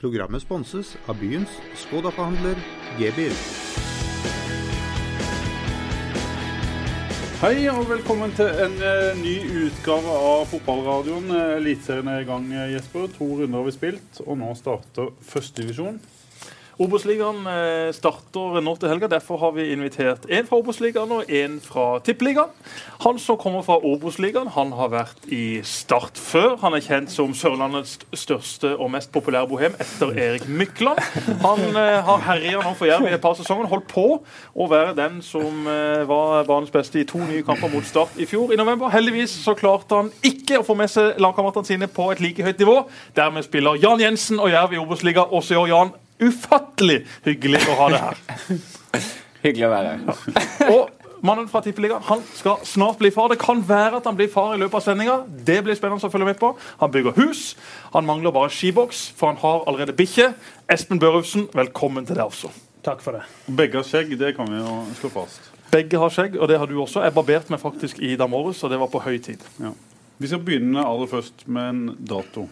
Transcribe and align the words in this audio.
Programmet 0.00 0.40
sponses 0.40 0.94
av 1.12 1.18
byens 1.20 1.58
Skoda-forhandler 1.76 2.56
G-bil. 2.96 3.34
Hei 7.42 7.66
og 7.68 7.82
velkommen 7.90 8.32
til 8.36 8.48
en 8.64 8.78
eh, 8.80 9.10
ny 9.20 9.34
utgave 9.66 10.14
av 10.30 10.46
Fotballradioen. 10.48 11.28
Eh, 11.36 11.52
Eliteserien 11.58 12.08
er 12.14 12.24
i 12.24 12.28
gang, 12.28 12.48
eh, 12.48 12.72
Jesper. 12.78 13.12
To 13.18 13.28
runder 13.42 13.60
har 13.60 13.68
vi 13.68 13.76
spilt, 13.76 14.22
og 14.24 14.40
nå 14.40 14.48
starter 14.56 15.12
førstedivisjon. 15.34 16.00
Obos-ligaen 16.80 17.44
eh, 17.44 17.90
starter 17.92 18.62
nå 18.64 18.72
til 18.80 18.88
helga. 18.88 19.08
Derfor 19.12 19.36
har 19.42 19.50
vi 19.52 19.66
invitert 19.74 20.22
en 20.32 20.46
fra 20.48 20.56
Obos-ligaen 20.62 21.10
og 21.12 21.28
en 21.28 21.58
fra 21.60 21.98
Tippeligaen. 22.00 22.54
Han 23.02 23.20
som 23.20 23.36
kommer 23.40 23.60
fra 23.66 23.76
Obos-ligaen, 23.84 24.48
han 24.54 24.72
har 24.78 24.88
vært 24.94 25.28
i 25.28 25.60
Start 25.66 26.16
før. 26.16 26.56
Han 26.62 26.78
er 26.78 26.84
kjent 26.86 27.12
som 27.12 27.34
Sørlandets 27.36 27.98
største 28.16 28.72
og 28.78 28.88
mest 28.94 29.12
populære 29.12 29.50
bohem 29.50 29.76
etter 29.76 30.16
Erik 30.16 30.48
Mykland. 30.48 31.04
Han 31.44 31.60
eh, 31.68 32.00
har 32.08 32.26
herja 32.30 32.64
nå 32.64 32.72
for 32.72 32.88
Jerv 32.88 33.10
i 33.10 33.12
et 33.12 33.26
par 33.28 33.36
sesonger. 33.36 33.68
Holdt 33.68 33.90
på 33.92 34.08
å 34.24 34.72
være 34.72 34.96
den 34.96 35.20
som 35.20 35.68
eh, 35.68 36.08
var 36.08 36.48
banens 36.48 36.72
beste 36.72 37.04
i 37.04 37.08
to 37.08 37.20
nye 37.20 37.44
kamper 37.44 37.68
mot 37.68 37.84
Start 37.84 38.16
i 38.16 38.24
fjor 38.30 38.56
i 38.56 38.60
november. 38.60 38.88
Heldigvis 38.96 39.36
så 39.44 39.52
klarte 39.52 40.00
han 40.00 40.14
ikke 40.24 40.62
å 40.62 40.64
få 40.64 40.80
med 40.80 40.88
seg 40.88 41.20
lagkameratene 41.20 41.74
sine 41.74 41.92
på 41.92 42.08
et 42.14 42.24
like 42.24 42.46
høyt 42.46 42.64
nivå. 42.64 42.82
Dermed 43.20 43.44
spiller 43.44 43.76
Jan 43.84 44.00
Jensen 44.00 44.40
og 44.40 44.48
Jerv 44.48 44.72
i 44.72 44.80
Obos-ligaen 44.80 45.28
også 45.28 45.58
i 45.58 45.60
år. 45.60 45.74
Jan, 45.76 45.98
ufattelig 46.20 47.02
hyggelig 47.26 47.62
å 47.68 47.76
ha 47.80 47.90
det 47.92 48.00
her. 48.04 48.24
Hyggelig 49.44 49.66
å 49.66 49.70
være 49.72 49.92
her. 49.92 50.72
Og 50.74 51.22
mannen 51.24 51.48
fra 51.48 51.62
Tippeliga 51.64 52.00
han 52.08 52.22
skal 52.36 52.60
snart 52.68 52.98
bli 53.00 53.10
far. 53.14 53.30
Det 53.32 53.38
kan 53.40 53.62
være 53.66 54.00
at 54.00 54.08
han 54.08 54.18
blir 54.18 54.28
far 54.32 54.54
i 54.54 54.60
løpet 54.60 54.80
av 54.80 54.84
sendinga. 54.84 55.18
Det 55.28 55.60
blir 55.64 55.78
spennende 55.78 56.08
å 56.08 56.12
følge 56.12 56.28
med 56.28 56.40
på. 56.40 56.52
Han 56.82 56.92
bygger 56.92 57.16
hus. 57.20 57.54
Han 57.94 58.08
mangler 58.08 58.34
bare 58.36 58.52
skiboks, 58.52 59.06
for 59.16 59.32
han 59.32 59.40
har 59.40 59.64
allerede 59.70 59.96
bikkje. 59.96 60.32
Espen 60.72 61.00
Børufsen, 61.00 61.48
velkommen 61.56 62.08
til 62.08 62.20
deg 62.20 62.28
også. 62.28 62.52
Takk 62.84 63.02
for 63.04 63.16
det. 63.16 63.24
Begge 63.56 63.80
har 63.80 63.88
skjegg, 63.88 64.12
det 64.20 64.34
kan 64.36 64.48
vi 64.48 64.60
jo 64.60 64.76
slå 65.00 65.12
fast. 65.20 65.50
Begge 65.70 66.00
har 66.00 66.12
skjegg, 66.12 66.36
og 66.40 66.48
det 66.50 66.56
har 66.58 66.68
du 66.68 66.78
også. 66.82 67.04
Jeg 67.04 67.14
barberte 67.14 67.52
meg 67.52 67.60
faktisk 67.62 68.00
i 68.02 68.16
dag 68.18 68.30
morges, 68.32 68.62
og 68.64 68.72
det 68.72 68.80
var 68.80 68.90
på 68.90 69.02
høy 69.04 69.20
tid. 69.22 69.44
Ja. 69.60 69.72
Vi 70.20 70.28
skal 70.28 70.42
begynne 70.44 70.84
aller 70.84 71.08
først 71.08 71.46
med 71.48 71.68
en 71.68 71.82
dato. 72.08 72.48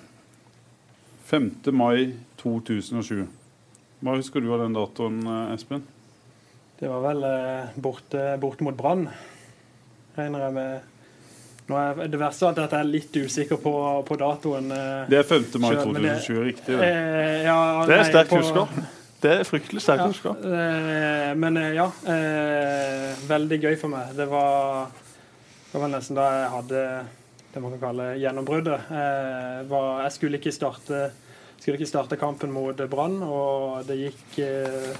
5. 1.28 1.50
mai 1.76 2.14
2007. 2.40 3.26
Hva 4.02 4.14
husker 4.16 4.40
du 4.44 4.52
av 4.54 4.60
den 4.62 4.76
datoen, 4.76 5.16
eh, 5.26 5.54
Espen? 5.56 5.82
Det 6.78 6.86
var 6.90 7.00
vel 7.02 7.24
eh, 7.26 7.72
borte, 7.82 8.36
borte 8.38 8.62
mot 8.62 8.76
Brann, 8.78 9.08
regner 10.16 10.44
jeg 10.46 10.54
med. 10.54 10.94
Nå 11.68 11.76
er 11.76 12.06
det 12.08 12.20
verste 12.20 12.46
er 12.48 12.60
at 12.62 12.72
jeg 12.72 12.80
er 12.80 12.88
litt 12.88 13.16
usikker 13.18 13.58
på, 13.60 13.72
på 14.08 14.16
datoen. 14.20 14.70
eh, 14.72 15.08
Det 15.10 15.18
er 15.18 15.26
5. 15.26 15.48
mai 15.60 15.74
2020, 15.74 15.98
det- 15.98 16.46
riktig? 16.46 16.78
det. 16.78 16.86
eh, 16.86 17.42
ja, 17.44 17.58
Det 17.86 17.98
er 18.14 18.24
på- 18.30 18.38
husker. 18.38 18.68
Det 19.20 19.30
er 19.40 19.42
fryktelig 19.42 19.80
sterkt 19.82 19.98
Ja, 19.98 20.06
husker. 20.06 20.30
eh, 20.46 21.34
men 21.34 21.56
eh, 21.56 21.72
ja, 21.74 21.90
eh, 22.06 23.14
veldig 23.26 23.60
gøy 23.64 23.76
for 23.76 23.88
meg. 23.88 24.14
Det 24.14 24.28
var, 24.30 24.86
det 25.72 25.80
var 25.82 25.88
nesten 25.88 26.14
da 26.14 26.28
jeg 26.38 26.50
hadde 26.50 27.04
det 27.52 27.62
man 27.62 27.72
kan 27.74 27.80
kalle 27.80 28.06
gjennombruddet. 28.22 28.80
Eh, 28.92 29.64
var, 29.66 30.02
jeg 30.04 30.12
skulle 30.12 30.38
ikke 30.38 30.52
starte 30.54 31.10
skulle 31.58 31.78
ikke 31.78 31.90
starte 31.90 32.16
kampen 32.16 32.52
mot 32.54 32.78
Brann, 32.90 33.18
og 33.22 33.86
det 33.88 33.98
gikk 34.00 34.38
eh, 34.44 34.92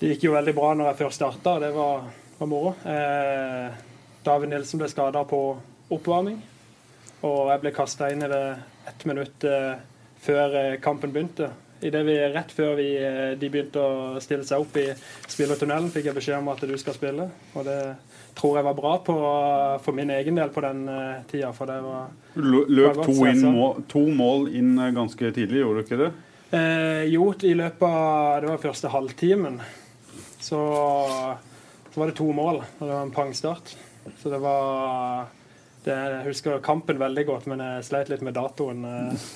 Det 0.00 0.14
gikk 0.14 0.28
jo 0.28 0.36
veldig 0.36 0.54
bra 0.56 0.72
når 0.74 0.90
jeg 0.90 1.00
først 1.02 1.20
starta, 1.20 1.58
det 1.60 1.74
var, 1.76 2.06
var 2.38 2.48
moro. 2.48 2.70
Eh, 2.88 3.80
David 4.24 4.48
Nilsen 4.52 4.80
ble 4.80 4.88
skada 4.88 5.24
på 5.28 5.40
oppvarming, 5.92 6.38
og 7.20 7.50
jeg 7.50 7.62
ble 7.64 7.74
kasta 7.76 8.08
inn 8.12 8.24
i 8.24 8.30
det 8.30 8.44
ett 8.88 9.04
minutt 9.04 9.44
eh, 9.44 9.74
før 10.24 10.56
kampen 10.80 11.12
begynte. 11.12 11.50
Vi, 11.80 12.16
rett 12.32 12.50
før 12.52 12.74
vi, 12.76 12.88
de 13.40 13.48
begynte 13.48 13.80
å 13.80 14.20
stille 14.20 14.44
seg 14.44 14.60
opp 14.60 14.74
i 14.76 14.90
spillertunnelen, 15.32 15.88
fikk 15.92 16.10
jeg 16.10 16.16
beskjed 16.16 16.40
om 16.42 16.50
at 16.52 16.64
du 16.68 16.74
skal 16.80 16.96
spille. 16.96 17.28
Og 17.56 17.64
det 17.64 17.78
tror 18.40 18.56
jeg 18.56 18.64
var 18.64 18.76
bra 18.78 18.94
på, 19.04 19.14
for 19.84 19.92
min 19.96 20.10
egen 20.16 20.38
del 20.40 20.48
på 20.54 20.62
den 20.64 20.82
uh, 20.88 21.20
tida. 21.28 21.52
For 21.52 21.68
det 21.68 21.76
var 21.84 22.08
løp 22.40 22.96
var 22.96 23.04
to, 23.04 23.16
inn, 23.28 23.44
må- 23.52 23.82
to 23.90 24.02
mål 24.16 24.48
inn 24.56 24.72
eh, 24.80 24.92
ganske 24.96 25.32
tidlig, 25.36 25.60
gjorde 25.60 25.82
du 25.82 25.84
ikke 25.84 26.00
det? 26.00 26.10
Eh, 26.56 27.02
jo, 27.12 27.28
i 27.46 27.52
løpet 27.54 27.84
av 27.86 28.40
det 28.42 28.48
var 28.50 28.62
første 28.64 28.90
halvtimen 28.90 29.60
så, 30.40 30.60
så 31.92 32.00
var 32.00 32.10
det 32.10 32.16
to 32.18 32.30
mål, 32.32 32.62
og 32.78 32.80
det 32.86 32.90
var 32.94 33.02
en 33.04 33.12
pangstart. 33.14 33.74
Så 34.22 34.32
det 34.32 34.40
var 34.40 35.26
det, 35.84 35.92
Jeg 35.94 36.24
husker 36.30 36.58
kampen 36.64 36.98
veldig 37.00 37.26
godt, 37.28 37.46
men 37.52 37.60
jeg 37.60 37.84
sleit 37.90 38.08
litt 38.12 38.24
med 38.24 38.34
datoen. 38.40 38.84
eh. 38.88 39.28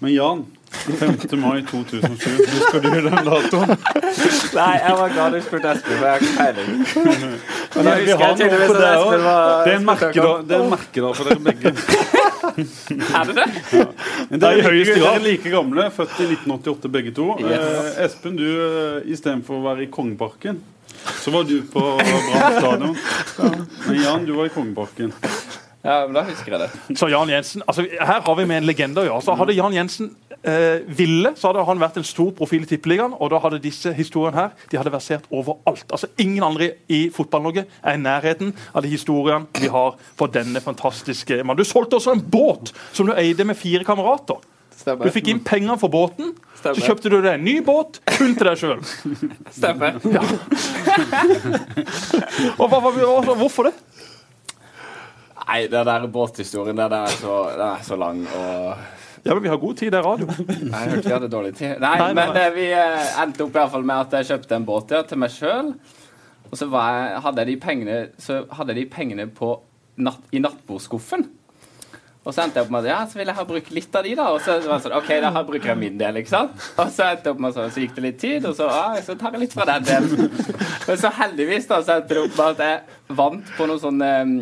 Men 0.00 0.12
Jan, 0.12 0.46
5. 0.70 1.38
mai 1.40 1.62
2007, 1.62 2.30
husker 2.52 2.80
du 2.82 2.88
den 2.90 3.16
datoen? 3.26 3.70
Nei, 4.56 4.72
jeg 4.82 4.94
var 4.98 5.12
glad 5.14 5.32
du 5.36 5.40
spurte 5.44 5.70
Espen, 5.72 5.96
for 5.96 6.06
jeg 6.06 6.12
har 6.12 6.18
ikke 6.20 6.36
peiling. 6.36 6.68
Men 7.76 7.88
da 7.88 7.94
husker 7.96 8.24
jeg 8.24 8.36
til 8.36 8.44
tydeligvis 8.44 8.72
med 8.72 8.82
at 8.82 8.98
Espen 8.98 9.24
var 9.26 9.64
Det 9.66 9.72
er 9.72 9.78
en 9.78 9.86
merkedag, 9.86 10.52
er 10.58 10.68
merkedag 10.74 11.16
for 11.16 11.30
dere 11.30 11.42
begge. 11.46 11.72
Er 13.16 13.30
det 13.30 13.36
det? 13.38 13.46
Men 14.30 14.40
Det 14.40 14.48
er 14.48 14.52
i 14.52 14.60
dere, 14.60 14.62
er 14.62 14.70
høyeste 14.70 14.94
like, 14.94 15.00
grad. 15.00 15.10
dere 15.10 15.20
er 15.20 15.26
like 15.26 15.50
gamle, 15.56 15.88
født 15.96 16.16
i 16.20 16.28
1988 16.34 16.92
begge 16.98 17.14
to. 17.16 17.28
Eh, 17.40 18.04
Espen, 18.06 18.38
du 18.40 18.46
eh, 18.46 19.12
istedenfor 19.14 19.60
å 19.60 19.64
være 19.70 19.86
i 19.86 19.90
Kongeparken, 19.92 20.60
så 21.22 21.34
var 21.34 21.46
du 21.48 21.60
på 21.72 21.82
Brann 22.00 22.58
stadion. 22.58 22.96
Men 23.86 24.02
Jan, 24.02 24.26
du 24.28 24.34
var 24.38 24.50
i 24.50 24.54
Kongeparken. 24.54 25.14
Ja, 25.86 26.00
men 26.08 26.16
da 26.16 26.24
husker 26.26 26.56
jeg 26.56 26.64
det. 26.64 26.96
Så 26.98 27.06
Jan 27.12 27.30
Jensen, 27.30 27.62
altså 27.70 27.84
Her 27.86 28.20
har 28.26 28.34
vi 28.40 28.44
med 28.50 28.56
en 28.58 28.66
legende 28.66 29.04
å 29.04 29.06
gjøre. 29.06 29.22
Så 29.22 29.36
Hadde 29.38 29.54
Jan 29.54 29.74
Jensen 29.76 30.08
eh, 30.42 30.82
ville, 30.98 31.32
så 31.36 31.50
hadde 31.50 31.64
han 31.68 31.80
vært 31.80 32.00
en 32.00 32.06
stor 32.06 32.32
profil 32.36 32.66
i 32.66 32.70
Tippeligaen. 32.70 33.14
Og 33.16 33.30
da 33.32 33.40
hadde 33.42 33.62
disse 33.62 33.92
historiene 33.96 34.38
her 34.38 34.66
de 34.72 34.80
hadde 34.80 34.92
versert 34.94 35.28
overalt. 35.30 35.86
Altså 35.90 36.10
Ingen 36.22 36.44
andre 36.46 36.72
i 36.92 37.06
Fotball-Norge 37.14 37.66
er 37.82 37.96
i 37.96 38.02
nærheten 38.02 38.52
av 38.72 38.84
de 38.84 38.92
historiene 38.92 39.46
vi 39.60 39.70
har 39.72 39.96
for 40.18 40.32
denne 40.32 40.60
fantastiske 40.64 41.42
mannen. 41.42 41.62
Du 41.62 41.68
solgte 41.68 42.00
også 42.00 42.16
en 42.16 42.24
båt 42.24 42.74
som 42.92 43.08
du 43.08 43.14
eide 43.16 43.46
med 43.46 43.58
fire 43.58 43.84
kamerater. 43.86 44.42
Du 44.86 45.08
fikk 45.10 45.30
inn 45.32 45.40
penger 45.42 45.78
for 45.80 45.90
båten. 45.90 46.34
Så 46.60 46.74
kjøpte 46.78 47.10
du 47.10 47.16
deg 47.20 47.36
en 47.36 47.44
ny 47.46 47.60
båt 47.64 48.00
kun 48.16 48.34
til 48.36 48.48
deg 48.48 48.58
sjøl. 48.60 48.82
Stemmer. 49.54 49.98
Hvorfor 52.60 53.70
det? 53.70 53.74
Nei, 55.46 55.66
den 55.70 55.86
der 55.86 56.06
båthistorien 56.10 56.76
den 56.78 56.92
er 56.92 57.10
så, 57.12 57.34
den 57.54 57.66
er 57.68 57.82
så 57.86 57.98
lang 57.98 58.24
og 58.34 58.95
Ja, 59.26 59.34
men 59.34 59.42
Vi 59.42 59.50
har 59.50 59.58
god 59.62 59.76
tid, 59.80 59.90
det 59.92 59.98
er 60.00 60.06
radio. 60.06 60.26
Jeg 60.30 60.90
hørte 60.94 61.04
vi 61.08 61.14
hadde 61.16 61.30
dårlig 61.32 61.54
tid. 61.58 61.76
Nei, 61.82 61.92
Nei, 61.98 61.98
nei, 62.00 62.10
men 62.14 62.34
nei. 62.36 62.42
eh, 62.46 62.52
vi 62.54 62.66
eh, 62.72 63.14
endte 63.24 63.46
opp 63.46 63.54
i 63.56 63.58
hvert 63.60 63.72
fall 63.74 63.86
med 63.88 64.04
at 64.06 64.18
jeg 64.20 64.28
kjøpte 64.32 64.58
en 64.60 64.66
båt 64.68 64.94
ja, 64.94 65.00
til 65.08 65.18
meg 65.22 65.32
sjøl. 65.34 65.72
Og 66.46 66.54
så 66.60 66.68
var 66.70 66.92
jeg, 66.94 67.22
hadde 67.24 67.42
jeg 67.42 67.50
de 67.50 67.56
pengene, 67.64 67.96
så 68.22 68.44
hadde 68.54 68.76
de 68.78 68.84
pengene 68.92 69.26
på 69.34 69.48
natt, 70.06 70.22
i 70.30 70.38
nattbordskuffen. 70.44 71.26
Og 72.26 72.34
så 72.34 72.42
endte 72.42 72.58
jeg 72.58 72.66
opp 72.66 72.72
med 72.74 72.86
at 72.86 72.90
ja, 72.90 73.00
så 73.06 73.18
vil 73.20 73.28
jeg 73.30 73.38
ha 73.38 73.44
brukt 73.46 73.68
litt 73.74 73.96
av 73.98 74.02
de, 74.06 74.12
da. 74.18 74.24
Og 74.34 74.40
så 74.42 74.56
var 74.64 74.78
det 74.80 74.84
sånn, 74.86 74.94
OK, 74.98 75.10
da 75.22 75.42
bruker 75.46 75.70
jeg 75.72 75.78
min 75.78 75.98
del, 76.00 76.16
ikke 76.22 76.32
sant. 76.32 76.54
Og 76.82 76.88
så 76.94 77.04
endte 77.12 77.28
jeg 77.30 77.36
opp 77.36 77.42
med 77.44 77.54
sånn, 77.54 77.68
så 77.74 77.82
gikk 77.84 77.92
det 77.98 78.02
litt 78.06 78.18
tid, 78.22 78.46
og 78.50 78.56
så, 78.58 78.66
ja, 78.70 79.02
så 79.06 79.14
tar 79.20 79.34
jeg 79.36 79.44
litt 79.44 79.54
fra 79.54 79.66
den 79.70 79.86
delen. 79.86 80.32
Men 80.88 80.98
så 81.02 81.12
heldigvis 81.20 81.68
da, 81.70 81.78
så 81.86 81.98
endte 82.00 82.14
det 82.18 82.24
opp 82.24 82.34
med 82.40 82.48
at 82.56 82.64
jeg 82.66 83.18
vant 83.20 83.52
på 83.58 83.68
noe 83.70 83.82
sånn 83.82 84.02
eh, 84.06 84.32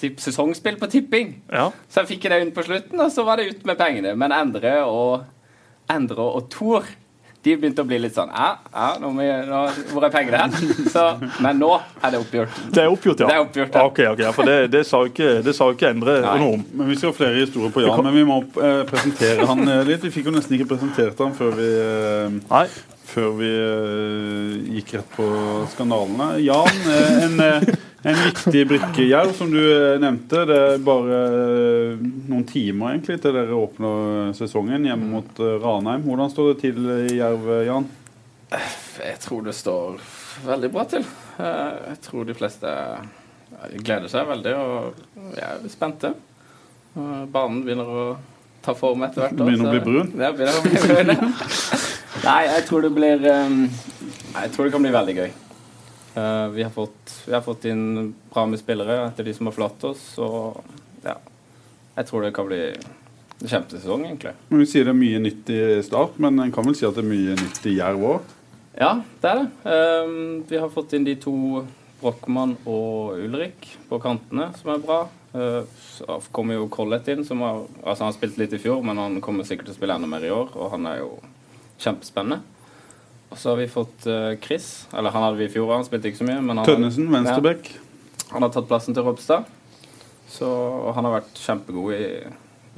tipp, 0.00 0.18
sesongspill 0.18 0.78
på 0.80 0.88
tipping. 0.90 1.28
Ja. 1.52 1.68
Så 1.86 2.02
jeg 2.02 2.16
fikk 2.16 2.28
det 2.32 2.40
inn 2.42 2.54
på 2.54 2.64
slutten, 2.66 2.98
og 2.98 3.12
så 3.14 3.22
var 3.26 3.38
det 3.38 3.50
ut 3.52 3.66
med 3.68 3.78
pengene. 3.78 4.16
Men 4.18 4.34
Endre 4.34 4.78
og, 4.84 5.26
Endre 5.92 6.26
og 6.26 6.48
Thor 6.50 6.88
de 7.46 7.54
begynte 7.54 7.84
å 7.84 7.86
bli 7.86 7.98
litt 8.02 8.16
sånn 8.16 8.32
ja, 8.34 8.48
ja, 8.72 8.86
nå 8.98 9.12
må 9.14 9.22
jeg, 9.22 9.44
nå, 9.46 9.60
Hvor 9.92 10.06
er 10.06 10.12
pengene 10.14 10.40
hen? 10.42 10.72
Så, 10.94 11.04
men 11.44 11.60
nå 11.62 11.70
er 11.76 12.14
det 12.14 12.20
oppgjort. 12.24 12.58
Det 12.74 12.82
er 12.82 12.90
oppgjort, 12.90 13.22
ja. 13.22 13.28
Det 13.28 13.36
er 13.36 13.44
oppgjort, 13.44 13.78
ja. 13.78 13.84
Ok, 13.86 14.00
ok, 14.10 14.22
ja, 14.24 14.32
For 14.34 14.50
det, 14.50 14.56
det 14.74 14.82
sa 14.88 15.02
ikke, 15.06 15.30
det 15.46 15.54
sa 15.56 15.70
ikke 15.74 15.92
Endre 15.92 16.18
Nei. 16.24 16.34
noe 16.42 16.58
om. 16.58 16.66
Men 16.80 16.90
Vi 16.90 16.98
skal 16.98 17.12
ha 17.12 17.18
flere 17.20 17.44
historier 17.44 17.74
på 17.74 17.84
Jan, 17.84 18.02
men 18.08 18.16
vi 18.16 18.26
må 18.26 18.40
eh, 18.42 18.82
presentere 18.88 19.46
han 19.46 19.62
eh, 19.62 19.84
litt. 19.86 20.02
Vi 20.08 20.12
fikk 20.14 20.30
jo 20.30 20.34
nesten 20.34 20.58
ikke 20.58 20.72
presentert 20.74 21.22
han 21.22 21.34
før 21.38 21.54
vi, 21.60 21.70
eh, 21.84 22.38
Nei. 22.50 22.66
Før 23.06 23.34
vi 23.38 23.48
eh, 23.48 24.54
gikk 24.76 24.96
rett 24.98 25.12
på 25.14 25.26
skandalene. 25.72 26.30
Jan, 26.44 26.80
eh, 26.90 27.24
en, 27.24 27.40
eh, 27.40 27.68
en 28.10 28.18
viktig 28.24 28.64
brikke 28.72 29.06
Jerv, 29.06 29.32
som 29.38 29.50
du 29.52 29.60
nevnte. 30.02 30.42
Det 30.48 30.58
er 30.72 30.84
bare 30.84 31.20
noen 32.00 32.46
timer 32.48 32.96
egentlig 32.96 33.20
til 33.22 33.36
dere 33.36 33.56
åpner 33.56 34.34
sesongen 34.36 34.88
hjemme 34.88 35.10
mot 35.14 35.42
eh, 35.42 35.56
Ranheim. 35.62 36.04
Hvordan 36.06 36.32
står 36.34 36.52
det 36.52 36.58
til 36.64 36.90
i 37.06 37.18
Jerv, 37.20 37.48
Jan? 37.68 37.88
Jeg 38.50 39.18
tror 39.24 39.46
det 39.46 39.56
står 39.58 39.98
veldig 40.46 40.70
bra 40.74 40.86
til. 40.90 41.06
Jeg 41.38 41.98
tror 42.04 42.26
de 42.28 42.36
fleste 42.36 42.70
gleder 43.82 44.08
seg 44.10 44.28
veldig 44.28 44.52
og 44.60 45.34
jeg 45.34 45.44
er 45.48 45.68
spente. 45.72 46.12
Banen 46.94 47.60
begynner 47.66 47.90
å 47.90 48.06
ta 48.64 48.74
form 48.78 49.04
etter 49.06 49.26
hvert. 49.26 49.36
år, 49.40 49.50
Begynner 49.50 49.68
å 49.68 49.74
bli 49.74 49.84
brun? 49.84 50.14
Ja, 50.16 50.32
begynner 50.32 50.58
å 50.58 50.64
bli 50.64 50.80
brun. 50.86 51.92
Nei, 52.26 52.42
jeg 52.48 52.64
tror 52.66 52.82
det 52.82 52.90
blir 52.90 53.22
um, 53.30 53.66
Jeg 54.34 54.50
tror 54.50 54.66
det 54.66 54.72
kan 54.74 54.82
bli 54.82 54.90
veldig 54.90 55.14
gøy. 55.14 55.28
Uh, 56.16 56.48
vi, 56.56 56.64
har 56.64 56.72
fått, 56.74 57.12
vi 57.22 57.34
har 57.36 57.42
fått 57.44 57.68
inn 57.70 58.14
bra 58.32 58.42
med 58.50 58.58
spillere 58.58 58.96
etter 59.04 59.28
de 59.28 59.34
som 59.36 59.46
har 59.46 59.54
forlatt 59.54 59.84
oss, 59.86 60.02
og 60.18 60.58
ja. 61.04 61.14
Jeg 61.96 62.08
tror 62.08 62.24
det 62.24 62.32
kan 62.34 62.48
bli, 62.48 62.60
kjempesesong, 63.44 64.08
egentlig. 64.08 64.32
Men 64.48 64.64
Vi 64.64 64.66
sier 64.72 64.88
det 64.88 64.94
er 64.96 64.98
mye 64.98 65.20
nytt 65.22 65.52
i 65.54 65.60
Start, 65.86 66.16
men 66.22 66.40
en 66.42 66.50
kan 66.52 66.66
vel 66.66 66.74
si 66.76 66.88
at 66.88 66.98
det 66.98 67.04
er 67.04 67.12
mye 67.12 67.36
nytt 67.38 67.70
i 67.70 67.76
Jerv 67.76 68.08
òg? 68.10 68.34
Ja, 68.76 68.90
det 69.22 69.30
er 69.30 69.44
det. 69.44 69.46
Um, 69.70 70.18
vi 70.50 70.60
har 70.60 70.72
fått 70.72 70.96
inn 70.98 71.06
de 71.06 71.14
to 71.22 71.36
Brochmann 72.00 72.56
og 72.66 73.22
Ulrik 73.22 73.70
på 73.86 74.00
kantene, 74.02 74.50
som 74.58 74.74
er 74.74 74.82
bra. 74.82 74.98
Uh, 75.36 75.62
så 75.94 76.18
kommer 76.34 76.58
jo 76.58 76.66
Collett 76.72 77.06
inn, 77.12 77.22
som 77.28 77.44
har, 77.46 77.62
altså 77.84 78.02
han 78.02 78.10
har 78.10 78.18
spilt 78.18 78.42
litt 78.42 78.58
i 78.58 78.62
fjor, 78.66 78.82
men 78.82 78.98
han 78.98 79.22
kommer 79.22 79.46
sikkert 79.46 79.70
til 79.70 79.76
å 79.76 79.78
spille 79.78 80.00
enda 80.00 80.10
mer 80.10 80.26
i 80.26 80.34
år, 80.34 80.50
og 80.56 80.74
han 80.74 80.90
er 80.90 81.04
jo 81.04 81.14
kjempespennende. 81.82 82.42
Og 83.28 83.38
så 83.38 83.50
har 83.50 83.56
vi 83.56 83.68
fått 83.68 84.06
uh, 84.06 84.36
Chris. 84.42 84.86
Eller 84.94 85.10
han 85.10 85.22
hadde 85.22 85.40
vi 85.40 85.48
i 85.48 85.52
fjor, 85.52 85.72
han 85.74 85.86
spilte 85.86 86.10
ikke 86.10 86.22
så 86.22 86.28
mye. 86.28 86.40
Men 86.40 86.60
han, 86.60 86.68
Tønnesen, 86.68 87.08
venstrebekk. 87.12 87.72
ja, 87.74 88.28
han 88.32 88.46
har 88.46 88.52
tatt 88.54 88.68
plassen 88.70 88.96
til 88.96 89.06
Ropstad. 89.06 89.48
Så 90.30 90.46
og 90.48 90.92
han 90.96 91.06
har 91.06 91.18
vært 91.20 91.40
kjempegod 91.40 91.96
i, 91.96 92.06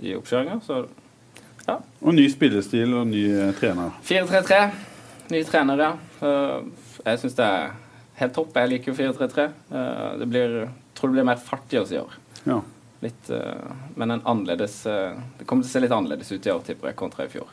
i 0.05 0.17
oppkjøringa. 0.19 0.61
Så 0.65 0.83
Og 1.69 2.15
ny 2.15 2.25
spillestil 2.33 2.95
og 2.97 3.09
ny 3.11 3.25
eh, 3.29 3.53
trener. 3.59 3.93
4-3-3. 4.09 4.59
Ny 5.33 5.43
trener, 5.49 5.85
ja. 5.85 5.93
Uh, 6.23 6.65
jeg 7.05 7.21
syns 7.23 7.37
det 7.37 7.47
er 7.47 7.71
helt 8.23 8.37
topp. 8.37 8.56
Jeg 8.56 8.73
liker 8.73 8.93
jo 8.93 8.99
4-3-3. 8.99 9.47
Uh, 9.73 10.11
det 10.23 10.29
blir, 10.33 10.59
tror 10.97 11.12
det 11.12 11.19
blir 11.19 11.29
mer 11.29 11.41
fart 11.43 11.77
i 11.77 11.81
oss 11.81 11.93
i 11.93 12.00
år. 12.00 12.17
Ja. 12.49 12.62
Litt, 12.99 13.29
men 13.95 14.11
en 14.11 14.25
annerledes 14.27 14.81
Det 14.83 15.45
kommer 15.47 15.62
til 15.62 15.69
å 15.69 15.71
se 15.71 15.83
litt 15.85 15.93
annerledes 15.95 16.33
ut 16.33 16.47
i 16.49 16.50
år, 16.50 16.65
tipper 16.67 16.89
jeg, 16.91 16.97
kontra 16.99 17.29
i 17.29 17.31
fjor. 17.31 17.53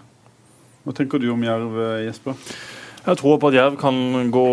Hva 0.86 0.94
tenker 0.94 1.18
du 1.22 1.32
om 1.34 1.42
Jerv, 1.42 1.78
Jesper? 2.06 2.36
Jeg 3.06 3.20
tror 3.20 3.38
på 3.38 3.50
at 3.52 3.56
Jerv 3.58 3.76
kan 3.78 3.96
gå 4.34 4.46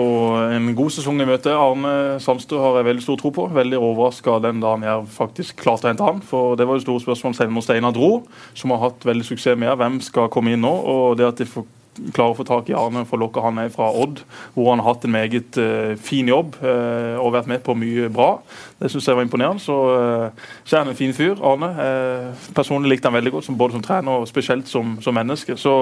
en 0.52 0.70
god 0.76 0.92
sesong 0.92 1.20
i 1.20 1.26
møte. 1.28 1.52
Arne 1.56 2.18
Sandstø 2.20 2.58
har 2.60 2.78
jeg 2.78 2.88
veldig 2.90 3.04
stor 3.04 3.20
tro 3.20 3.30
på. 3.32 3.46
Veldig 3.52 3.78
overraska 3.80 4.34
den 4.44 4.60
dagen 4.60 4.84
Jerv 4.84 5.06
faktisk 5.12 5.60
klarte 5.60 5.88
å 5.88 5.92
hente 5.92 6.04
han. 6.04 6.20
For 6.24 6.56
det 6.60 6.66
var 6.68 6.76
jo 6.76 6.84
store 6.84 7.04
spørsmål 7.04 7.36
selv 7.38 7.52
om 7.52 7.64
Steinar 7.64 7.96
dro, 7.96 8.10
som 8.56 8.74
har 8.74 8.82
hatt 8.86 9.06
veldig 9.08 9.24
suksess 9.28 9.56
med 9.60 9.72
Hvem 9.80 10.00
skal 10.04 10.28
komme 10.32 10.52
inn 10.52 10.64
nå? 10.64 10.72
Og 10.72 11.16
det 11.20 11.30
at 11.30 11.40
de 11.40 11.48
får 11.48 11.64
klarer 12.14 12.32
å 12.32 12.36
få 12.38 12.46
tak 12.48 12.70
i 12.70 12.76
Arne 12.76 13.04
for 13.08 13.18
å 13.18 13.22
lokke 13.26 13.42
han 13.44 13.58
ned 13.60 13.72
fra 13.74 13.90
Odd, 13.92 14.22
hvor 14.54 14.70
han 14.70 14.80
har 14.80 14.94
hatt 14.94 15.04
en 15.04 15.12
meget 15.12 15.58
uh, 15.60 15.92
fin 16.00 16.28
jobb 16.28 16.56
uh, 16.62 17.20
og 17.20 17.34
vært 17.36 17.50
med 17.50 17.62
på 17.66 17.76
mye 17.76 18.08
bra. 18.12 18.30
Det 18.80 18.90
syns 18.92 19.08
jeg 19.08 19.18
var 19.18 19.26
imponerende. 19.26 19.62
Så, 19.62 19.76
uh, 19.92 20.52
så 20.64 20.78
er 20.78 20.84
han 20.84 20.92
en 20.92 20.98
fin 20.98 21.12
fyr, 21.16 21.36
Arne. 21.44 21.70
personlig 22.56 22.94
likte 22.94 23.10
han 23.10 23.16
veldig 23.16 23.34
godt, 23.36 23.46
som, 23.48 23.58
både 23.58 23.76
som 23.76 23.84
trener 23.84 24.22
og 24.22 24.28
spesielt 24.28 24.68
som, 24.68 24.96
som 25.04 25.14
menneske. 25.16 25.56
Så 25.60 25.72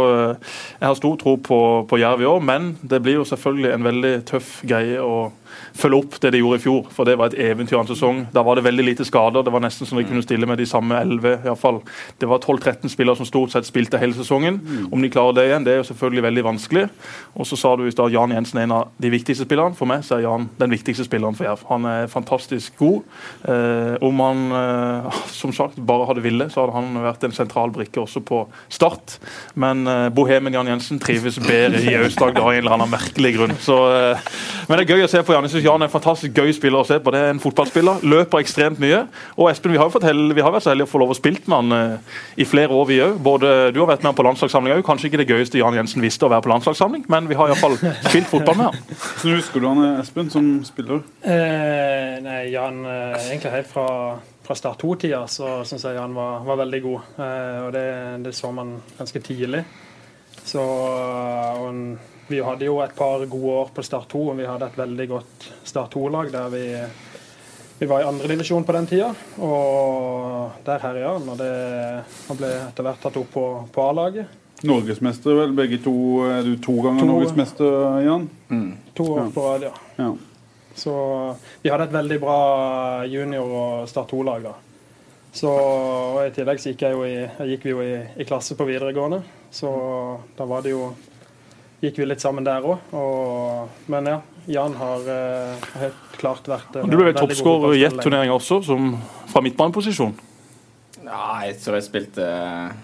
jeg 0.81 0.87
har 0.87 0.99
stor 0.99 1.17
tro 1.21 1.37
på, 1.37 1.61
på 1.89 2.01
Jerv 2.01 2.25
i 2.25 2.29
år, 2.31 2.41
men 2.43 2.73
det 2.83 3.03
blir 3.03 3.21
jo 3.21 3.29
selvfølgelig 3.29 3.75
en 3.75 3.87
veldig 3.87 4.15
tøff 4.31 4.59
greie 4.67 4.99
å 5.03 5.31
følge 5.77 5.99
opp 5.99 6.19
det 6.23 6.33
de 6.35 6.41
gjorde 6.43 6.59
i 6.61 6.62
fjor. 6.62 6.89
For 6.95 7.09
det 7.09 7.17
var 7.21 7.31
et 7.31 7.39
eventyr 7.51 7.79
av 7.79 7.85
en 7.85 7.91
sesong. 7.91 8.23
Da 8.35 8.43
var 8.47 8.59
det 8.59 8.65
veldig 8.67 8.87
lite 8.87 9.07
skader. 9.07 9.45
Det 9.47 9.53
var 9.55 9.62
nesten 9.65 9.89
som 9.89 9.99
de 9.99 10.07
kunne 10.09 10.25
stille 10.25 10.49
med 10.49 10.61
de 10.61 10.67
samme 10.69 10.99
11. 11.01 11.37
I 11.41 11.49
hvert 11.49 11.61
fall. 11.61 11.81
Det 12.21 12.29
var 12.31 12.43
12-13 12.43 12.93
spillere 12.93 13.19
som 13.19 13.29
stort 13.29 13.55
sett 13.55 13.69
spilte 13.69 14.01
hele 14.01 14.17
sesongen. 14.17 14.61
Om 14.91 15.03
de 15.03 15.12
klarer 15.12 15.39
det 15.39 15.47
igjen, 15.49 15.67
det 15.67 15.75
er 15.75 15.81
jo 15.83 15.89
selvfølgelig 15.91 16.00
veldig 16.00 16.44
vanskelig. 16.47 16.87
Og 17.37 17.47
så 17.49 17.58
sa 17.61 17.75
du 17.76 17.85
i 17.87 17.93
stad 17.94 18.12
Jan 18.14 18.35
Jensen 18.35 18.61
er 18.61 18.69
en 18.69 18.76
av 18.79 18.91
de 19.00 19.11
viktigste 19.12 19.47
spillerne. 19.47 19.76
For 19.79 19.88
meg 19.91 20.05
så 20.06 20.17
er 20.17 20.25
Jan 20.26 20.49
den 20.61 20.73
viktigste 20.75 21.06
spilleren 21.06 21.37
for 21.38 21.49
Jerv. 21.49 21.64
Han 21.70 21.87
er 21.88 22.11
fantastisk 22.12 22.76
god. 22.81 23.02
Eh, 23.44 23.97
om 24.06 24.23
han 24.25 24.44
eh, 24.61 25.20
som 25.35 25.55
sagt 25.56 25.79
bare 25.79 26.08
hadde 26.08 26.25
ville, 26.25 26.49
så 26.52 26.64
hadde 26.64 26.76
han 26.79 27.00
vært 27.05 27.26
en 27.29 27.37
sentral 27.37 27.73
brikke 27.75 28.02
også 28.02 28.25
på 28.26 28.43
Start. 28.73 29.19
Men 29.55 29.87
eh, 29.88 30.08
bohemen 30.14 30.55
Jan 30.55 30.70
Jensen 30.73 31.00
trives 31.02 31.38
bedre 31.43 31.82
i 31.85 31.97
Aust-Agder 32.00 32.43
av 32.43 32.52
en 32.52 32.62
eller 32.62 32.76
annen 32.76 32.93
merkelig 32.93 33.35
grunn. 33.37 33.56
Så, 33.62 33.79
eh, 33.94 34.31
men 34.69 34.79
det 34.79 34.87
er 34.87 34.97
gøy 34.97 35.06
å 35.06 35.11
se 35.12 35.23
på 35.25 35.37
Jan. 35.37 35.47
Jeg 35.49 35.56
synes 35.56 35.69
Jan 35.69 35.82
er 35.82 35.91
en 35.91 35.94
fantastisk 35.94 36.37
gøy 36.37 36.55
spiller 36.56 36.82
å 36.82 36.88
se 36.88 37.00
på. 37.00 37.14
Det 37.14 37.20
er 37.20 37.35
en 37.35 37.43
fotballspiller. 37.43 38.05
Løper 38.06 38.44
ekstremt 38.44 38.81
mye. 38.82 39.05
Og 39.37 39.50
Espen, 39.50 39.75
vi 39.75 39.81
har 39.81 39.88
jo 39.88 39.97
fått 39.97 40.08
vi 40.11 40.43
har 40.43 40.52
vært 40.52 40.64
så 40.64 40.73
heldige 40.73 40.88
å 40.88 40.91
få 40.91 41.00
lov 41.02 41.14
å 41.14 41.17
spille 41.19 41.43
med 41.47 41.56
han 41.56 41.76
eh, 41.76 42.19
i 42.41 42.47
flere 42.49 42.75
år, 42.75 42.87
vi 42.88 43.00
òg. 43.05 43.19
Du 43.75 43.81
har 43.82 43.91
vært 43.91 44.05
med 44.05 44.12
han 44.12 44.19
på 44.19 44.26
landslagssamlinga 44.26 44.79
òg. 44.79 44.87
Kanskje 44.87 45.11
ikke 45.11 45.23
det 45.23 45.29
gøyeste 45.31 45.61
Jan 45.61 45.75
Jensen 45.76 45.89
visste 45.98 46.26
å 46.26 46.31
være 46.31 46.44
på 46.44 46.50
landslagssamling, 46.52 47.04
men 47.10 47.26
vi 47.26 47.37
har 47.38 47.50
iallfall 47.50 47.75
spilt 47.81 48.28
fotball 48.31 48.58
med 48.58 48.69
han. 48.70 48.98
Så 49.19 49.34
husker 49.34 49.62
du 49.62 49.66
han 49.66 49.82
eh, 49.82 50.00
Espen 50.02 50.31
som 50.31 50.50
spiller? 50.66 51.02
Eh, 51.26 52.20
nei, 52.22 52.40
Jan 52.52 52.84
eh, 52.87 53.16
Egentlig 53.26 53.52
helt 53.56 53.70
fra, 53.70 53.88
fra 54.46 54.56
Start 54.58 54.82
2-tida 54.84 55.25
så 55.31 55.60
syns 55.69 55.88
jeg 55.88 55.98
Jan 55.98 56.14
var, 56.16 56.44
var 56.46 56.60
veldig 56.62 56.81
god. 56.87 57.12
Eh, 57.26 57.58
og 57.66 57.70
det, 57.75 57.84
det, 58.26 58.34
så 58.37 58.52
man 58.54 58.76
ganske 58.98 59.22
tidlig. 59.26 59.64
Så 60.40 60.62
og 60.62 61.66
en, 61.69 61.84
vi 62.31 62.40
hadde 62.46 62.69
jo 62.69 62.78
et 62.84 62.94
par 62.96 63.25
gode 63.26 63.54
år 63.64 63.72
på 63.75 63.84
Start 63.87 64.10
2, 64.14 64.25
og 64.32 64.38
vi 64.38 64.48
hadde 64.48 64.70
et 64.70 64.78
veldig 64.81 65.08
godt 65.10 65.48
Start 65.66 65.96
2-lag 65.96 66.31
der 66.32 66.52
vi, 66.54 66.64
vi 67.81 67.88
var 67.90 68.04
i 68.04 68.10
andredivisjon 68.10 68.66
på 68.69 68.76
den 68.78 68.90
tida. 68.90 69.10
Og 69.42 70.62
der 70.66 70.84
herja 70.84 71.16
han, 71.16 71.32
og 71.32 71.40
det, 71.40 71.54
han 72.28 72.38
ble 72.38 72.54
etter 72.69 72.87
hvert 72.87 73.02
tatt 73.02 73.19
opp 73.20 73.34
på, 73.34 73.48
på 73.75 73.88
A-laget. 73.88 74.39
Norgesmester, 74.67 75.37
vel? 75.39 75.53
Begge 75.57 75.79
to 75.85 75.95
er 76.29 76.43
du 76.45 76.57
to 76.61 76.75
ganger 76.85 77.05
To. 77.05 77.12
norgesmester, 77.15 78.01
Jan? 78.05 78.27
Mm. 78.51 78.73
To 78.99 79.07
år 79.15 79.31
på 79.35 79.45
rad, 79.47 79.69
ja. 79.69 79.73
Ja. 79.97 80.11
Så 80.77 80.93
vi 81.62 81.71
hadde 81.73 81.89
et 81.89 81.95
veldig 81.95 82.19
bra 82.23 82.41
junior- 83.09 83.55
og 83.61 83.89
Start 83.89 84.12
2-lag 84.12 84.45
da. 84.45 84.55
Så, 85.33 85.51
og 85.51 86.21
I 86.27 86.33
tillegg 86.35 86.59
så 86.61 86.73
gikk, 86.73 86.83
jeg 86.83 86.97
jo 86.97 87.05
i, 87.07 87.15
jeg 87.23 87.55
gikk 87.55 87.65
vi 87.69 87.75
jo 87.75 87.85
i, 87.85 87.95
i 88.19 88.27
klasse 88.27 88.57
på 88.59 88.67
videregående, 88.67 89.23
så 89.55 89.71
da 90.37 90.47
var 90.49 90.65
det 90.67 90.73
jo 90.75 90.91
gikk 91.81 92.01
vi 92.03 92.09
litt 92.09 92.23
sammen 92.23 92.45
der 92.47 92.67
òg. 92.67 92.91
Men 93.91 94.11
ja, 94.11 94.19
Jan 94.51 94.75
har 94.81 95.07
eh, 95.15 95.69
helt 95.81 96.19
klart 96.21 96.49
vært 96.51 96.81
en 96.81 96.91
Du 96.91 96.99
ble 96.99 97.15
toppskårer 97.17 97.77
i 97.77 97.85
ett 97.85 97.95
Jet-turneringa 97.95 98.35
også, 98.37 98.61
som 98.67 98.93
fra 99.31 99.43
midtbaneposisjon. 99.45 100.17
Nei, 101.07 101.47
jeg 101.49 101.61
tror 101.62 101.79
jeg 101.79 101.87
spilte 101.87 102.27
eh, 102.27 102.75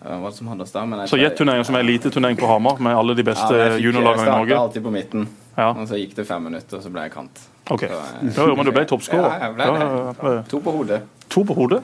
Hva 0.00 0.30
som 0.32 0.48
hadde 0.48 0.64
oss 0.64 0.72
da? 0.72 0.86
Men 0.86 1.00
jeg 1.00 1.08
Så 1.10 1.18
jeg- 1.20 1.66
som 1.66 1.74
er 1.76 1.82
eliteturnering 1.82 2.36
på 2.38 2.46
Hamar, 2.48 2.80
med 2.80 2.96
alle 2.96 3.14
de 3.14 3.22
beste 3.22 3.50
Ja, 3.52 3.68
jeg 3.76 3.82
juniorlagene 3.82 4.22
i 4.22 4.24
Jeg 4.24 4.32
Norge. 4.32 4.48
starta 4.48 4.62
alltid 4.62 4.82
på 4.82 4.90
midten, 4.92 5.28
Ja, 5.58 5.70
og 5.72 5.88
så 5.88 5.94
gikk 6.00 6.14
det 6.14 6.26
fem 6.26 6.42
minutter, 6.44 6.76
og 6.78 6.82
så 6.82 6.90
ble 6.90 7.02
jeg 7.02 7.12
kant. 7.12 7.40
ok. 7.70 7.80
Så, 7.80 7.88
jeg, 7.88 8.34
Ja, 8.36 8.46
jo, 8.46 8.56
men 8.56 8.64
du 8.64 8.72
ble 8.72 8.84
toppskårer. 8.86 9.30
Ja, 9.30 9.38
jeg 9.46 9.54
ble 9.56 9.64
det. 9.64 9.80
ja, 9.80 10.34
ja. 10.36 10.42
To 10.48 10.60
på 10.60 10.72
hodet. 10.72 11.02
To 11.28 11.44
på 11.44 11.54
hodet? 11.54 11.82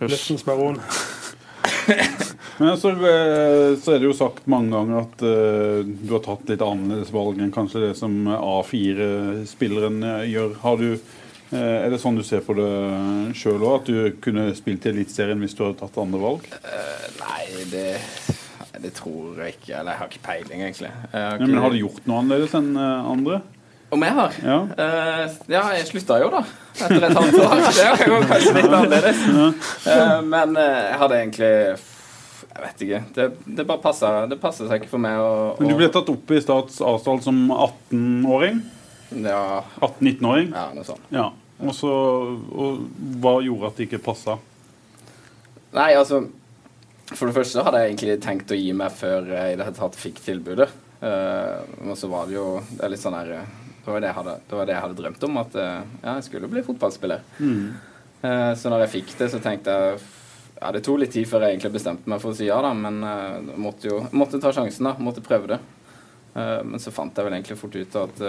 Løftens 0.00 0.44
baron. 0.44 0.80
Men 2.58 2.68
altså, 2.72 2.90
eh, 2.90 3.76
så 3.76 3.94
er 3.94 3.98
det 4.00 4.08
jo 4.08 4.12
sagt 4.16 4.46
mange 4.48 4.70
ganger 4.72 5.00
at 5.02 5.22
uh, 5.22 5.82
du 5.84 6.12
har 6.14 6.22
tatt 6.24 6.48
litt 6.48 6.62
annerledes 6.64 7.10
valg 7.12 7.38
enn 7.42 7.52
kanskje 7.52 7.82
det 7.88 7.96
som 7.98 8.14
A4-spilleren 8.26 9.98
eh, 10.02 10.24
gjør. 10.32 10.54
Har 10.62 10.76
du, 10.80 10.86
eh, 10.94 10.98
er 11.54 11.90
det 11.92 12.00
sånn 12.02 12.16
du 12.18 12.24
ser 12.26 12.40
på 12.42 12.56
det 12.58 12.70
sjøl 13.38 13.62
òg, 13.62 13.76
at 13.80 13.90
du 13.90 14.16
kunne 14.24 14.48
spilt 14.58 14.86
i 14.86 14.90
Eliteserien 14.90 15.38
hvis 15.44 15.54
du 15.54 15.62
hadde 15.66 15.78
tatt 15.84 16.00
andre 16.02 16.18
valg? 16.22 16.48
Uh, 16.64 17.06
nei, 17.20 17.44
det 17.70 17.86
det 18.82 18.92
tror 18.96 19.38
jeg 19.40 19.56
ikke. 19.56 19.72
Eller 19.78 19.92
jeg 19.92 20.00
har 20.00 20.10
ikke 20.10 20.24
peiling, 20.26 20.62
egentlig. 20.62 20.90
Har 21.12 21.36
ikke- 21.36 21.46
men 21.48 21.62
Har 21.62 21.70
du 21.70 21.78
gjort 21.78 22.06
noe 22.06 22.18
annerledes 22.22 22.54
enn 22.54 22.76
eh, 22.76 23.10
andre? 23.10 23.42
Om 23.90 24.02
jeg 24.02 24.12
har? 24.12 24.32
Ja. 24.42 24.58
uh, 24.62 25.34
ja, 25.48 25.62
jeg 25.76 25.86
slutta 25.86 26.18
jo, 26.20 26.30
da. 26.30 26.40
Etter 26.74 27.04
et 27.06 27.14
halvt 27.14 27.38
år. 27.38 27.60
Det 27.98 28.08
var 28.10 28.24
kanskje 28.26 28.54
litt 28.56 28.72
annerledes. 28.72 29.20
Uh, 29.86 30.22
men 30.26 30.56
eh, 30.56 30.80
jeg 30.90 30.98
hadde 30.98 31.20
egentlig 31.20 31.52
Jeg 32.56 32.64
vet 32.64 32.82
ikke. 32.82 33.00
Det, 33.14 33.28
det 33.56 33.66
bare 33.68 33.82
passa 33.84 34.66
seg 34.66 34.80
ikke 34.80 34.90
for 34.90 34.98
meg 34.98 35.20
å, 35.20 35.56
Men 35.60 35.70
du 35.70 35.76
ble 35.78 35.88
tatt 35.92 36.08
opp 36.10 36.30
i 36.34 36.40
Stats 36.42 36.80
Asdal 36.82 37.22
som 37.22 37.38
18-åring? 37.52 38.62
Ja, 39.10 39.64
18-19-åring? 39.80 40.50
ja 40.54 40.70
noe 40.74 40.86
sånt. 40.86 41.10
Ja. 41.14 41.30
Og 41.62 41.72
så 41.72 41.90
og 41.90 42.82
Hva 43.22 43.38
gjorde 43.44 43.70
at 43.70 43.78
det 43.78 43.86
ikke 43.88 44.02
passa? 44.10 44.36
Nei, 45.76 45.92
altså 45.96 46.26
For 47.12 47.28
det 47.28 47.36
første 47.36 47.64
hadde 47.64 47.80
jeg 47.82 47.94
egentlig 47.94 48.16
tenkt 48.24 48.52
å 48.52 48.58
gi 48.58 48.72
meg 48.76 48.92
før 48.96 49.30
jeg 49.30 49.54
i 49.54 49.56
det 49.58 49.68
hele 49.68 49.78
tatt 49.78 49.96
fikk 49.98 50.20
tilbudet. 50.24 50.68
Uh, 50.96 51.60
og 51.90 51.96
så 52.00 52.08
var 52.08 52.28
det 52.28 52.38
jo 52.38 52.46
Det 52.70 52.80
er 52.86 52.92
litt 52.94 53.02
sånn 53.02 53.18
eh, 53.20 53.48
det 53.86 53.92
var 53.92 54.00
det, 54.00 54.12
hadde, 54.16 54.32
det 54.48 54.56
var 54.56 54.66
det 54.66 54.72
jeg 54.72 54.82
hadde 54.82 54.98
drømt 54.98 55.24
om, 55.28 55.36
at 55.38 55.52
eh, 55.60 55.82
ja, 56.00 56.14
jeg 56.16 56.24
skulle 56.26 56.48
bli 56.50 56.62
fotballspiller. 56.66 57.20
Eh, 57.38 58.52
så 58.58 58.72
når 58.72 58.82
jeg 58.82 58.92
fikk 58.96 59.12
det, 59.20 59.28
så 59.30 59.38
tenkte 59.44 59.76
jeg 59.76 60.00
Ja, 60.56 60.72
det 60.72 60.80
tok 60.82 60.98
litt 60.98 61.12
tid 61.14 61.28
før 61.28 61.44
jeg 61.44 61.54
egentlig 61.54 61.76
bestemte 61.76 62.10
meg 62.10 62.18
for 62.22 62.32
å 62.32 62.38
si 62.38 62.48
ja, 62.48 62.56
da, 62.64 62.72
men 62.74 62.98
uh, 63.04 63.54
måtte 63.60 63.90
jo 63.90 64.00
måtte 64.16 64.40
ta 64.42 64.50
sjansen, 64.56 64.88
da. 64.88 64.94
Måtte 64.98 65.22
prøve 65.22 65.52
det. 65.52 65.58
Men 66.34 66.80
så 66.80 66.90
fant 66.92 67.16
jeg 67.16 67.24
vel 67.24 67.36
egentlig 67.36 67.58
fort 67.60 67.76
ut 67.76 67.94
at 68.00 68.22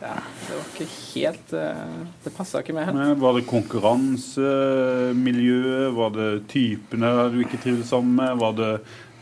ja, 0.00 0.14
det 0.46 0.54
var 0.56 0.64
ikke 0.70 0.86
helt 0.88 1.50
eh, 1.60 1.84
Det 2.24 2.32
passa 2.36 2.60
ikke 2.62 2.74
med 2.76 2.84
helt. 2.88 2.96
Nei, 2.96 3.14
Var 3.20 3.32
det 3.36 3.42
konkurransemiljøet? 3.50 5.88
Var 5.96 6.10
det 6.16 6.28
typene 6.52 7.08
du 7.34 7.38
ikke 7.44 7.60
trivdes 7.60 7.90
sammen 7.92 8.14
med? 8.16 8.30
Var 8.40 8.52
det 8.58 8.70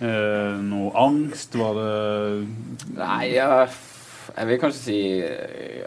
eh, 0.07 0.55
noe 0.63 0.89
angst? 1.03 1.51
Var 1.59 1.73
det 1.79 1.95
Nei, 2.95 3.25
jeg, 3.35 3.69
jeg 4.37 4.45
vil 4.53 4.61
kanskje 4.63 4.85
si 4.85 5.01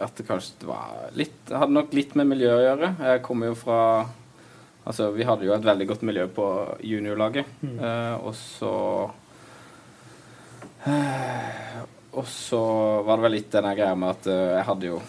at 0.02 0.12
det 0.18 0.26
kanskje 0.28 0.66
var 0.68 0.84
litt 1.16 1.38
Det 1.48 1.56
hadde 1.62 1.76
nok 1.78 1.88
litt 1.96 2.12
med 2.18 2.26
miljøet 2.34 2.58
å 2.58 2.66
gjøre. 2.66 2.88
Jeg 3.12 3.24
kommer 3.24 3.44
jo 3.52 3.56
fra 3.64 3.80
Altså, 4.82 5.12
vi 5.14 5.22
hadde 5.22 5.46
jo 5.46 5.54
et 5.54 5.62
veldig 5.66 5.86
godt 5.92 6.00
miljø 6.08 6.24
på 6.34 6.46
juniorlaget, 6.82 7.46
eh, 7.70 8.14
og 8.18 8.34
så 8.34 8.72
eh, 10.90 11.78
Og 12.12 12.28
så 12.28 12.60
var 13.06 13.18
det 13.18 13.24
vel 13.26 13.36
litt 13.38 13.52
den 13.52 13.68
greia 13.72 13.96
med 13.96 14.12
at 14.12 14.28
uh, 14.28 14.54
jeg 14.58 14.68
hadde 14.68 14.88
jo 14.90 15.02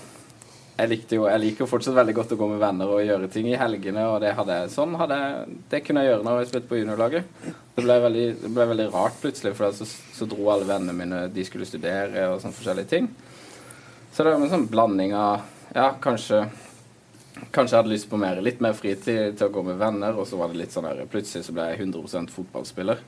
jeg 0.74 0.90
likte 0.90 1.18
jo 1.20 1.28
Jeg 1.30 1.42
liker 1.42 1.70
fortsatt 1.70 1.94
veldig 1.94 2.16
godt 2.18 2.32
å 2.34 2.38
gå 2.40 2.48
med 2.50 2.62
venner 2.62 2.90
og 2.90 3.04
gjøre 3.06 3.30
ting 3.32 3.46
i 3.52 3.58
helgene, 3.60 4.08
og 4.10 4.24
det 4.24 4.32
hadde 4.34 4.56
jeg 4.58 4.72
sånn 4.74 4.96
hadde 4.98 5.20
jeg, 5.20 5.58
Det 5.70 5.84
kunne 5.86 6.02
jeg 6.02 6.12
gjøre 6.12 6.26
når 6.26 6.40
jeg 6.40 6.50
spilte 6.50 6.72
på 6.72 6.80
juniorlaget. 6.80 7.38
Det 7.76 7.84
ble 7.86 8.00
veldig, 8.08 8.26
det 8.42 8.52
ble 8.56 8.66
veldig 8.72 8.88
rart 8.96 9.20
plutselig, 9.22 9.54
for 9.60 9.78
så, 9.78 9.86
så 9.86 10.28
dro 10.30 10.50
alle 10.50 10.68
vennene 10.70 10.98
mine 10.98 11.22
De 11.34 11.46
skulle 11.46 11.70
studere 11.70 12.26
og 12.32 12.42
sånne 12.42 12.58
forskjellige 12.58 12.90
ting. 12.96 13.12
Så 14.14 14.26
det 14.26 14.34
var 14.34 14.42
en 14.42 14.54
sånn 14.56 14.70
blanding 14.72 15.16
av 15.18 15.46
Ja, 15.76 15.92
kanskje 16.02 16.48
Kanskje 17.54 17.74
jeg 17.74 17.80
hadde 17.82 17.94
lyst 17.94 18.10
på 18.10 18.18
mer, 18.22 18.42
litt 18.46 18.60
mer 18.62 18.76
fritid 18.78 19.38
til 19.38 19.48
å 19.48 19.54
gå 19.54 19.64
med 19.66 19.80
venner, 19.82 20.18
og 20.18 20.28
så 20.30 20.38
var 20.38 20.52
det 20.52 20.60
litt 20.60 20.74
sånn 20.74 20.86
der 20.86 21.06
Plutselig 21.10 21.48
så 21.48 21.54
ble 21.54 21.66
jeg 21.72 21.82
100% 21.82 22.30
fotballspiller. 22.34 23.02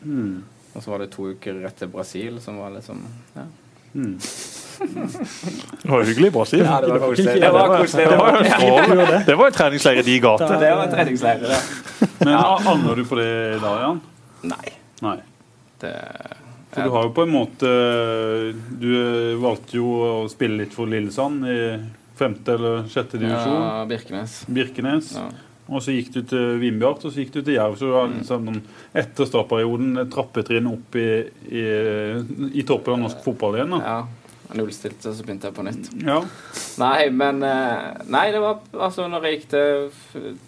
Og 0.74 0.84
så 0.84 0.92
var 0.92 1.02
det 1.02 1.12
to 1.14 1.30
uker 1.34 1.62
rett 1.62 1.78
til 1.80 1.92
Brasil, 1.94 2.42
som 2.44 2.58
var 2.60 2.74
liksom 2.74 3.06
ja. 3.38 3.46
Det 3.96 5.90
var 5.90 6.04
hyggelig 6.04 6.28
i 6.28 6.32
Brasil. 6.36 6.60
Ja, 6.66 6.82
det 6.84 6.92
var 6.92 7.00
koselig. 7.08 7.36
Det 7.42 7.52
var 7.56 7.78
koselig. 7.80 8.08
Det 8.10 8.18
var 8.20 8.38
en 8.38 8.46
Ja, 8.46 8.58
strålende- 8.58 9.22
det 9.26 9.36
var 9.40 9.48
en 9.48 9.54
treningsleir 9.54 10.00
i 10.00 10.02
de 10.08 10.20
gater. 10.20 10.60
det 10.60 10.72
var 10.76 10.84
en 10.84 10.92
treningsleir, 10.96 11.40
det. 11.40 11.62
Men 12.20 12.34
angrer 12.36 12.96
du 12.96 13.06
på 13.06 13.16
det 13.16 13.30
i 13.56 13.60
dag, 13.64 13.80
Jan? 13.82 14.02
Nei. 14.44 14.74
Nei. 15.02 15.18
Det 15.80 15.94
For 16.76 16.82
du 16.84 16.90
har 16.92 17.04
jo 17.04 17.10
på 17.16 17.24
en 17.24 17.32
måte 17.32 17.70
Du 18.80 18.92
valgte 19.40 19.78
jo 19.78 19.86
å 19.86 20.30
spille 20.30 20.58
litt 20.64 20.74
for 20.76 20.86
Lillesand 20.92 21.46
i 21.48 21.58
femte 22.20 22.54
eller 22.56 22.84
sjette 22.92 23.18
divisjon. 23.20 23.56
Ja, 23.62 23.86
Birkenes. 23.88 24.46
Birkenes. 24.48 25.14
Ja. 25.16 25.30
Og 25.66 25.82
så 25.82 25.96
gikk 25.96 26.12
du 26.14 26.20
til 26.30 26.60
Vindbjart, 26.62 27.08
og 27.08 27.14
så 27.14 27.24
gikk 27.24 27.32
du 27.34 27.40
til 27.42 27.56
Jerv. 27.56 27.78
Så 27.80 27.90
du 27.90 27.96
har 27.96 28.12
liksom, 28.12 28.52
etter 28.94 29.30
startperioden 29.30 30.04
et 30.04 30.12
trappetrinn 30.14 30.70
opp 30.70 30.98
i, 31.02 31.08
i, 31.50 31.66
i 32.54 32.66
toppen 32.68 33.00
av 33.00 33.08
norsk 33.08 33.26
fotball 33.26 33.58
igjen. 33.58 33.74
Da. 33.74 33.82
Ja. 33.82 34.26
Jeg 34.46 34.60
Nullstilte, 34.60 35.10
så 35.10 35.24
begynte 35.26 35.50
jeg 35.50 35.56
på 35.58 35.64
nytt. 35.66 35.88
Ja. 36.06 36.20
Nei, 36.78 37.08
men 37.10 37.42
eh, 37.42 38.04
Nei, 38.14 38.28
det 38.30 38.42
var 38.44 38.60
altså 38.78 39.08
Når 39.10 39.26
jeg 39.26 39.40
gikk 39.40 39.48
til, 39.56 39.88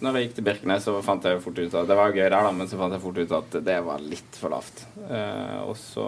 når 0.04 0.18
jeg 0.18 0.28
gikk 0.28 0.36
til 0.36 0.46
Birkenes, 0.46 0.84
så 0.86 0.94
fant 1.02 1.26
jeg 1.26 1.40
fort 1.42 1.58
ut 1.58 1.74
at 1.80 1.88
Det 1.90 1.96
var 1.98 2.14
gøy 2.14 2.28
der, 2.28 2.36
da, 2.36 2.52
men 2.54 2.70
så 2.70 2.78
fant 2.78 2.94
jeg 2.94 3.02
fort 3.02 3.18
ut 3.18 3.34
at 3.40 3.58
det 3.66 3.78
var 3.88 4.04
litt 4.04 4.38
for 4.38 4.54
lavt. 4.54 4.84
Eh, 5.08 5.58
og 5.64 5.74
så 5.80 6.06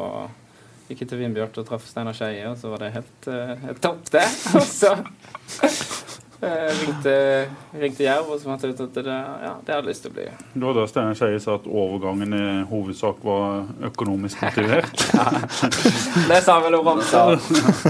gikk 0.90 1.04
jeg 1.04 1.10
til 1.12 1.20
Vindbjart 1.24 1.58
og 1.62 1.66
traff 1.66 1.86
Steinar 1.86 2.14
Skeie, 2.18 2.46
og 2.50 2.56
så 2.58 2.70
var 2.72 2.82
det 2.82 2.94
helt, 2.94 3.28
eh, 3.30 3.56
helt 3.66 3.82
topp, 3.82 4.06
det. 4.14 4.26
Og 4.58 4.66
så 4.66 4.94
eh, 6.42 6.70
ringte, 6.80 7.14
ringte 7.80 8.04
Jerv, 8.04 8.30
og 8.32 8.40
så 8.40 8.48
fant 8.50 8.62
jeg 8.64 8.74
ut 8.74 8.80
at 8.86 8.94
det, 8.96 9.04
ja, 9.14 9.52
det 9.66 9.74
hadde 9.74 9.76
jeg 9.82 9.88
lyst 9.90 10.04
til 10.06 10.12
å 10.12 10.16
bli. 10.16 10.26
Det 10.54 10.62
var 10.64 10.76
da 10.78 10.86
Steinar 10.90 11.18
Skeie 11.18 11.40
sa 11.44 11.54
at 11.58 11.66
overgangen 11.68 12.34
i 12.36 12.42
hovedsak 12.70 13.22
var 13.26 13.66
økonomisk 13.90 14.42
motivert. 14.46 15.04
Det 16.30 16.40
sa 16.46 16.58
vel 16.64 16.76
Romsdal. 16.80 17.36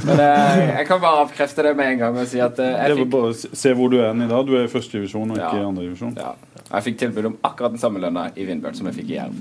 Men 0.06 0.22
jeg, 0.24 0.68
jeg 0.74 0.86
kan 0.88 1.00
bare 1.02 1.24
avkrefte 1.26 1.64
det 1.66 1.74
med 1.78 1.92
en 1.94 2.00
gang 2.04 2.20
og 2.22 2.28
si 2.30 2.40
at 2.42 2.58
eh, 2.62 2.76
Det 2.80 2.94
var 2.94 3.02
fikk 3.04 3.12
bare 3.16 3.34
se- 3.64 3.74
hvor 3.78 3.90
du 3.92 3.98
er 4.00 4.10
i 4.14 4.28
dag. 4.30 4.46
Du 4.48 4.54
er 4.58 4.64
i 4.66 4.72
første 4.72 4.96
divisjon 4.98 5.30
og 5.30 5.36
ikke 5.38 5.50
Ja. 5.56 5.62
i 5.62 5.68
andre 5.70 5.86
divisjon. 5.88 6.16
Ja. 6.18 6.32
Jeg 6.70 6.84
fikk 6.86 6.98
tilbud 7.00 7.26
om 7.26 7.38
akkurat 7.44 7.72
den 7.74 7.80
samme 7.82 7.98
lønna 8.02 8.28
i 8.38 8.44
Vindbjørn 8.46 8.76
som 8.78 8.86
jeg 8.90 8.94
fikk 9.00 9.08
i 9.10 9.16
Jerv. 9.16 9.38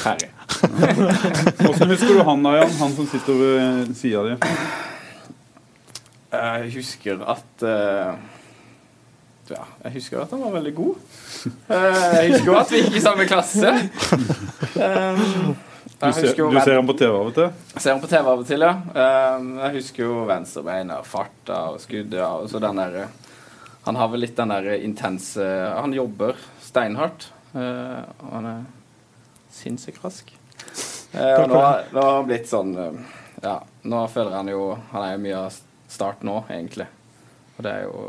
Ferdig. 0.00 0.30
Hvordan 1.60 1.90
husker 1.92 2.14
du 2.16 2.22
han 2.24 2.46
da, 2.46 2.54
Jan? 2.62 2.72
Han 2.80 2.94
som 2.96 3.08
sitter 3.10 3.36
ved 3.40 3.90
sida 3.98 4.22
di? 4.30 4.36
Jeg 6.30 6.70
husker 6.76 7.24
at 7.34 7.64
eh, 7.66 8.12
Ja, 9.50 9.64
jeg 9.84 9.92
husker 9.98 10.20
at 10.22 10.30
han 10.30 10.42
var 10.44 10.52
veldig 10.58 10.72
god. 10.76 11.00
Eh, 11.70 12.04
jeg 12.20 12.32
husker 12.34 12.46
jo 12.52 12.58
at 12.60 12.70
vi 12.70 12.82
gikk 12.84 12.96
i 13.00 13.02
samme 13.02 13.26
klasse. 13.26 13.72
Eh, 14.76 15.26
Du 16.00 16.06
jeg 16.06 16.14
ser, 16.16 16.34
jo 16.38 16.46
du 16.52 16.56
ser 16.64 16.78
han 16.78 16.86
på 16.88 16.94
TV 16.96 17.10
av 17.12 17.26
og 17.28 17.34
til? 17.36 17.48
Jeg 17.74 17.82
ser 17.84 17.92
han 17.92 18.00
på 18.00 18.08
TV 18.08 18.28
av 18.30 18.38
og 18.40 18.46
til, 18.48 18.62
ja. 18.64 18.70
Eh, 18.94 19.48
jeg 19.66 19.74
husker 19.74 20.04
jo 20.06 20.22
venstrebeina, 20.28 21.00
farta 21.04 21.58
og 21.74 21.80
skuddet 21.82 22.22
og 22.24 22.46
så 22.48 22.60
den 22.62 22.80
der 22.80 23.08
Han 23.84 23.96
har 23.96 24.08
vel 24.12 24.20
litt 24.24 24.36
den 24.36 24.48
der 24.52 24.70
intense 24.78 25.44
Han 25.80 25.92
jobber 25.96 26.36
steinhardt. 26.64 27.28
eh, 27.54 28.00
og 28.22 28.32
han 28.38 28.46
er 28.46 28.62
sinnssykt 29.52 30.00
rask. 30.04 30.30
Eh, 31.12 31.36
og 31.42 31.48
nå, 31.50 31.60
nå 31.92 32.00
har 32.06 32.16
han 32.20 32.28
blitt 32.30 32.48
sånn 32.48 32.72
eh, 32.78 33.00
Ja, 33.42 33.58
nå 33.84 34.04
føler 34.12 34.36
han 34.38 34.48
jo 34.52 34.62
Han 34.92 35.02
er 35.04 35.16
jo 35.16 35.22
mye 35.26 35.38
av 35.48 35.56
start 35.90 36.22
nå, 36.22 36.44
egentlig. 36.48 36.86
Og 37.58 37.64
det 37.66 37.72
er 37.76 37.82
jo 37.88 38.04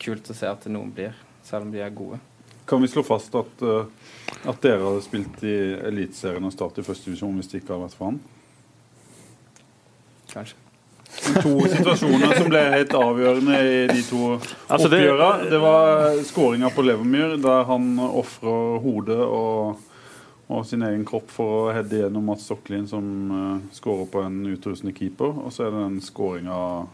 kult 0.00 0.30
å 0.32 0.36
se 0.36 0.48
at 0.48 0.66
noen 0.72 0.90
blir, 0.94 1.14
selv 1.46 1.66
om 1.68 1.72
de 1.74 1.82
er 1.84 1.92
gode. 1.94 2.18
Kan 2.70 2.82
vi 2.82 2.88
slå 2.88 3.02
fast 3.06 3.34
at, 3.34 3.62
eh, 3.66 3.84
at 4.48 4.60
dere 4.62 4.84
hadde 4.84 5.02
spilt 5.04 5.42
i 5.44 5.54
Eliteserien 5.90 6.44
og 6.46 6.52
Start 6.54 6.78
i 6.78 6.86
første 6.86 7.10
divisjon 7.10 7.36
hvis 7.40 7.50
det 7.50 7.62
ikke 7.62 7.74
hadde 7.74 7.86
vært 7.88 7.98
for 7.98 8.10
han? 8.12 8.20
Kanskje. 10.30 10.56
To 11.42 11.56
situasjoner 11.74 12.36
som 12.38 12.48
ble 12.52 12.60
helt 12.70 12.92
avgjørende 12.94 13.56
i 13.66 13.78
de 13.90 14.02
to 14.06 14.36
Altså, 14.70 14.88
det- 14.88 15.50
Det 15.50 15.58
var 15.60 16.14
skåringa 16.22 16.70
på 16.70 16.84
Levermyr, 16.86 17.36
der 17.42 17.64
han 17.64 17.98
ofrer 17.98 18.78
hodet 18.78 19.18
og, 19.18 19.76
og 20.48 20.66
sin 20.66 20.82
egen 20.82 21.04
kropp 21.04 21.28
for 21.30 21.66
å 21.70 21.72
heade 21.74 21.98
gjennom 22.04 22.24
Mats 22.30 22.44
Stokklien, 22.46 22.86
som 22.88 23.02
uh, 23.30 23.58
skårer 23.74 24.06
på 24.06 24.22
en 24.22 24.46
utrustende 24.46 24.94
keeper. 24.94 25.34
Og 25.44 25.50
så 25.52 25.66
er 25.66 25.70
det 25.74 25.82
den 25.82 26.00
skåringa 26.00 26.86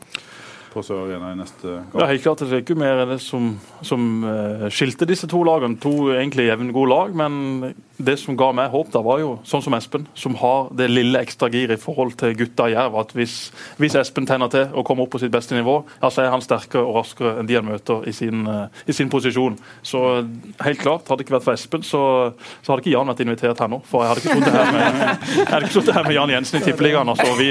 på 0.77 0.85
Sør 0.87 1.07
Arena 1.07 1.33
i 1.33 1.39
neste 1.41 1.73
Ja, 1.73 1.83
kamp. 1.93 2.07
helt 2.13 2.23
klart. 2.27 2.45
Det 2.45 2.53
er 2.53 2.63
ikke 2.65 2.79
mer 2.79 3.03
det 3.09 3.19
som, 3.25 3.55
som 3.87 4.07
eh, 4.29 4.69
skilte 4.73 5.09
disse 5.09 5.29
to 5.31 5.43
lagene. 5.47 5.79
To 5.83 6.13
egentlig 6.15 6.49
jevngode 6.51 6.91
lag, 6.93 7.17
men 7.17 7.75
det 7.97 8.19
som 8.21 8.37
ga 8.37 8.51
meg 8.53 8.69
håp, 8.71 8.91
da 8.93 9.01
var 9.05 9.21
jo 9.23 9.31
sånn 9.49 9.63
som 9.65 9.75
Espen, 9.77 10.05
som 10.15 10.35
har 10.37 10.69
det 10.77 10.91
lille 10.93 11.21
ekstra 11.25 11.49
giret 11.53 11.79
i 11.79 11.81
forhold 11.81 12.17
til 12.21 12.35
gutta 12.37 12.69
i 12.69 12.75
Jerv. 12.75 12.99
At 13.01 13.15
hvis, 13.17 13.37
hvis 13.81 13.97
Espen 13.97 14.29
tenner 14.29 14.51
til 14.53 14.67
og 14.77 14.85
kommer 14.89 15.07
opp 15.07 15.15
på 15.17 15.21
sitt 15.23 15.33
beste 15.33 15.57
nivå, 15.57 15.79
ja, 16.03 16.11
så 16.13 16.27
er 16.27 16.33
han 16.35 16.45
sterkere 16.45 16.85
og 16.85 16.99
raskere 17.01 17.39
enn 17.41 17.49
de 17.49 17.57
han 17.57 17.69
møter 17.69 18.05
i 18.09 18.13
sin, 18.17 18.45
eh, 18.51 18.83
i 18.87 18.97
sin 18.97 19.09
posisjon. 19.13 19.57
Så 19.87 20.03
helt 20.65 20.83
klart, 20.83 21.09
hadde 21.09 21.23
det 21.23 21.27
ikke 21.29 21.39
vært 21.39 21.47
for 21.49 21.57
Espen, 21.57 21.87
så, 21.87 22.03
så 22.61 22.73
hadde 22.75 22.85
ikke 22.85 22.95
Jan 22.97 23.09
vært 23.13 23.25
invitert 23.25 23.65
her 23.65 23.73
nå. 23.73 23.81
For 23.89 24.05
jeg 24.05 24.13
hadde 24.13 24.25
ikke 24.25 24.37
sittet 24.43 24.59
her 24.61 24.73
med, 24.77 24.85
jeg 25.87 25.97
her 25.97 26.09
med 26.11 26.17
Jan 26.19 26.35
Jensen 26.37 26.61
i 26.61 26.65
Tippeligaen, 26.67 27.13
altså, 27.15 27.31
og 27.33 27.41
vi, 27.41 27.51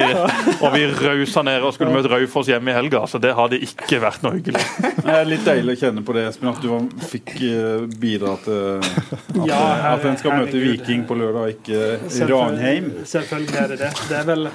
og 0.61 0.75
vi 0.75 0.85
rausa 0.93 1.45
nede 1.45 1.65
og 1.65 1.73
skulle 1.75 1.93
møte 1.95 2.11
Raufoss 2.11 2.49
hjemme 2.51 2.71
i 2.73 2.77
helga. 2.77 3.01
Altså, 3.05 3.14
det 3.21 3.31
hadde 3.37 3.59
ikke 3.63 3.99
vært 4.03 4.23
noe 4.25 4.37
hyggelig. 4.37 4.61
Det 5.05 5.13
er 5.13 5.27
litt 5.29 5.43
deilig 5.45 5.75
å 5.75 5.79
kjenne 5.83 6.01
på 6.05 6.13
det, 6.17 6.23
Espen, 6.31 6.49
at 6.49 6.61
du 6.63 7.03
fikk 7.11 7.33
eh, 7.45 7.83
bidra 8.01 8.35
til 8.41 8.79
at, 8.81 9.35
Ja, 9.45 9.59
at 9.93 10.05
en 10.09 10.17
skal 10.17 10.39
møte. 10.41 10.61
Viking 10.61 11.03
på 11.05 11.17
lørdag, 11.19 11.57
ikke 11.59 11.81
Selvfølgelig- 12.07 12.39
Ranheim. 12.39 12.87
Selvfølgelig 13.05 13.59
er 13.61 13.67
det 13.73 13.81
det. 13.83 13.91
Det 14.09 14.17
er 14.21 14.31
vel 14.31 14.49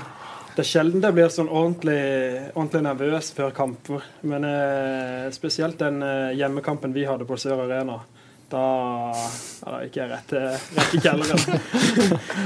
det 0.51 0.65
er 0.65 0.67
sjelden 0.67 1.05
jeg 1.07 1.15
blir 1.15 1.29
sånn 1.31 1.49
ordentlig, 1.49 2.01
ordentlig 2.57 2.81
nervøs 2.85 3.29
før 3.37 3.53
kamper. 3.55 4.03
Men 4.27 4.45
eh, 4.45 5.29
spesielt 5.33 5.79
den 5.81 6.03
eh, 6.03 6.33
hjemmekampen 6.37 6.93
vi 6.93 7.07
hadde 7.07 7.25
på 7.29 7.39
Sør 7.39 7.63
Arena. 7.69 8.01
Da, 8.51 8.63
ja, 9.63 9.77
gikk 9.85 9.97
jeg 10.01 10.11
rett, 10.11 10.33
rett 10.75 10.95
i 10.97 11.01
kjelleren. 11.05 11.61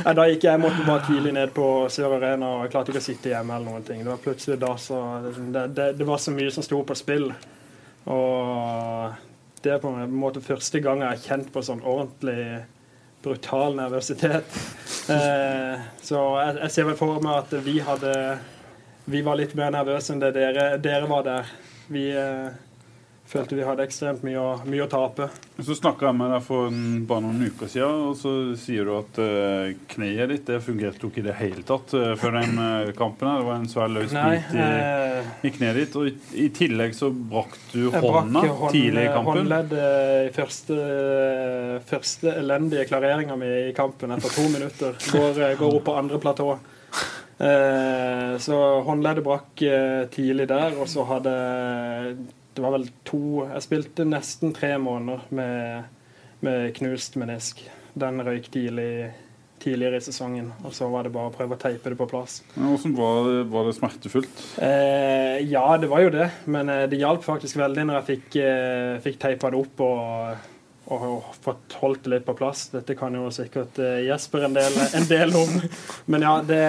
Nei, 0.05 0.13
da 0.19 0.27
gikk 0.29 0.45
jeg 0.45 0.61
måtte 0.61 0.85
bare 0.85 1.07
tidlig 1.07 1.33
ned 1.33 1.55
på 1.57 1.69
Sør 1.93 2.19
Arena, 2.19 2.51
og 2.59 2.67
jeg 2.67 2.75
klarte 2.75 2.93
ikke 2.93 3.01
å 3.01 3.07
sitte 3.07 3.33
hjemme. 3.33 3.57
eller 3.57 3.71
noen 3.71 3.87
ting. 3.87 4.03
Det 4.05 4.13
var 4.13 4.21
plutselig 4.21 4.59
da 4.61 4.75
så 4.81 5.01
det, 5.25 5.67
det, 5.77 5.87
det 5.97 6.09
var 6.09 6.21
så 6.21 6.35
mye 6.37 6.53
som 6.53 6.67
sto 6.67 6.83
på 6.85 6.97
spill. 6.99 7.31
Og 8.13 9.15
det 9.65 9.73
er 9.73 9.81
på 9.81 9.95
en 9.97 10.13
måte 10.13 10.45
første 10.45 10.83
gang 10.85 11.01
jeg 11.01 11.15
har 11.15 11.23
kjent 11.25 11.53
på 11.55 11.63
sånn 11.65 11.81
ordentlig 11.81 12.65
brutal 13.25 13.79
nervøsitet. 13.79 14.59
Eh, 15.05 15.81
så 16.05 16.21
jeg, 16.41 16.53
jeg 16.63 16.73
ser 16.73 16.87
vel 16.89 16.95
for 16.97 17.21
meg 17.25 17.35
at 17.43 17.51
vi 17.65 17.75
hadde 17.85 18.13
Vi 19.05 19.21
var 19.21 19.37
litt 19.37 19.53
mer 19.53 19.69
nervøse 19.75 20.15
enn 20.15 20.23
det 20.23 20.31
dere, 20.33 20.79
dere 20.81 21.09
var 21.11 21.27
der. 21.27 21.51
Vi 21.93 22.07
eh, 22.17 22.47
følte 23.35 23.57
vi 23.59 23.65
hadde 23.67 23.85
ekstremt 23.87 24.23
mye 24.27 24.39
å, 24.39 24.51
mye 24.69 24.85
å 24.85 24.91
tape. 24.91 25.27
Så 25.59 25.75
snakka 25.79 26.09
jeg 26.09 26.19
med 26.19 26.31
deg 26.35 26.43
for 26.45 26.69
en, 26.71 26.83
bare 27.09 27.25
noen 27.25 27.49
uker 27.49 27.71
siden, 27.71 28.03
og 28.11 28.19
så 28.19 28.33
sier 28.59 28.87
du 28.87 28.93
at 28.97 29.19
uh, 29.23 29.73
kneet 29.91 30.31
ditt 30.31 30.45
det 30.51 30.61
fungerte 30.63 31.03
jo 31.03 31.11
ikke 31.11 31.23
i 31.23 31.27
det 31.27 31.37
hele 31.39 31.65
tatt 31.67 31.95
uh, 31.99 32.13
før 32.19 32.39
den 32.39 32.61
uh, 32.61 32.93
kampen. 32.99 33.31
her. 33.31 33.43
Det 33.43 33.49
var 33.49 33.59
en 33.61 33.71
svær 33.71 33.91
løs 33.91 34.15
bit 34.15 34.55
i, 34.55 34.69
i 35.49 35.53
kneet 35.57 35.81
ditt. 35.81 35.99
Og 35.99 36.11
i, 36.11 36.15
i 36.45 36.49
tillegg 36.55 36.95
så 36.99 37.11
brakk 37.15 37.57
du 37.73 37.89
hånda 37.89 38.45
brakk 38.45 38.63
hånd, 38.63 38.77
tidlig 38.77 39.09
i 39.09 39.11
kampen. 39.17 39.41
Håndledd 39.43 39.75
i 39.81 40.31
første, 40.35 40.79
første 41.91 42.37
elendige 42.45 42.87
klareringa 42.91 43.39
mi 43.41 43.51
i 43.65 43.75
kampen 43.77 44.15
etter 44.15 44.35
to 44.37 44.47
minutter. 44.53 44.97
Går, 45.11 45.43
går 45.59 45.81
opp 45.81 45.87
på 45.91 45.99
andre 45.99 46.23
platå. 46.23 46.55
Eh, 47.35 48.39
så 48.39 48.59
håndleddet 48.87 49.27
brakk 49.27 49.63
tidlig 50.15 50.47
der, 50.51 50.79
og 50.79 50.87
så 50.91 51.03
hadde 51.09 51.35
Det 52.55 52.63
var 52.63 52.77
vel 52.77 52.89
to 53.07 53.45
Jeg 53.49 53.67
spilte 53.67 54.07
nesten 54.07 54.55
tre 54.55 54.77
måneder 54.79 55.27
med, 55.35 55.85
med 56.45 56.71
knust 56.79 57.19
menisk. 57.21 57.65
Den 57.99 58.23
røyk 58.27 58.51
tidlig 58.55 59.13
tidligere 59.65 59.97
i 59.97 60.05
sesongen, 60.05 60.51
og 60.67 60.75
så 60.77 60.89
var 60.93 61.07
det 61.07 61.13
bare 61.15 61.31
å 61.31 61.35
prøve 61.35 61.57
å 61.57 61.61
teipe 61.61 61.93
det 61.93 61.97
på 61.97 62.09
plass. 62.11 62.41
Hvordan 62.57 62.97
var 62.99 63.29
var 63.53 63.69
det 63.69 63.77
smertefullt? 63.79 64.43
Eh, 64.61 65.39
ja, 65.49 65.65
det 65.81 65.89
var 65.89 66.03
jo 66.05 66.11
det, 66.13 66.27
men 66.53 66.73
eh, 66.73 66.83
det 66.91 67.01
hjalp 67.01 67.25
faktisk 67.25 67.57
veldig 67.63 67.87
når 67.89 68.01
jeg 68.01 68.09
fikk, 68.11 68.27
eh, 68.45 68.99
fikk 69.05 69.23
teipa 69.23 69.53
det 69.55 69.63
opp 69.63 69.81
og, 69.87 70.51
og, 70.91 71.07
og 71.15 71.31
fått 71.47 71.79
holdt 71.81 72.05
det 72.05 72.13
litt 72.17 72.27
på 72.27 72.37
plass. 72.37 72.67
Dette 72.75 72.99
kan 72.99 73.17
jo 73.17 73.31
sikkert 73.33 73.81
eh, 73.81 74.03
Jesper 74.09 74.49
en 74.51 74.59
del, 74.59 74.77
en 75.01 75.09
del 75.09 75.33
om. 75.41 75.57
Men 76.13 76.29
ja, 76.29 76.35
det, 76.45 76.63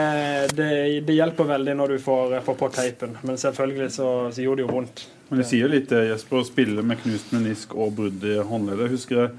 det, 0.55 0.71
det 1.09 1.19
hjelper 1.19 1.51
veldig 1.51 1.75
når 1.81 1.97
du 1.97 1.99
får, 2.05 2.39
får 2.47 2.59
på 2.61 2.71
teipen. 2.79 3.19
Men 3.27 3.41
selvfølgelig 3.41 3.91
så, 3.97 4.09
så 4.31 4.45
gjorde 4.45 4.63
det 4.63 4.69
jo 4.69 4.71
vondt. 4.77 5.07
Men 5.29 5.41
det 5.41 5.47
sier 5.49 5.71
litt 5.71 5.89
Jesper, 5.89 6.41
å 6.43 6.45
spille 6.47 6.83
med 6.85 6.99
knust 7.01 7.31
menisk 7.33 7.73
og 7.75 7.95
brudd 7.97 8.23
i 8.29 8.35
håndleddet. 8.45 8.85
Jeg 8.89 8.97
husker 8.97 9.31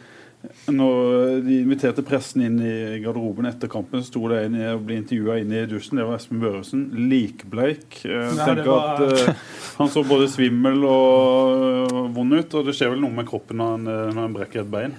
når 0.70 1.40
de 1.46 1.56
inviterte 1.64 2.02
pressen 2.06 2.42
inn 2.46 2.58
i 2.62 2.98
garderoben 3.02 3.48
etter 3.48 3.70
kampen, 3.72 4.02
så 4.02 4.10
sto 4.12 4.28
det 4.30 4.44
en 4.46 4.56
og 4.76 4.84
ble 4.86 4.98
intervjua 5.00 5.38
inn 5.42 5.54
i 5.56 5.62
dusjen. 5.66 5.98
Det 5.98 6.04
var 6.06 6.18
Espen 6.20 6.42
Børresen. 6.42 6.84
Likbleik. 7.10 8.00
Jeg 8.04 8.12
Ja, 8.36 8.44
tenker 8.46 8.68
var- 8.70 9.02
at 9.06 9.30
uh, 9.30 9.34
Han 9.78 9.90
så 9.92 10.04
både 10.06 10.28
svimmel 10.32 10.84
og 10.88 11.90
øh, 11.92 12.14
vond 12.14 12.32
ut, 12.38 12.54
og 12.54 12.64
det 12.68 12.74
skjer 12.78 12.94
vel 12.94 13.02
noe 13.02 13.12
med 13.12 13.26
kroppen 13.28 13.58
når 13.60 13.74
han, 13.74 13.82
når 14.14 14.20
han 14.22 14.36
brekker 14.38 14.62
et 14.62 14.70
bein. 14.72 14.94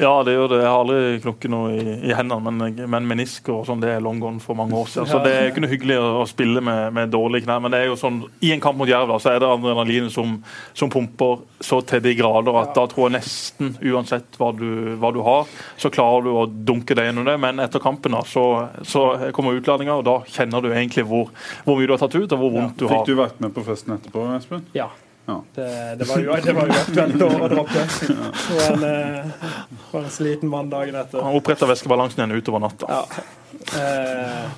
Ja, 0.00 0.12
det 0.24 0.32
gjør 0.34 0.48
det. 0.52 0.58
Jeg 0.62 0.70
har 0.70 0.80
aldri 0.80 1.18
knukket 1.24 1.52
noe 1.52 1.72
i, 1.76 1.94
i 2.08 2.14
hendene, 2.16 2.50
men, 2.50 2.76
men 2.94 3.08
menisker 3.10 3.52
og 3.58 3.66
sånn, 3.68 3.82
det 3.82 3.90
er 3.94 4.04
long 4.04 4.20
gone 4.22 4.40
for 4.42 4.56
mange 4.58 4.76
år 4.76 4.88
siden. 4.88 5.08
Så 5.10 5.20
det 5.24 5.32
er 5.36 5.50
ikke 5.50 5.64
noe 5.64 5.72
hyggelig 5.72 5.98
å, 6.00 6.06
å 6.22 6.26
spille 6.28 6.62
med, 6.64 6.94
med 6.96 7.12
dårlige 7.12 7.44
knær. 7.44 7.60
Men 7.64 7.74
det 7.74 7.82
er 7.82 7.90
jo 7.90 7.98
sånn, 8.00 8.22
i 8.44 8.52
en 8.54 8.62
kamp 8.64 8.80
mot 8.80 8.88
Jerv 8.88 9.12
så 9.20 9.34
er 9.34 9.42
det 9.42 9.50
adrenalinet 9.50 10.14
som, 10.14 10.38
som 10.76 10.92
pumper 10.92 11.44
så 11.60 11.82
til 11.84 12.00
de 12.04 12.14
grader 12.16 12.56
at 12.62 12.72
da 12.76 12.86
tror 12.88 13.08
jeg 13.08 13.18
nesten, 13.18 13.74
uansett 13.92 14.40
hva 14.40 14.50
du, 14.56 14.66
hva 15.02 15.12
du 15.12 15.20
har, 15.26 15.50
så 15.80 15.92
klarer 15.92 16.24
du 16.24 16.32
å 16.32 16.46
dunke 16.48 16.96
deg 16.96 17.10
gjennom 17.10 17.28
det. 17.28 17.36
Men 17.44 17.60
etter 17.60 17.82
kampen 17.84 18.16
da, 18.16 18.24
så, 18.28 18.46
så 18.86 19.04
kommer 19.36 19.58
utladninga, 19.60 19.98
og 20.00 20.06
da 20.08 20.16
kjenner 20.30 20.64
du 20.64 20.72
egentlig 20.72 21.04
hvor, 21.10 21.28
hvor 21.66 21.76
mye 21.78 21.90
du 21.90 21.94
har 21.96 22.02
tatt 22.02 22.16
ut, 22.16 22.26
og 22.32 22.40
hvor 22.40 22.56
vondt 22.56 22.80
du 22.80 22.88
har. 22.88 23.00
Fikk 23.02 23.12
du 23.12 23.20
vært 23.20 23.44
med 23.44 23.54
på 23.56 23.66
festen 23.68 23.98
etterpå, 23.98 24.24
Espen? 24.38 24.64
Ja. 24.76 24.88
Ja. 25.26 25.36
Det, 25.54 25.66
det 26.00 26.06
var 26.08 26.22
jo 26.22 26.36
det 26.42 26.54
var 26.56 26.70
jo 26.70 26.78
å 26.78 27.28
overdroppe 27.28 27.50
droppe. 27.52 27.82
Det 28.00 28.56
var 28.56 28.72
en, 28.72 28.86
eh, 28.88 29.50
var 29.92 30.00
en 30.00 30.10
sliten 30.10 30.50
mann 30.50 30.70
dagen 30.72 30.96
etter. 30.98 31.22
Han 31.22 31.38
oppretta 31.38 31.68
væskebalansen 31.70 32.22
igjen 32.22 32.40
utover 32.40 32.64
natta. 32.64 32.88
Ja. 32.90 33.04
Eh, 33.78 34.48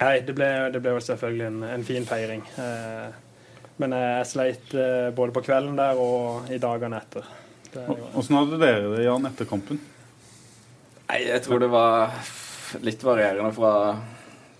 nei, 0.00 0.14
det 0.26 0.34
ble, 0.34 0.50
det 0.74 0.82
ble 0.82 0.96
jo 0.96 1.04
selvfølgelig 1.06 1.46
en, 1.50 1.60
en 1.76 1.86
fin 1.86 2.08
feiring. 2.08 2.42
Eh, 2.58 3.06
men 3.82 3.92
jeg 3.92 4.30
sleit 4.32 4.74
eh, 4.74 5.10
både 5.14 5.36
på 5.36 5.44
kvelden 5.44 5.76
der 5.78 6.00
og 6.00 6.50
i 6.50 6.58
dagene 6.62 7.02
etter. 7.02 7.28
Det. 7.74 7.84
Åssen 8.16 8.38
hadde 8.38 8.58
dere 8.62 8.90
det, 8.94 9.04
Jan, 9.04 9.28
etter 9.28 9.48
kampen? 9.48 9.80
Nei, 11.06 11.20
jeg 11.28 11.42
tror 11.44 11.60
det 11.62 11.68
var 11.70 12.14
litt 12.82 13.02
varierende 13.04 13.52
fra 13.54 13.72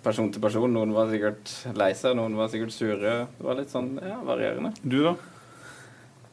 person 0.06 0.30
til 0.32 0.42
person. 0.42 0.72
Noen 0.72 0.94
var 0.94 1.10
sikkert 1.10 1.52
lei 1.78 1.90
seg, 1.98 2.16
noen 2.18 2.36
var 2.38 2.50
sikkert 2.52 2.74
sure. 2.74 3.16
Det 3.26 3.46
var 3.46 3.58
litt 3.58 3.72
sånn, 3.72 3.96
ja, 4.02 4.20
varierende. 4.26 4.72
Du, 4.82 5.00
da? 5.04 5.16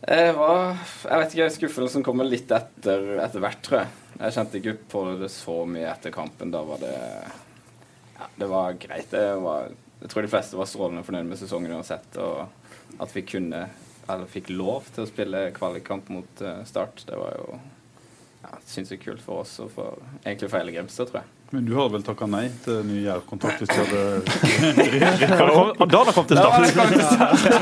Jeg 0.03 0.33
var 0.35 0.73
Jeg 0.75 1.19
vet 1.21 1.33
ikke, 1.33 1.51
skuffelsen 1.57 2.03
kommer 2.03 2.27
litt 2.27 2.51
etter, 2.51 3.05
etter 3.23 3.43
hvert, 3.43 3.61
tror 3.63 3.83
jeg. 3.83 3.93
Jeg 4.19 4.35
kjente 4.35 4.59
ikke 4.59 4.75
på 4.91 5.03
det 5.21 5.29
så 5.31 5.61
mye 5.69 5.87
etter 5.89 6.13
kampen. 6.15 6.51
Da 6.53 6.63
var 6.67 6.83
det 6.83 6.93
Ja, 6.93 8.27
det 8.39 8.49
var 8.51 8.75
greit. 8.79 9.15
Jeg, 9.15 9.39
var, 9.43 9.71
jeg 10.03 10.11
tror 10.11 10.25
de 10.25 10.33
fleste 10.33 10.59
var 10.59 10.69
strålende 10.69 11.05
fornøyd 11.07 11.31
med 11.31 11.39
sesongen 11.39 11.73
uansett. 11.77 12.19
Og 12.21 12.99
at 13.01 13.15
vi 13.15 13.23
kunne, 13.25 13.65
eller 14.05 14.29
fikk 14.29 14.51
lov 14.53 14.91
til 14.93 15.05
å 15.05 15.09
spille 15.09 15.47
kvalikkamp 15.55 16.11
mot 16.13 16.43
eh, 16.43 16.61
Start, 16.69 17.05
det 17.07 17.17
var 17.17 17.33
jo 17.39 17.55
ja, 18.43 18.59
sinnssykt 18.67 19.07
kult 19.07 19.23
for 19.23 19.41
oss 19.45 19.55
og 19.63 19.71
for, 19.73 20.03
egentlig 20.25 20.51
for 20.51 20.59
hele 20.59 20.75
Grimstad, 20.75 21.09
tror 21.09 21.23
jeg. 21.23 21.42
Men 21.53 21.65
du 21.67 21.75
hadde 21.77 21.93
vel 21.93 22.03
takka 22.05 22.25
nei 22.25 22.47
til 22.63 22.79
ny 22.87 23.03
Jerv-kontrakt 23.05 23.59
hvis 23.61 23.69
du 23.69 23.77
hadde 23.77 23.99
da 25.29 25.37
hadde 25.37 26.05
han 26.07 26.15
kommet 26.15 26.29
til 26.31 26.37
start. 26.41 27.53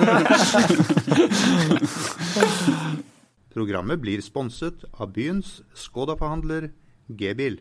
Programmet 3.52 4.00
blir 4.00 4.22
sponset 4.24 4.86
av 4.96 5.12
byens 5.16 5.58
Skoda-forhandler 5.76 6.70
G-bil. 7.20 7.60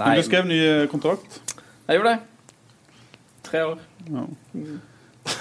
Men 0.00 0.18
du 0.18 0.22
skrev 0.26 0.48
ny 0.50 0.58
eh, 0.58 0.88
kontrakt. 0.90 1.38
Jeg 1.86 2.00
gjorde 2.00 2.16
det. 2.16 2.20
Tre 3.46 3.62
år. 3.70 3.78
Steinar 4.02 4.26
Ste- 4.50 4.95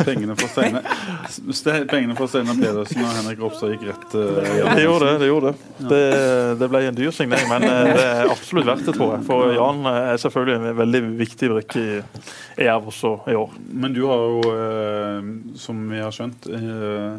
Pengene 0.06 0.36
fra 0.38 0.48
Steinar 2.28 2.58
Pedersen 2.60 3.04
og 3.06 3.12
Henrik 3.20 3.42
Ropstad 3.44 3.74
gikk 3.76 3.86
rett 3.90 4.06
til 4.12 4.24
Det 4.40 4.84
gjorde 4.86 5.10
det. 5.12 5.16
Det 5.22 5.30
gjorde 5.30 5.52
det. 5.52 5.90
Det, 5.92 6.02
det 6.62 6.70
ble 6.72 6.82
en 6.90 6.98
dyr 6.98 7.12
signering, 7.16 7.48
men 7.52 7.66
eh, 7.68 7.92
det 7.96 8.06
er 8.06 8.32
absolutt 8.32 8.68
verdt 8.70 8.86
det, 8.88 8.96
tror 8.98 9.16
jeg. 9.16 9.26
For 9.28 9.54
Jan 9.56 9.82
er 9.92 10.20
selvfølgelig 10.22 10.56
en 10.72 10.78
veldig 10.80 11.02
viktig 11.20 11.52
brikke 11.54 11.84
i 11.86 12.66
Jerv 12.66 12.88
også 12.92 13.12
i 13.32 13.36
år. 13.36 13.56
Men 13.84 13.94
du 13.96 14.02
har 14.08 14.22
jo, 14.24 14.42
eh, 14.56 15.30
som 15.60 15.82
vi 15.92 16.00
har 16.02 16.14
skjønt, 16.16 16.48
eh, 16.48 16.62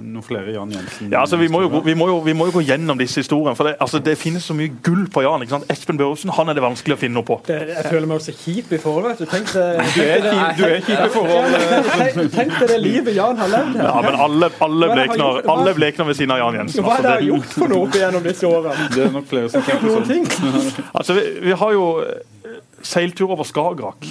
noen 0.00 0.24
flere 0.26 0.55
Jan 0.55 0.72
Jensen. 0.72 1.11
Ja, 1.12 1.22
altså, 1.24 1.38
vi, 1.40 1.48
må 1.52 1.62
jo, 1.66 1.83
vi, 1.85 1.94
må 1.98 2.09
jo, 2.11 2.18
vi 2.24 2.35
må 2.37 2.48
jo 2.50 2.57
gå 2.59 2.64
gjennom 2.66 2.98
disse 3.00 3.20
historiene. 3.22 3.57
For 3.59 3.68
det, 3.70 3.76
altså, 3.85 4.00
det 4.02 4.16
finnes 4.20 4.44
så 4.48 4.57
mye 4.57 4.72
gull 4.87 5.07
på 5.12 5.24
Jan. 5.26 5.44
ikke 5.44 5.57
sant? 5.59 5.68
Espen 5.72 6.00
Børresen 6.00 6.33
han 6.37 6.50
er 6.52 6.57
det 6.59 6.64
vanskelig 6.64 6.96
å 6.96 7.00
finne 7.00 7.20
noe 7.20 7.26
på. 7.29 7.38
det, 7.48 7.61
jeg 7.74 7.85
føler 7.90 8.09
meg 8.11 8.20
også 8.20 8.35
kjip 8.37 8.72
i 8.72 8.81
forhold. 8.83 9.11
vet 9.12 9.22
du. 9.22 9.29
Tenk 9.31 9.52
det, 9.55 9.66
Du 9.96 10.64
er 10.66 10.81
kjip, 10.81 10.90
i 10.96 11.12
forhold. 11.14 11.57
eh, 11.61 12.31
tenk, 12.37 12.56
tenk 12.59 12.71
det, 12.71 12.79
livet 12.83 13.14
Jan 13.16 13.38
har 13.40 13.49
levd 13.53 13.77
her. 13.77 13.88
Ja, 13.88 14.03
men 14.07 14.14
alle, 14.27 14.51
alle, 14.66 14.87
er 14.88 14.95
blekner, 14.95 15.16
gjort? 15.23 15.45
Hva- 15.45 15.57
alle 15.59 15.75
blekner 15.75 16.09
ved 16.11 16.19
siden 16.19 16.31
av 16.37 16.38
Jan 16.42 16.59
Jensen. 16.61 16.85
Hva 16.85 16.97
er 16.97 17.03
det 17.03 17.11
jeg 17.11 17.12
har 17.12 17.21
Altså, 17.21 17.29
gjort 17.33 17.59
for 17.59 17.73
noe 17.75 17.87
opp 17.88 17.99
igjennom 18.01 18.25
disse 18.27 18.47
årene? 18.51 18.88
Det 18.97 19.05
er 19.07 19.12
nok 19.16 19.29
flere 19.31 19.53
som 19.53 19.66
tenker 19.66 19.95
sånn. 19.97 20.09
ting. 20.09 20.25
altså, 20.99 21.16
vi, 21.19 21.27
vi 21.49 21.53
har 21.62 21.77
jo 21.77 21.85
eh, 22.07 22.57
seiltur 22.83 23.37
over 23.37 23.45
Skagerrak. 23.49 24.09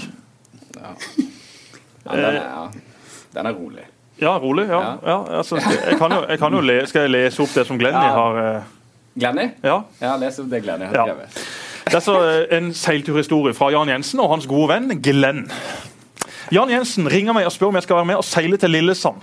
Ja, 0.75 0.93
den 2.15 2.25
er, 2.25 2.71
den 3.33 3.45
er 3.49 3.53
rolig. 3.57 3.85
Ja, 4.21 4.37
rolig. 4.39 4.67
ja. 4.69 4.81
ja 5.05 5.17
altså, 5.39 5.57
jeg 5.57 5.97
kan 5.99 6.11
jo, 6.13 6.21
jeg 6.29 6.39
kan 6.39 6.53
jo 6.53 6.61
le, 6.63 6.79
Skal 6.87 7.01
jeg 7.07 7.11
lese 7.11 7.41
opp 7.43 7.51
det 7.55 7.65
som 7.67 7.79
Glenny 7.81 7.99
Ja. 8.05 8.13
har 8.15 8.37
eh, 8.43 8.61
Glenny? 9.19 9.49
Ja. 9.63 9.81
Ja, 10.01 10.15
les 10.21 10.39
opp 10.39 10.49
det 10.51 10.61
Glenny 10.63 10.85
har 10.85 10.95
Ja. 10.95 11.15
Det 11.85 11.93
er 11.99 12.01
så 12.03 12.15
eh, 12.23 12.57
en 12.57 12.71
seilturhistorie 12.73 13.53
fra 13.53 13.69
Jan 13.73 13.89
Jensen 13.91 14.19
og 14.23 14.31
hans 14.31 14.47
gode 14.49 14.71
venn 14.73 15.01
Glenn. 15.03 15.43
Jan 16.53 16.69
Jensen 16.69 17.07
ringer 17.11 17.33
meg 17.33 17.45
og 17.47 17.53
spør 17.55 17.71
om 17.71 17.79
jeg 17.79 17.87
skal 17.87 18.01
være 18.01 18.11
med 18.11 18.19
og 18.21 18.27
seile 18.27 18.57
til 18.61 18.69
Lillesand. 18.75 19.21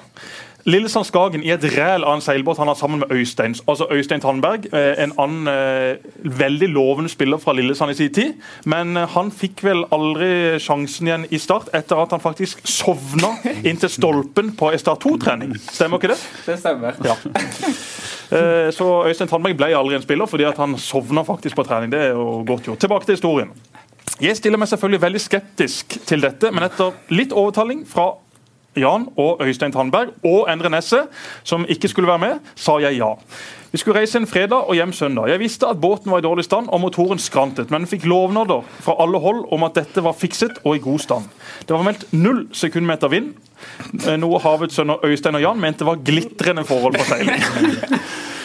Lillesand 0.64 1.02
Skagen 1.08 1.42
i 1.42 1.50
et 1.50 1.64
ræl 1.74 2.04
av 2.06 2.14
en 2.14 2.20
seilbåt 2.22 2.60
han 2.62 2.68
har 2.70 2.76
sammen 2.78 3.00
med 3.02 3.10
Øystein 3.10 3.56
altså 3.66 3.88
Øystein 3.90 4.20
Tandberg. 4.22 4.68
eh, 4.72 4.94
En 5.02 5.12
annen 5.18 5.48
eh, 5.50 5.96
veldig 6.22 6.68
lovende 6.70 7.10
spiller 7.10 7.38
fra 7.42 7.52
Lillesand 7.52 7.90
i 7.90 7.94
sin 7.98 8.12
tid. 8.14 8.34
Men 8.64 8.96
eh, 8.96 9.08
han 9.10 9.32
fikk 9.34 9.64
vel 9.66 9.82
aldri 9.90 10.60
sjansen 10.62 11.08
igjen 11.10 11.26
i 11.34 11.38
start, 11.42 11.66
etter 11.74 11.98
at 12.04 12.14
han 12.14 12.22
faktisk 12.22 12.62
sovna 12.64 13.32
inntil 13.68 13.90
stolpen 13.90 14.52
på 14.54 14.70
Start 14.78 15.02
2-trening. 15.02 15.56
Stemmer 15.66 15.98
ikke 15.98 16.12
det? 16.14 16.20
Det 16.46 16.58
stemmer. 16.62 16.94
Ja. 17.10 17.18
Eh, 18.32 18.70
Så 18.72 18.86
Øystein 19.10 19.28
Tandberg 19.28 19.58
ble 19.58 19.74
aldri 19.76 19.98
en 19.98 20.02
spiller 20.06 20.30
fordi 20.30 20.46
han 20.46 20.78
sovna 20.78 21.26
faktisk 21.26 21.58
på 21.58 21.66
trening. 21.66 21.90
Det 21.90 22.00
er 22.06 22.14
jo 22.14 22.44
godt 22.46 22.70
gjort. 22.70 22.78
Tilbake 22.86 23.04
til 23.10 23.18
historien. 23.18 23.50
Jeg 24.22 24.36
stiller 24.38 24.60
meg 24.60 24.68
selvfølgelig 24.70 25.02
veldig 25.02 25.20
skeptisk 25.20 25.96
til 26.06 26.20
dette, 26.22 26.52
men 26.54 26.62
etter 26.62 26.92
litt 27.10 27.32
overtaling 27.34 27.80
fra 27.90 28.12
Jan 28.78 29.08
og 29.20 29.42
Øystein 29.42 29.74
Tandberg 29.74 30.12
og 30.24 30.46
Endre 30.52 30.70
Nesse, 30.70 31.00
som 31.44 31.66
ikke 31.68 31.90
skulle 31.90 32.08
være 32.08 32.22
med, 32.22 32.52
sa 32.54 32.78
jeg 32.80 33.00
ja. 33.00 33.10
Vi 33.72 33.80
skulle 33.80 33.98
reise 33.98 34.20
en 34.20 34.28
fredag 34.30 34.68
og 34.68 34.76
hjem 34.78 34.92
søndag. 34.94 35.26
Jeg 35.32 35.42
visste 35.42 35.66
at 35.66 35.80
båten 35.80 36.12
var 36.12 36.22
i 36.22 36.24
dårlig 36.24 36.44
stand 36.46 36.70
og 36.70 36.80
motoren 36.84 37.18
skrantet, 37.18 37.72
men 37.74 37.88
fikk 37.90 38.06
lovnader 38.06 38.62
fra 38.84 38.94
alle 39.02 39.18
hold 39.18 39.46
om 39.52 39.66
at 39.66 39.74
dette 39.80 40.04
var 40.04 40.14
fikset 40.14 40.62
og 40.62 40.76
i 40.76 40.84
god 40.84 41.02
stand. 41.02 41.30
Det 41.66 41.74
var 41.74 41.82
meldt 41.88 42.06
null 42.14 42.44
sekundmeter 42.54 43.10
vind, 43.10 43.32
eh, 44.06 44.16
noe 44.22 44.38
havets 44.44 44.78
sønner 44.78 45.02
Øystein 45.02 45.40
og 45.40 45.42
Jan 45.42 45.60
mente 45.60 45.88
var 45.88 45.98
glitrende 46.04 46.64
forhold 46.68 47.00
for 47.00 47.10
seiling. 47.10 47.42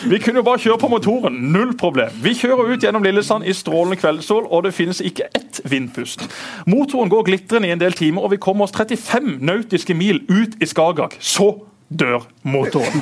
Vi 0.05 0.19
kunne 0.19 0.41
jo 0.41 0.45
bare 0.45 0.61
kjøre 0.61 0.77
på 0.77 0.89
motoren. 0.91 1.39
Null 1.53 1.71
problem. 1.77 2.13
Vi 2.21 2.35
kjører 2.37 2.73
ut 2.73 2.83
gjennom 2.83 3.05
Lillesand 3.05 3.47
i 3.47 3.53
strålende 3.55 3.97
kveldssol, 3.97 4.45
og 4.45 4.67
det 4.67 4.75
finnes 4.77 5.01
ikke 5.01 5.29
ett 5.33 5.61
vindpust. 5.65 6.27
Motoren 6.69 7.09
går 7.09 7.25
glitrende 7.29 7.71
i 7.71 7.73
en 7.73 7.81
del 7.81 7.97
timer, 7.97 8.21
og 8.21 8.35
vi 8.35 8.41
kommer 8.41 8.67
oss 8.67 8.75
35 8.77 9.39
nautiske 9.41 9.97
mil 9.97 10.21
ut 10.29 10.59
i 10.61 10.69
Skagerrak. 10.69 11.17
Så 11.19 11.49
dør 11.89 12.25
motoren. 12.43 13.01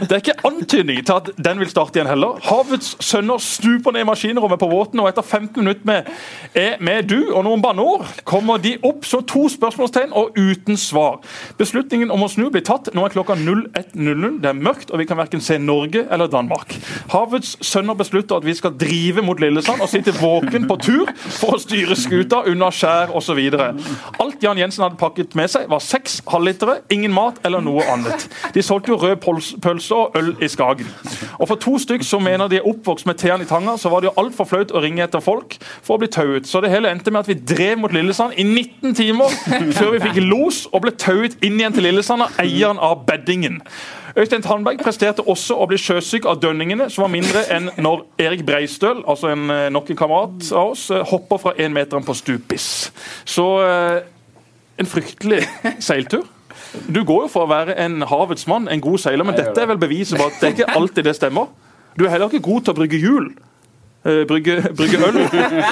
Det 0.00 0.12
er 0.12 0.20
ikke 0.22 0.46
antydning 0.48 1.02
til 1.04 1.12
at 1.12 1.28
den 1.44 1.60
vil 1.60 1.68
starte 1.68 1.98
igjen 1.98 2.08
heller. 2.08 2.38
Havets 2.48 2.94
sønner 3.04 3.40
stuper 3.42 3.92
ned 3.92 4.06
i 4.06 4.08
maskinrommet 4.08 4.60
på 4.60 4.68
båten, 4.70 5.02
og 5.02 5.10
etter 5.10 5.22
15 5.22 5.60
minutter 5.60 5.84
med, 5.88 6.08
med 6.80 7.08
du 7.10 7.34
og 7.34 7.44
noen 7.44 7.62
banneord 7.64 8.06
kommer 8.28 8.60
de 8.62 8.76
opp 8.86 9.04
så 9.08 9.20
to 9.28 9.44
spørsmålstegn 9.52 10.14
og 10.16 10.38
uten 10.38 10.80
svar. 10.80 11.18
Beslutningen 11.60 12.12
om 12.14 12.24
å 12.24 12.30
snu 12.32 12.48
blir 12.48 12.64
tatt. 12.64 12.88
Nå 12.96 13.04
er 13.04 13.12
klokka 13.12 13.36
01.00. 13.36 14.40
Det 14.42 14.52
er 14.52 14.56
mørkt, 14.56 14.92
og 14.92 15.02
vi 15.02 15.08
kan 15.08 15.20
verken 15.20 15.44
se 15.44 15.58
Norge 15.60 16.06
eller 16.08 16.32
Danmark. 16.32 16.72
Havets 17.12 17.58
sønner 17.64 17.98
beslutter 17.98 18.40
at 18.40 18.48
vi 18.48 18.56
skal 18.56 18.76
drive 18.80 19.24
mot 19.24 19.40
Lillesand 19.40 19.84
og 19.84 19.92
sitte 19.92 20.16
våken 20.16 20.64
på 20.70 20.78
tur 20.80 21.12
for 21.26 21.58
å 21.58 21.60
styre 21.62 21.96
skuta 21.98 22.40
unna 22.48 22.72
skjær 22.72 23.12
osv. 23.18 23.44
Alt 24.18 24.42
Jan 24.44 24.60
Jensen 24.60 24.86
hadde 24.86 25.00
pakket 25.00 25.36
med 25.38 25.52
seg, 25.52 25.68
var 25.68 25.84
seks 25.84 26.22
halvlitere, 26.32 26.80
ingen 26.94 27.12
mat 27.12 27.42
eller 27.44 27.60
noe 27.64 27.84
annet. 27.84 27.97
De 28.54 28.62
solgte 28.62 28.92
jo 28.92 28.96
rød 28.96 29.16
pølse 29.62 29.94
og 29.94 30.16
øl 30.18 30.34
i 30.42 30.48
Skagen. 30.48 30.88
Og 31.38 31.48
for 31.48 31.60
to 31.60 31.78
stykk 31.78 32.04
som 32.06 32.22
mener 32.22 32.48
de 32.48 32.60
er 32.60 32.66
oppvokst 32.68 33.06
med 33.06 33.18
tærne 33.20 33.46
i 33.46 33.50
tanga, 33.50 33.76
så 33.76 33.88
var 33.92 34.00
det 34.00 34.10
jo 34.10 34.16
altfor 34.22 34.48
flaut 34.48 34.72
å 34.72 34.82
ringe 34.82 35.04
etter 35.04 35.22
folk 35.24 35.56
for 35.82 35.96
å 35.96 36.02
bli 36.02 36.10
tauet. 36.12 36.48
Så 36.48 36.62
det 36.64 36.72
hele 36.72 36.90
endte 36.90 37.12
med 37.14 37.24
at 37.24 37.30
vi 37.30 37.38
drev 37.54 37.78
mot 37.78 37.94
Lillesand 37.94 38.36
i 38.36 38.46
19 38.46 38.94
timer 38.98 39.32
før 39.78 39.94
vi 39.96 40.02
fikk 40.08 40.22
los 40.26 40.66
og 40.72 40.84
ble 40.86 40.94
tauet 40.98 41.38
inn 41.42 41.60
igjen 41.60 41.76
til 41.76 41.88
Lillesand 41.88 42.26
av 42.26 42.42
eieren 42.42 42.80
av 42.82 43.04
beddingen. 43.08 43.62
Øystein 44.18 44.42
Tandberg 44.42 44.80
presterte 44.82 45.22
også 45.30 45.54
å 45.62 45.66
bli 45.70 45.78
sjøsyk 45.78 46.26
av 46.26 46.40
dønningene, 46.42 46.88
som 46.90 47.04
var 47.04 47.12
mindre 47.12 47.44
enn 47.54 47.68
når 47.78 48.02
Erik 48.24 48.42
Breistøl, 48.46 49.04
altså 49.06 49.30
en, 49.30 49.50
eh, 49.50 49.68
nok 49.70 49.92
kamerat 49.94 50.52
av 50.52 50.72
oss, 50.72 50.90
eh, 50.90 51.04
hopper 51.04 51.38
fra 51.38 51.52
énmeteren 51.52 52.00
meter 52.00 52.06
på 52.06 52.14
stupis. 52.14 52.90
Så 53.24 53.46
eh, 53.62 54.02
en 54.78 54.86
fryktelig 54.86 55.44
seiltur. 55.88 56.26
Du 56.88 57.02
går 57.04 57.26
jo 57.26 57.32
for 57.32 57.46
å 57.46 57.50
være 57.50 57.76
en 57.84 58.02
havets 58.08 58.46
mann, 58.50 58.68
en 58.68 58.80
god 58.84 59.00
seiler, 59.02 59.24
men 59.24 59.36
dette 59.38 59.56
er 59.60 59.70
vel 59.70 59.80
beviset 59.80 60.18
på 60.20 60.28
at 60.28 60.40
det 60.40 60.48
er 60.48 60.56
ikke 60.56 60.78
alltid 60.80 61.08
det 61.08 61.14
stemmer. 61.16 61.52
Du 61.98 62.04
er 62.06 62.12
heller 62.14 62.30
ikke 62.30 62.44
god 62.44 62.66
til 62.66 62.74
å 62.74 62.78
brygge 62.78 63.00
hjul. 63.02 63.30
Eh, 64.06 64.22
brygge, 64.30 64.62
brygge 64.78 64.98
øl 65.02 65.16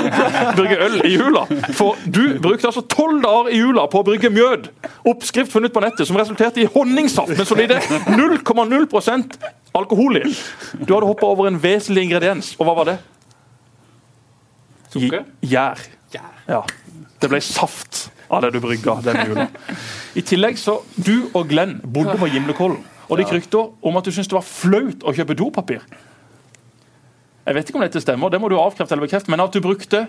Brygge 0.58 0.78
øl 0.82 0.96
i 1.06 1.12
jula. 1.14 1.44
For 1.78 1.98
du 2.10 2.38
brukte 2.42 2.66
altså 2.66 2.82
tolv 2.90 3.20
dager 3.22 3.52
i 3.54 3.60
jula 3.60 3.84
på 3.92 4.02
å 4.02 4.06
brygge 4.06 4.32
mjød. 4.34 4.66
Oppskrift 5.06 5.52
funnet 5.54 5.74
på 5.74 5.82
nettet 5.84 6.08
som 6.08 6.18
resulterte 6.18 6.64
i 6.64 6.66
honningsaft 6.74 7.36
med 7.36 7.46
solide 7.46 7.78
0,0 8.10 9.38
alkohol 9.76 10.18
i. 10.18 10.24
Du 10.80 10.94
hadde 10.96 11.06
hoppa 11.06 11.30
over 11.30 11.48
en 11.50 11.60
vesentlig 11.62 12.08
ingrediens, 12.08 12.54
og 12.58 12.66
hva 12.66 12.74
var 12.80 12.90
det? 12.90 12.96
Sukker? 14.90 15.22
Gjær. 15.44 15.86
Ja. 16.48 16.62
Det 17.20 17.30
ble 17.32 17.40
saft 17.44 18.10
av 18.28 18.42
det 18.44 18.52
du 18.56 18.60
brygga 18.60 18.98
denne 19.04 19.24
jula. 19.28 19.46
I 20.18 20.24
tillegg 20.26 20.58
så 20.60 20.80
Du 20.96 21.30
og 21.32 21.48
Glenn 21.48 21.78
bodde 21.84 22.16
på 22.20 22.28
Gimlekollen, 22.32 22.82
og 23.06 23.16
det 23.16 23.26
gikk 23.26 23.38
rykter 23.38 23.70
om 23.86 23.96
at 23.98 24.04
du 24.04 24.12
syntes 24.12 24.30
det 24.32 24.38
var 24.38 24.46
flaut 24.48 25.06
å 25.06 25.14
kjøpe 25.16 25.36
dopapir. 25.38 25.84
Jeg 27.46 27.54
vet 27.54 27.68
ikke 27.68 27.78
om 27.78 27.84
dette 27.86 28.02
stemmer, 28.02 28.32
det 28.32 28.40
må 28.42 28.50
du 28.50 28.56
avkrefte 28.58 28.96
eller 28.96 29.06
bekrefte, 29.06 29.30
men 29.30 29.44
at 29.44 29.54
du 29.54 29.62
brukte 29.62 30.06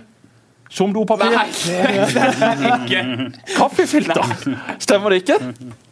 som 0.70 0.92
dopapir 0.94 1.32
Nei, 1.32 1.46
det 1.54 2.24
er 2.44 2.64
ikke 2.84 3.02
kaffefilter. 3.56 4.34
Stemmer 4.84 5.14
det 5.14 5.22
ikke? 5.24 5.38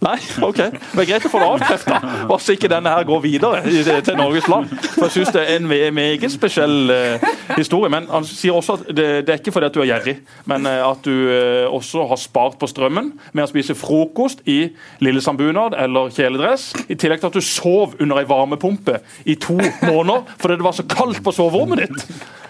Nei? 0.06 0.16
OK. 0.46 0.58
Det 0.60 1.02
er 1.02 1.08
greit 1.10 1.26
å 1.26 1.32
få 1.32 1.40
det 1.42 1.48
avkrefta, 1.56 2.00
så 2.42 2.54
ikke 2.56 2.70
denne 2.70 2.92
her 2.94 3.06
går 3.08 3.22
videre 3.24 3.62
til 4.06 4.18
Norges 4.20 4.48
land. 4.52 4.70
For 4.96 5.08
jeg 5.08 5.16
syns 5.16 5.32
det 5.36 5.44
er 5.46 5.56
en 5.60 5.68
me- 5.70 5.90
meget 5.96 6.28
spesiell 6.34 6.92
eh, 6.94 7.26
historie. 7.58 7.90
Men 7.94 8.10
han 8.12 8.28
sier 8.28 8.54
også 8.58 8.78
at 8.80 8.86
det, 8.92 9.08
det 9.26 9.34
er 9.36 9.42
ikke 9.42 9.56
fordi 9.56 9.70
at 9.72 9.78
du 9.78 9.82
er 9.84 9.90
gjerrig, 9.94 10.18
men 10.52 10.68
eh, 10.70 10.82
at 10.86 11.02
du 11.08 11.14
eh, 11.32 11.66
også 11.72 12.06
har 12.12 12.22
spart 12.22 12.60
på 12.62 12.70
strømmen 12.70 13.14
med 13.34 13.46
å 13.48 13.50
spise 13.50 13.76
frokost 13.80 14.44
i 14.52 14.60
lillesandbunad 15.06 15.78
eller 15.82 16.12
kjeledress, 16.16 16.72
i 16.92 16.96
tillegg 17.00 17.24
til 17.24 17.32
at 17.32 17.40
du 17.40 17.46
sov 17.46 17.96
under 18.04 18.22
ei 18.22 18.28
varmepumpe 18.30 19.00
i 19.26 19.36
to 19.42 19.58
måneder 19.88 20.26
fordi 20.38 20.60
det 20.60 20.66
var 20.68 20.76
så 20.78 20.86
kaldt 20.90 21.24
på 21.26 21.34
soverommet 21.36 21.86
ditt. 21.86 22.06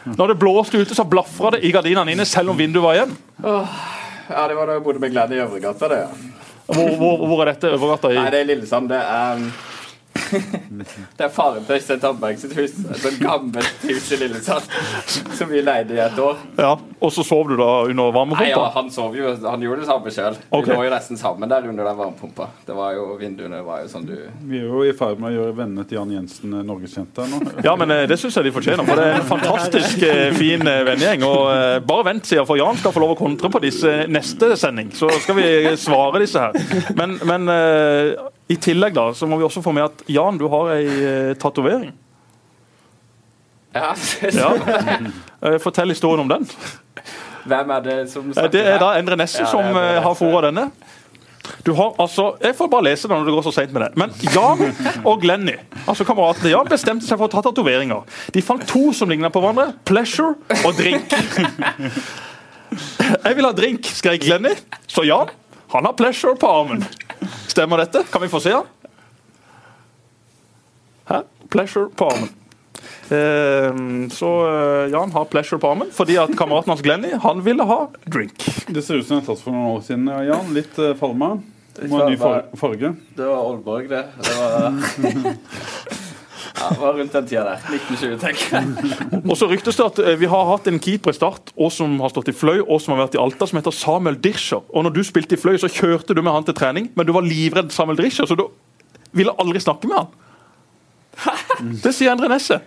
Når 0.06 0.34
det 0.34 0.38
blåste 0.41 0.78
ute, 0.78 0.96
så 0.96 1.04
blafra 1.10 1.56
det 1.56 1.63
i 1.65 1.72
gardinene 1.74 2.13
dine 2.13 2.26
selv 2.30 2.54
om 2.54 2.58
vinduet 2.60 2.84
var 2.86 2.98
igjen. 3.00 3.13
Ja, 3.41 4.48
det 4.50 4.58
var 4.58 4.70
da 4.70 4.78
jeg 4.78 4.84
bodde 4.86 5.02
med 5.02 5.13
Glenn 5.13 5.34
i 5.34 5.41
Øvregata, 5.41 5.89
det. 5.89 6.02
ja. 6.06 6.34
Hvor, 6.65 6.91
hvor, 6.98 7.26
hvor 7.30 7.41
er 7.44 7.52
dette 7.54 7.70
Øvregata 7.74 8.10
i? 8.10 8.18
Nei, 8.18 8.30
det 8.34 8.39
er 8.41 8.48
Lillesand. 8.50 8.89
Det 8.89 8.98
er 8.98 9.41
um, 9.41 9.50
Det 11.18 11.26
er 11.26 11.30
faren 11.34 11.64
til 11.66 11.78
Øystein 11.78 12.00
Tandberg 12.02 12.40
sitt 12.42 12.54
hus. 12.58 12.74
Et 12.92 13.02
sånt 13.02 13.20
gammelt 13.22 13.86
hus 13.86 14.12
i 14.12 14.20
Lillesand 14.20 14.70
som 15.38 15.50
vi 15.52 15.62
leide 15.64 15.96
i 15.96 16.02
et 16.04 16.20
år. 16.20 16.40
Ja, 16.60 16.74
Og 17.00 17.12
så 17.14 17.24
sov 17.28 17.50
du 17.50 17.56
da 17.60 17.70
under 17.86 18.12
varmepumpa? 18.16 18.44
Nei, 18.44 18.52
ja. 18.52 18.64
Han 18.76 18.90
sov 18.94 19.16
jo, 19.18 19.32
han 19.44 19.62
gjorde 19.64 19.84
det 19.84 19.90
samme 19.90 20.14
sjøl. 20.14 20.38
Okay. 20.50 20.72
Vi 20.72 20.76
lå 20.78 20.88
jo 20.88 20.94
nesten 20.94 21.20
sammen 21.20 21.52
der 21.52 21.68
under 21.70 21.90
den 21.90 22.00
varmepumpa. 22.00 22.48
Det 22.68 22.76
var 22.78 22.96
jo, 22.98 23.08
Vinduene 23.20 23.62
var 23.66 23.84
jo 23.84 23.92
sånn 23.92 24.08
du 24.08 24.16
Vi 24.50 24.60
er 24.62 24.68
jo 24.70 24.84
i 24.88 24.94
ferd 24.98 25.22
med 25.22 25.32
å 25.32 25.36
gjøre 25.36 25.58
vennene 25.62 25.86
til 25.88 26.00
Jan 26.00 26.14
Jensen 26.16 26.56
eh, 26.60 26.66
norgeskjente 26.66 27.28
nå. 27.32 27.42
Ja, 27.66 27.76
men 27.80 27.94
eh, 27.94 28.06
det 28.10 28.18
syns 28.22 28.38
jeg 28.40 28.48
de 28.50 28.54
fortjener. 28.56 28.88
For 28.88 29.00
det 29.00 29.08
er 29.10 29.20
en 29.20 29.30
fantastisk 29.30 30.06
eh, 30.08 30.30
fin 30.36 30.64
vennegjeng. 30.66 31.26
Og 31.28 31.86
bare 31.88 32.08
vent, 32.10 32.28
sier 32.28 32.48
for 32.48 32.60
Jan 32.60 32.80
skal 32.80 32.96
få 32.96 33.04
lov 33.04 33.16
å 33.16 33.20
kontre 33.20 33.52
på 33.54 33.62
disse 33.64 34.06
neste 34.12 34.54
sending. 34.60 34.92
Så 34.96 35.10
skal 35.24 35.38
vi 35.40 35.50
svare 35.80 36.24
disse 36.24 36.42
her. 36.42 36.56
Men, 36.98 37.18
men 37.28 37.50
i 38.50 38.56
tillegg 38.62 38.94
da, 38.94 39.08
så 39.18 39.26
må 39.28 39.38
vi 39.40 39.46
også 39.48 39.62
få 39.66 39.72
med 39.74 39.84
at 39.88 40.04
Jan, 40.12 40.38
du 40.38 40.48
har 40.52 40.74
ei 40.76 40.86
eh, 40.86 41.32
tatovering. 41.42 41.94
Ja, 43.76 43.94
Ja. 44.42 44.52
Eh, 45.42 45.58
Fortell 45.60 45.90
historien 45.92 46.22
om 46.24 46.30
den. 46.32 46.46
Hvem 47.46 47.72
er 47.76 47.82
det 47.86 47.96
som 48.10 48.30
Eh, 48.30 48.34
snakker 48.34 48.52
Det 48.54 48.62
er 48.66 48.78
da? 48.82 48.94
Endre 49.00 49.18
Nesse 49.20 49.42
Ja, 49.42 49.46
det 49.46 49.50
er 49.50 49.52
som 49.52 49.66
Endre 49.66 49.82
eh, 49.96 50.02
har 50.02 50.14
Nesse. 50.14 50.20
fora 50.22 50.42
denne. 50.48 50.68
Du 51.66 51.74
har 51.78 51.92
altså, 52.02 52.24
Jeg 52.42 52.56
får 52.58 52.70
bare 52.74 52.84
lese 52.88 53.08
det 53.08 53.14
når 53.18 53.26
det 53.28 53.34
går 53.36 53.44
så 53.46 53.52
seint 53.54 53.74
med 53.74 53.82
det. 53.84 53.90
Men 54.02 54.14
Jan 54.34 55.04
og 55.06 55.20
Glenny, 55.22 55.54
altså 55.88 56.06
kameratene 56.08 56.50
Jan, 56.56 56.70
bestemte 56.72 57.06
seg 57.06 57.20
for 57.20 57.28
å 57.28 57.34
ta 57.36 57.44
tatoveringer. 57.46 58.02
De 58.34 58.42
fant 58.42 58.64
to 58.70 58.88
som 58.98 59.10
ligna 59.12 59.30
på 59.30 59.42
hverandre. 59.44 59.76
Pleasure 59.86 60.34
og 60.66 60.74
drink. 60.80 61.14
Jeg 63.26 63.36
vil 63.38 63.46
ha 63.46 63.52
drink, 63.56 63.86
skrek 63.94 64.24
Glenny. 64.26 64.56
Så 64.90 65.06
Jan, 65.06 65.30
han 65.76 65.86
har 65.86 65.94
pleasure 65.98 66.34
på 66.42 66.50
armen. 66.50 66.82
Stemmer 67.56 67.78
dette? 67.78 68.04
Kan 68.12 68.22
vi 68.22 68.28
få 68.28 68.39
se 68.44 68.52
han? 68.52 68.65
Hæ? 71.08 71.22
Pleasure 71.50 71.88
på 71.96 72.10
armen. 72.10 72.30
Eh, 73.15 74.10
så 74.12 74.32
eh, 74.48 74.91
Jan 74.91 75.12
har 75.12 75.26
pleasure 75.26 75.60
på 75.60 75.70
armen 75.72 75.94
fordi 75.96 76.18
at 76.20 76.34
kameraten 76.36 76.74
hans 76.74 76.84
Glenny 76.84 77.13
han 77.24 77.39
ville 77.46 77.63
ha 77.63 77.78
drink. 78.12 78.44
Det 78.68 78.84
ser 78.84 79.00
ut 79.00 79.08
som 79.08 79.22
det 79.22 79.24
er 79.24 79.30
tatt 79.30 79.44
for 79.46 79.56
noen 79.56 79.70
år 79.78 79.86
siden, 79.88 80.04
ja, 80.12 80.20
Jan. 80.34 80.52
Litt 80.58 80.76
uh, 80.84 80.91
falma. 81.00 81.38
Må 81.88 82.02
ha 82.02 82.10
ny 82.12 82.20
farge. 82.20 82.91
Det 83.15 83.24
var 83.24 83.39
Aalborg, 83.39 83.88
det. 83.88 84.04
Det 84.20 84.36
var, 84.41 85.32
ja, 86.56 86.70
det 86.72 86.80
var 86.80 86.94
rundt 86.98 87.13
den 87.13 87.28
tida 87.28 87.44
der. 87.44 87.63
1920, 87.68 88.20
tenker 88.22 88.54
jeg. 88.56 89.22
Og 89.30 89.38
så 89.38 89.48
ryktes 89.52 89.76
det 89.80 89.86
at 89.86 90.00
eh, 90.00 90.20
Vi 90.20 90.30
har 90.32 90.46
hatt 90.50 90.68
en 90.72 90.80
keeper 90.80 91.12
i 91.12 91.18
Start 91.18 91.52
og 91.56 91.72
som 91.74 91.98
har 92.00 92.13
stått 92.13 92.32
i 92.32 92.36
Fløy 92.36 92.62
og 92.62 92.80
som 92.82 92.96
har 92.96 93.06
vært 93.06 93.18
i 93.18 93.22
Alta, 93.22 93.48
som 93.50 93.60
heter 93.60 93.76
Samuel 93.76 94.20
Dirscher. 94.24 94.63
Og 94.70 94.86
når 94.88 94.96
du 94.96 95.02
spilte 95.08 95.36
i 95.36 95.41
Fløy, 95.41 95.58
så 95.62 95.72
kjørte 95.72 96.15
du 96.15 96.22
med 96.24 96.32
han 96.36 96.48
til 96.48 96.56
trening, 96.58 96.91
men 96.96 97.08
du 97.08 97.12
var 97.15 97.28
livredd 97.28 97.74
Samuel 97.76 98.00
Dirscher, 98.00 98.30
så 98.30 98.38
du 98.39 98.48
ville 99.15 99.36
aldri 99.41 99.60
snakke 99.63 99.91
med 99.91 100.00
han. 100.04 100.15
Det 101.84 101.94
sier 101.96 102.15
Endre 102.15 102.32
Nesse. 102.32 102.60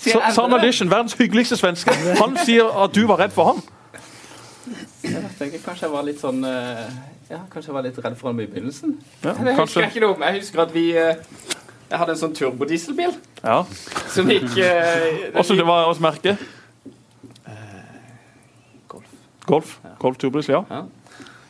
Samuel 0.00 0.64
Discher, 0.64 0.88
verdens 0.92 1.16
hyggeligste 1.16 1.56
svenske. 1.60 1.92
Han 2.20 2.36
sier 2.44 2.68
at 2.84 2.96
du 2.96 3.04
var 3.08 3.20
redd 3.24 3.36
for 3.36 3.52
han. 3.52 3.64
Jeg 5.06 5.30
tenker 5.38 5.62
kanskje 5.62 5.86
jeg 5.86 5.92
var 5.92 6.02
litt 6.06 6.18
sånn 6.18 6.40
eh, 6.48 6.86
Ja, 7.30 7.44
kanskje 7.52 7.70
jeg 7.70 7.76
var 7.76 7.84
litt 7.86 7.98
redd 8.02 8.16
for 8.18 8.32
ham 8.32 8.40
i 8.42 8.48
begynnelsen. 8.50 8.96
Ja, 9.22 9.36
jeg, 9.38 9.54
husker 9.60 9.84
jeg 9.84 9.94
ikke 9.94 10.02
noe 10.02 10.16
om. 10.16 10.24
Jeg 10.26 10.40
husker 10.40 10.62
at 10.64 10.74
vi 10.74 10.86
eh, 10.98 11.20
Jeg 11.90 11.98
hadde 12.00 12.14
en 12.16 12.18
sånn 12.18 12.34
turbodieselbil 12.34 13.14
Ja. 13.44 13.60
som 14.10 14.26
gikk 14.30 14.48
Hva 14.56 14.70
den 15.32 15.40
Åssen 15.42 15.56
det 15.60 15.66
var 15.66 15.86
hos 15.86 16.00
merket? 16.02 16.38
Golf. 18.88 19.04
Golf. 19.46 19.78
Golf 19.98 20.16
Turbris, 20.18 20.48
ja. 20.48 20.64
Ja. 20.70 20.84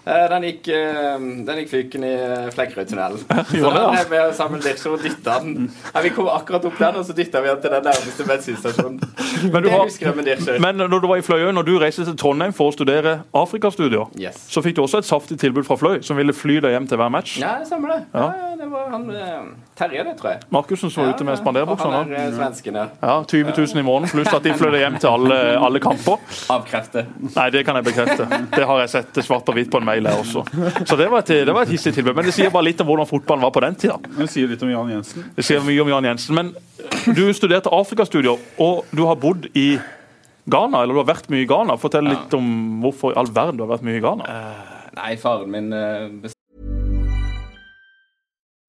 Eh, 0.07 0.29
Den 0.31 0.43
gikk, 0.47 0.69
eh, 0.69 1.19
den 1.19 1.57
gikk 1.59 1.71
fyken 1.73 2.05
i 2.07 2.13
eh, 2.15 2.45
Flekkerøytunnelen. 2.55 3.19
Så 3.51 3.71
da 3.75 3.81
ja. 3.97 4.05
ble 4.07 4.21
sammen 4.39 4.63
med 4.63 4.85
og 4.87 5.01
dytta 5.03 5.39
den. 5.43 5.67
Ja, 5.95 6.03
vi 6.05 6.13
kom 6.15 6.29
akkurat 6.31 6.65
opp 6.69 6.79
den, 6.79 7.01
og 7.01 7.09
så 7.09 7.17
dytta 7.17 7.41
vi 7.43 7.51
den 7.51 7.65
til 7.65 7.75
den 7.75 7.83
nærmeste 7.89 8.27
bensinstasjonen. 8.29 9.01
Men, 9.53 9.67
Det 9.67 9.73
husker 9.75 10.07
jeg 10.13 10.17
med 10.17 10.29
Dirksjø. 10.31 10.59
men 10.63 10.79
når 10.79 11.01
du 11.03 11.07
var 11.11 11.19
i 11.19 11.25
Fløyøy, 11.27 11.51
når 11.53 11.67
du 11.67 11.73
reiste 11.83 12.05
til 12.07 12.17
Trondheim 12.17 12.55
for 12.57 12.71
å 12.71 12.75
studere 12.77 13.17
Afrikastudier, 13.35 14.07
Yes. 14.19 14.39
så 14.49 14.63
fikk 14.65 14.77
du 14.79 14.85
også 14.87 15.03
et 15.03 15.09
saftig 15.09 15.41
tilbud 15.43 15.67
fra 15.67 15.77
Fløy, 15.77 15.99
som 16.07 16.17
ville 16.17 16.33
fly 16.33 16.61
deg 16.63 16.73
hjem 16.77 16.87
til 16.89 17.01
hver 17.03 17.11
match. 17.13 17.35
Ja, 17.43 17.57
det 17.61 17.67
stemmer 17.69 17.97
det. 17.97 17.99
Ja. 18.15 18.29
ja, 18.31 18.53
det 18.63 18.71
var 18.73 18.89
han 18.95 19.11
eh, 19.11 19.51
Terje, 19.77 20.05
det, 20.07 20.15
tror 20.17 20.31
jeg. 20.31 20.41
Markussen 20.55 20.91
som 20.93 21.05
var 21.05 21.11
ute 21.13 21.25
med 21.29 21.37
nå. 21.45 21.75
Han 21.83 21.95
er 22.09 22.13
eh, 22.17 22.29
svensken, 22.33 22.79
ja. 22.81 22.85
Ja, 23.03 23.17
20 23.29 23.53
000 23.53 23.81
i 23.81 23.85
måneden, 23.85 24.09
pluss 24.09 24.31
at 24.33 24.47
de 24.47 24.55
flytter 24.57 24.79
hjem 24.81 24.95
til 25.03 25.11
alle, 25.11 25.37
alle 25.67 25.83
kamper. 25.85 26.23
Avkrefte. 26.55 27.03
Nei, 27.35 27.45
det 27.53 27.61
kan 27.69 27.77
jeg 27.77 27.85
bekrefte. 27.91 28.25
Det 28.55 28.65
har 28.71 28.81
jeg 28.81 28.93
sett 28.95 29.21
svart 29.27 29.51
og 29.53 29.59
hvitt 29.59 29.69
på 29.73 29.83
en 29.83 29.85
mail 29.85 30.09
her 30.09 30.23
også. 30.23 30.47
Så 30.89 30.97
det 30.97 31.11
var 31.13 31.21
et, 31.21 31.35
det 31.45 31.53
var 31.53 31.69
et 31.69 31.75
hissig 31.75 31.93
tilbud. 31.93 32.15
Men 32.17 32.25
det 32.25 32.33
sier 32.39 32.49
bare 32.55 32.71
litt 32.71 32.81
om 32.81 32.89
hvordan 32.89 33.11
fotballen 33.11 33.45
var 33.45 33.53
på 33.53 33.63
den 33.67 33.77
tida. 33.83 33.99
Det 34.17 34.31
sier 34.33 34.49
litt 34.49 34.65
om 34.65 34.73
Jan 34.73 34.95
Jensen. 34.95 35.27
Det 35.37 35.45
sier 35.45 35.67
mye 35.67 35.85
om 35.85 35.93
Jan 35.93 36.09
Jensen. 36.09 36.41
Men 36.41 36.55
du 37.13 37.23
studerte 37.37 37.73
Afrikastudier, 37.77 38.41
og 38.63 38.97
du 38.97 39.05
har 39.05 39.21
bodd 39.21 39.51
i 39.53 39.75
Ghana, 40.47 40.81
eller 40.81 40.97
du 40.97 41.03
har 41.03 41.11
vært 41.11 41.29
mye 41.35 41.45
i 41.45 41.51
Ghana. 41.51 41.77
Fortell 41.83 42.09
litt 42.09 42.33
om 42.39 42.49
hvorfor 42.87 43.13
i 43.13 43.21
all 43.21 43.29
verden 43.29 43.61
du 43.61 43.67
har 43.67 43.75
vært 43.75 43.85
mye 43.85 44.01
i 44.01 44.05
Ghana. 44.05 44.41
Nei, 44.97 45.13
faren 45.21 45.53
min 45.53 45.69
eh, 45.77 46.33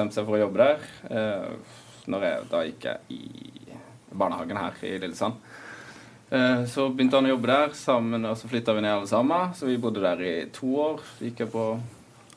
bestemte 0.00 0.16
seg 0.16 0.26
for 0.28 0.38
å 0.38 0.44
jobbe 0.44 0.64
der. 0.64 0.84
Eh, 1.12 1.80
når 2.10 2.26
jeg, 2.26 2.44
da 2.50 2.60
gikk 2.64 2.86
jeg 2.88 2.98
i 3.12 3.78
barnehagen 4.16 4.58
her 4.58 4.84
i 4.88 4.96
Lillesand. 4.98 5.34
Eh, 6.30 6.62
så 6.70 6.88
begynte 6.88 7.18
han 7.18 7.28
å 7.28 7.34
jobbe 7.34 7.50
der, 7.50 7.74
sammen, 7.76 8.24
og 8.24 8.38
så 8.38 8.48
flytta 8.48 8.74
vi 8.76 8.84
ned 8.84 8.94
alle 8.94 9.10
sammen. 9.10 9.52
Så 9.54 9.68
vi 9.68 9.78
bodde 9.82 10.02
der 10.02 10.22
i 10.24 10.34
to 10.54 10.72
år. 10.80 11.02
Så 11.16 11.28
gikk 11.28 11.44
jeg 11.44 11.52
på 11.52 11.66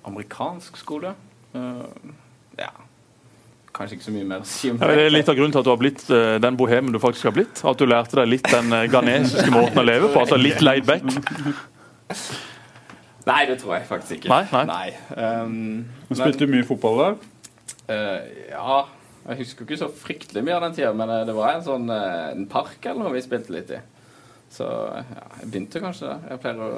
amerikansk 0.04 0.78
skole. 0.82 1.15
Eh, 1.56 2.12
ja 2.60 2.73
Kanskje 3.73 3.95
ikke 3.97 4.06
så 4.06 4.12
mye 4.13 4.26
mer 4.30 4.43
å 4.43 4.45
si 4.45 4.69
om 4.69 4.78
Ja, 4.78 4.86
det 4.93 5.08
er 5.08 5.13
litt 5.13 5.30
av 5.32 5.38
grunnen 5.38 5.54
til 5.54 5.63
at 5.63 5.65
du 5.65 5.71
har 5.71 5.80
blitt 5.82 6.04
eh, 6.13 6.36
den 6.43 6.58
bohemen 6.60 6.93
du 6.93 6.99
faktisk 7.02 7.32
har 7.32 7.34
blitt. 7.34 7.63
At 7.65 7.80
du 7.82 7.88
lærte 7.89 8.19
deg 8.19 8.30
litt 8.30 8.49
den 8.52 8.69
eh, 8.69 8.86
ghanesiske 8.91 9.49
måten 9.49 9.82
å 9.82 9.86
leve 9.88 10.12
på. 10.13 10.21
altså 10.21 10.38
Litt 10.38 10.62
laid 10.62 10.86
back. 10.86 11.08
Nei, 13.23 13.39
det 13.47 13.56
tror 13.63 13.78
jeg 13.80 13.88
faktisk 13.88 14.17
ikke. 14.19 14.30
Nei, 14.30 14.65
nei. 14.67 14.89
Um, 15.15 15.56
Men 16.10 16.19
Spilte 16.19 16.45
du 16.45 16.54
mye 16.54 16.67
fotball 16.67 16.99
der? 16.99 17.21
Eh, 17.88 18.19
ja, 18.52 18.78
jeg 19.24 19.39
husker 19.39 19.65
ikke 19.65 19.80
så 19.80 19.89
fryktelig 19.96 20.43
mye 20.43 20.56
av 20.58 20.65
den 20.67 20.78
tida, 20.78 20.93
men 20.98 21.10
eh, 21.10 21.26
det 21.28 21.36
var 21.38 21.56
en 21.56 21.65
sånn 21.65 21.89
eh, 21.93 22.32
en 22.34 22.48
park 22.52 22.80
eller 22.84 23.06
noe 23.06 23.15
vi 23.15 23.24
spilte 23.24 23.56
litt 23.56 23.72
i. 23.72 23.80
Så 24.54 24.67
ja, 24.67 25.28
jeg 25.41 25.50
begynte 25.50 25.82
kanskje 25.84 26.12
der. 26.12 26.19
Jeg 26.34 26.41
pleier 26.43 26.60
å 26.62 26.72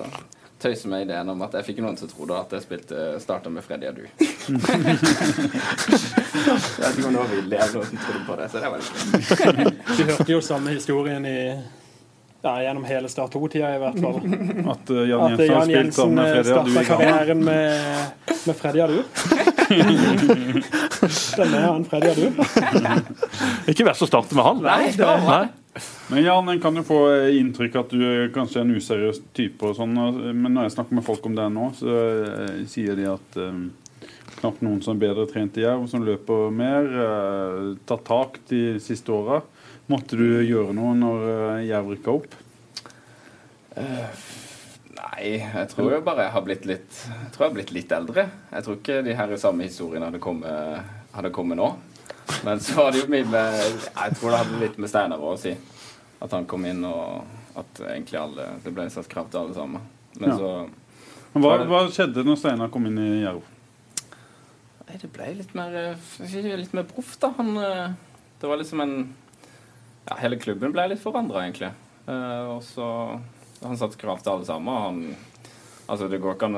tøyse 0.62 0.88
med 0.89 1.06
ideen 1.06 1.30
om 1.34 1.41
at 1.44 1.58
jeg 1.58 1.68
fikk 1.68 1.80
noen 1.84 1.98
som 2.00 2.10
trodde 2.10 2.38
at 2.39 2.54
jeg 2.56 2.63
spilte 2.63 3.08
starta 3.22 3.52
med 3.52 3.65
Freddy 3.65 3.89
Adu. 3.89 4.06
jeg 4.08 4.12
vet 6.80 6.94
ikke 6.94 7.08
om 7.10 7.18
det 7.18 7.20
var 7.20 7.34
villig 7.34 7.58
eller 7.58 7.76
noen 7.76 7.89
som 7.89 8.00
trodde 8.06 8.24
på 8.30 8.38
det, 8.39 8.46
så 8.52 8.62
det 8.62 8.70
var 8.72 8.78
litt 8.80 8.94
gøy. 8.96 9.74
Du 9.89 10.04
hørte 10.13 10.32
jo 10.32 10.39
samme 10.46 10.78
historien 10.78 11.28
i 11.28 11.39
ja, 12.46 12.62
gjennom 12.62 12.86
hele 12.86 13.10
Start 13.10 13.34
2-tida, 13.34 13.74
i 13.74 13.80
hvert 13.82 13.96
fall. 13.98 14.20
At 14.76 14.89
uh, 14.94 15.02
Jan 15.10 15.34
At 15.34 15.39
Jensen 15.41 16.20
har 16.22 16.28
Jan 16.30 16.46
Jensen 16.46 16.52
starta 16.54 16.84
karrieren 16.91 17.41
med, 17.41 17.62
med 18.46 18.56
Freddy 18.60 18.86
Adu. 18.86 19.02
Denne 21.36 21.60
er 21.60 21.67
han 21.67 21.86
Freddy 21.89 22.12
du 22.17 22.25
Ikke 23.71 23.86
verst 23.88 24.06
å 24.06 24.10
starte 24.10 24.38
med 24.38 24.45
han. 24.45 24.60
Nei, 24.65 24.91
det 24.95 25.06
var 25.06 25.23
bra. 25.23 25.38
Nei. 25.45 25.47
Men 26.08 26.23
Jan, 26.23 26.49
en 26.49 26.62
kan 26.63 26.78
jo 26.80 26.86
få 26.88 26.99
eh, 27.12 27.38
inntrykk 27.41 27.73
at 27.82 27.89
du 27.91 28.04
er 28.08 28.30
kanskje 28.36 28.62
er 28.62 28.67
en 28.67 28.75
useriøs 28.78 29.19
type, 29.36 29.60
og 29.65 29.75
sånn, 29.75 29.97
men 30.32 30.54
når 30.54 30.69
jeg 30.69 30.75
snakker 30.78 30.95
med 30.95 31.04
folk 31.08 31.25
om 31.28 31.36
det 31.36 31.49
nå, 31.51 31.65
så 31.75 31.97
eh, 31.97 32.62
sier 32.71 32.95
de 32.95 33.10
at 33.12 33.39
um, 33.41 33.65
knapt 34.38 34.63
noen 34.63 34.80
som 34.86 34.95
er 34.95 35.04
bedre 35.04 35.25
trent 35.28 35.58
i 35.60 35.65
Jerv, 35.65 35.84
som 35.91 36.06
løper 36.06 36.54
mer, 36.56 36.88
uh, 36.95 37.73
tar 37.89 37.99
tak 38.08 38.39
de 38.51 38.63
siste 38.84 39.12
åra. 39.12 39.41
Måtte 39.91 40.17
du 40.17 40.25
gjøre 40.45 40.73
noe 40.73 40.95
når 40.97 41.28
eh, 41.34 41.67
Jerv 41.67 41.91
rykka 41.93 42.15
opp? 42.15 42.39
Nei, 44.95 45.38
jeg 45.41 45.67
tror 45.73 45.91
jo 45.91 46.01
bare 46.05 46.23
jeg 46.27 46.31
har 46.36 46.43
blitt 46.45 46.65
litt 46.69 46.99
Jeg 47.03 47.31
tror 47.34 47.43
jeg 47.45 47.49
har 47.49 47.55
blitt 47.58 47.71
litt 47.75 47.91
eldre. 47.95 48.23
Jeg 48.53 48.63
tror 48.65 48.77
ikke 48.79 49.01
de 49.05 49.15
her 49.17 49.34
samme 49.41 49.67
historiene 49.67 50.08
hadde 50.08 50.21
kommet, 50.23 50.93
hadde 51.15 51.31
kommet 51.36 51.60
nå. 51.60 51.67
Men 52.45 52.60
så 52.63 52.77
var 52.79 52.93
det 52.95 53.03
jo 53.03 53.10
mye 53.12 53.27
med 53.29 53.58
Jeg 53.60 54.15
tror 54.19 54.31
det 54.31 54.39
hadde 54.43 54.62
litt 54.63 54.77
med 54.81 54.89
Steinar 54.91 55.21
å 55.21 55.34
si. 55.39 55.51
At 56.23 56.31
han 56.31 56.47
kom 56.49 56.63
inn, 56.65 56.79
og 56.88 57.25
at 57.60 57.81
egentlig 57.89 58.17
alle 58.21 58.47
Det 58.63 58.71
ble 58.75 58.88
satt 58.93 59.10
krav 59.12 59.27
til 59.31 59.43
alle 59.43 59.58
sammen. 59.58 59.84
Men 60.19 60.31
Ja. 60.31 60.38
så 60.39 60.69
Men 61.36 61.43
Hva, 61.43 61.58
hva 61.67 61.84
skjedde 61.91 62.23
når 62.23 62.39
Steinar 62.39 62.71
kom 62.71 62.88
inn 62.88 62.97
i 63.03 63.10
Jerv? 63.25 63.43
Nei, 64.86 64.97
det 65.01 65.12
ble 65.12 65.31
litt 65.41 65.53
mer 65.58 65.73
eh, 65.75 66.55
Litt 66.55 66.73
mer 66.77 66.88
proff, 66.88 67.15
da. 67.19 67.34
Han 67.38 67.58
eh, 67.58 67.89
Det 68.39 68.47
var 68.47 68.62
liksom 68.62 68.81
en 68.86 68.95
Ja, 70.08 70.15
hele 70.21 70.38
klubben 70.39 70.71
ble 70.71 70.88
litt 70.91 71.01
forandra, 71.01 71.41
egentlig. 71.43 71.71
Eh, 72.08 72.43
og 72.53 72.62
så 72.63 72.88
Han 73.65 73.80
satte 73.80 73.99
krav 74.01 74.21
til 74.23 74.36
alle 74.36 74.47
sammen. 74.47 74.84
Han 74.88 75.32
Altså, 75.86 76.08
det 76.10 76.17
går 76.17 76.34
ikke 76.34 76.47
an 76.49 76.56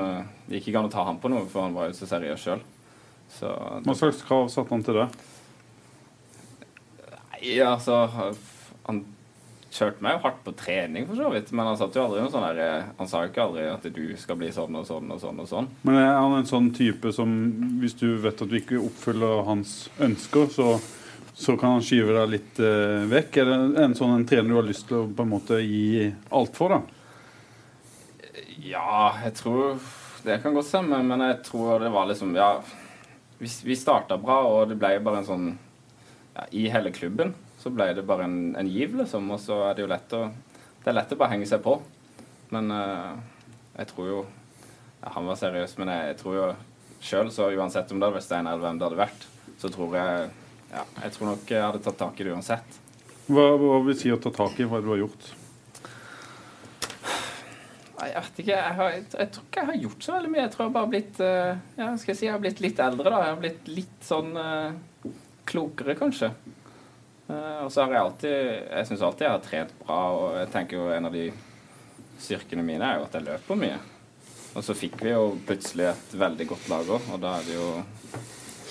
Det 0.47 0.59
gikk 0.59 0.69
ikke 0.71 0.81
an 0.81 0.89
å 0.89 0.93
ta 0.93 1.03
ham 1.07 1.17
på 1.19 1.31
noe, 1.31 1.47
for 1.51 1.65
han 1.65 1.75
var 1.75 1.89
jo 1.89 1.97
så 1.97 2.07
seriøs 2.07 2.43
sjøl. 2.45 2.63
Hva 3.41 3.95
slags 3.97 4.23
krav 4.23 4.47
satte 4.51 4.71
han 4.71 4.85
til 4.87 5.01
det? 5.01 5.07
Nei, 7.11 7.57
altså 7.59 8.05
Han 8.87 9.03
kjørte 9.67 10.01
meg 10.01 10.15
jo 10.15 10.21
hardt 10.23 10.39
på 10.45 10.53
trening, 10.57 11.05
for 11.09 11.19
så 11.19 11.31
vidt. 11.33 11.51
Men 11.51 11.67
han 11.69 11.77
satt 11.77 11.95
jo 11.97 12.05
aldri 12.05 12.23
noe 12.23 12.31
sånn 12.33 12.45
der 12.47 12.61
eh, 12.63 12.91
Han 12.97 13.09
sa 13.11 13.25
jo 13.25 13.31
ikke 13.33 13.43
aldri 13.43 13.67
at 13.69 13.89
du 13.93 14.03
skal 14.19 14.39
bli 14.39 14.51
sånn 14.55 14.79
og 14.79 14.87
sånn 14.87 15.11
og 15.11 15.19
sånn 15.21 15.43
og 15.43 15.49
sånn. 15.51 15.67
Men 15.83 15.99
er 15.99 16.13
han 16.15 16.37
en 16.39 16.49
sånn 16.49 16.71
type 16.77 17.11
som 17.13 17.33
hvis 17.81 17.97
du 17.99 18.13
vet 18.23 18.41
at 18.41 18.49
du 18.49 18.57
ikke 18.57 18.79
oppfyller 18.79 19.43
hans 19.49 19.75
ønsker, 20.01 20.47
så, 20.55 20.77
så 21.35 21.57
kan 21.59 21.77
han 21.77 21.85
skyve 21.85 22.15
deg 22.15 22.35
litt 22.37 22.63
eh, 22.63 23.03
vekk? 23.11 23.41
Er 23.43 23.51
det 23.51 23.83
en 23.83 23.97
sånn 23.99 24.15
en 24.15 24.25
trener 24.29 24.55
du 24.55 24.61
har 24.61 24.69
lyst 24.71 24.87
til 24.87 25.03
å 25.03 25.07
på 25.11 25.27
en 25.27 25.35
måte 25.35 25.59
gi 25.61 26.07
alt 26.31 26.55
for, 26.57 26.73
da? 26.73 26.96
Ja, 28.67 29.15
jeg 29.23 29.35
tror 29.37 29.77
Det 30.25 30.41
kan 30.43 30.55
godt 30.55 30.67
stemme, 30.67 30.99
men 31.05 31.23
jeg 31.23 31.39
tror 31.45 31.79
det 31.83 31.91
var 31.93 32.09
liksom 32.09 32.35
Ja, 32.35 32.61
vi, 33.37 33.49
vi 33.63 33.77
starta 33.77 34.17
bra, 34.19 34.41
og 34.49 34.71
det 34.71 34.79
ble 34.81 34.97
bare 35.03 35.21
en 35.21 35.27
sånn 35.27 35.47
ja, 36.35 36.47
I 36.51 36.67
hele 36.73 36.91
klubben 36.95 37.35
så 37.57 37.71
ble 37.73 37.89
det 37.97 38.05
bare 38.05 38.27
en, 38.27 38.55
en 38.55 38.67
giv, 38.69 38.93
liksom. 38.99 39.31
Og 39.33 39.39
så 39.41 39.55
er 39.65 39.75
det 39.75 39.81
jo 39.81 39.89
lett 39.91 40.13
å 40.13 40.27
Det 40.83 40.91
er 40.91 40.97
lett 40.99 41.13
å 41.13 41.17
bare 41.19 41.33
henge 41.33 41.47
seg 41.49 41.63
på. 41.65 41.73
Men 42.53 42.69
uh, 42.71 43.17
jeg 43.79 43.89
tror 43.89 44.11
jo 44.11 44.19
ja, 45.01 45.09
Han 45.15 45.27
var 45.27 45.39
seriøs, 45.39 45.73
men 45.81 45.91
jeg, 45.91 46.11
jeg 46.11 46.19
tror 46.21 46.37
jo 46.37 46.45
sjøl, 47.07 47.31
så 47.33 47.49
uansett 47.53 47.91
om 47.91 47.99
det 47.99 48.07
hadde 48.07 48.17
vært 48.19 48.27
Steinar 48.27 48.55
eller 48.55 48.67
hvem 48.67 48.79
det 48.79 48.87
hadde 48.87 49.01
vært, 49.01 49.25
så 49.61 49.69
tror 49.73 49.97
jeg 49.97 50.29
ja, 50.71 50.83
jeg 51.03 51.13
tror 51.15 51.29
nok 51.29 51.51
jeg 51.53 51.63
hadde 51.63 51.81
tatt 51.85 51.99
tak 51.99 52.17
i 52.19 52.25
det 52.27 52.33
uansett. 52.33 52.79
Hva, 53.27 53.45
hva 53.59 53.77
vil 53.85 53.99
si 53.99 54.11
å 54.11 54.17
ta 54.21 54.31
tak 54.33 54.57
i 54.59 54.65
hva 54.67 54.81
du 54.83 54.89
har 54.93 55.03
gjort? 55.03 55.29
Jeg 58.17 58.25
vet 58.25 58.39
ikke. 58.41 58.53
Jeg, 58.57 58.75
har, 58.79 58.93
jeg 58.97 59.29
tror 59.33 59.43
ikke 59.45 59.61
jeg 59.61 59.69
har 59.69 59.81
gjort 59.83 60.05
så 60.05 60.13
veldig 60.15 60.29
mye. 60.33 60.41
Jeg 60.41 60.51
tror 60.53 60.63
jeg 60.65 60.73
bare 60.73 60.87
har 60.87 60.93
blitt 60.93 61.19
eh, 61.21 61.65
ja, 61.77 61.89
skal 62.01 62.11
jeg 62.11 62.17
si, 62.17 62.25
jeg 62.25 62.33
har 62.33 62.41
blitt 62.41 62.61
litt 62.63 62.79
eldre. 62.81 63.11
da. 63.13 63.19
Jeg 63.21 63.33
har 63.35 63.41
blitt 63.43 63.67
litt 63.69 64.07
sånn 64.07 64.31
uh, 64.33 65.11
klokere, 65.45 65.95
kanskje. 65.99 66.31
Uh, 67.27 67.59
og 67.65 67.69
så 67.73 67.83
har 67.83 67.93
jeg 67.93 68.01
alltid 68.01 68.37
Jeg 68.39 68.87
syns 68.87 69.03
alltid 69.03 69.27
jeg 69.27 69.35
har 69.35 69.43
trent 69.45 69.75
bra, 69.83 69.99
og 70.15 70.39
jeg 70.39 70.49
tenker 70.55 70.79
jo 70.79 70.87
en 70.95 71.09
av 71.09 71.13
de 71.13 71.27
styrkene 72.17 72.65
mine 72.65 72.87
er 72.87 72.97
jo 72.97 73.05
at 73.05 73.19
jeg 73.19 73.27
løper 73.27 73.61
mye. 73.61 73.77
Og 74.57 74.65
så 74.65 74.73
fikk 74.73 74.97
vi 75.05 75.13
jo 75.13 75.35
plutselig 75.45 75.91
et 75.91 76.17
veldig 76.17 76.47
godt 76.49 76.71
lag 76.71 76.89
òg, 76.97 77.11
og 77.13 77.21
da 77.21 77.35
er 77.37 77.45
det 77.45 77.59
jo 77.59 77.67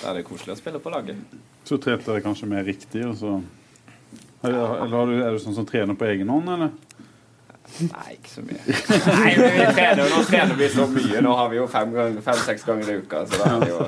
da 0.00 0.10
er 0.10 0.18
det 0.18 0.26
koselig 0.26 0.56
å 0.56 0.58
spille 0.58 0.80
på 0.82 0.90
laget. 0.90 1.38
Så 1.66 1.78
trente 1.82 2.10
dere 2.10 2.24
kanskje 2.24 2.50
mer 2.50 2.66
riktig, 2.66 3.04
og 3.06 3.14
så 3.20 3.38
Eller, 4.44 4.82
eller 4.84 5.12
er 5.24 5.32
du 5.34 5.40
sånn 5.42 5.54
som 5.56 5.66
trener 5.66 5.96
på 5.98 6.06
egen 6.06 6.28
hånd, 6.30 6.50
eller? 6.52 6.74
Nei, 7.86 8.14
ikke 8.16 8.30
så 8.30 8.42
mye. 8.46 8.60
Nei, 8.66 9.30
vi 9.36 9.64
trener, 9.76 10.02
Nå 10.12 10.20
trener 10.28 10.54
vi 10.58 10.68
så 10.72 10.86
mye. 10.90 11.20
Nå 11.24 11.32
har 11.36 11.48
vi 11.52 11.58
jo 11.58 11.66
fem-seks 11.70 12.24
fem, 12.24 12.40
seks 12.46 12.64
ganger 12.68 12.90
i 12.92 12.96
uka, 13.02 13.22
så 13.28 13.40
er 13.44 13.56
det 13.64 13.68
jo 13.72 13.78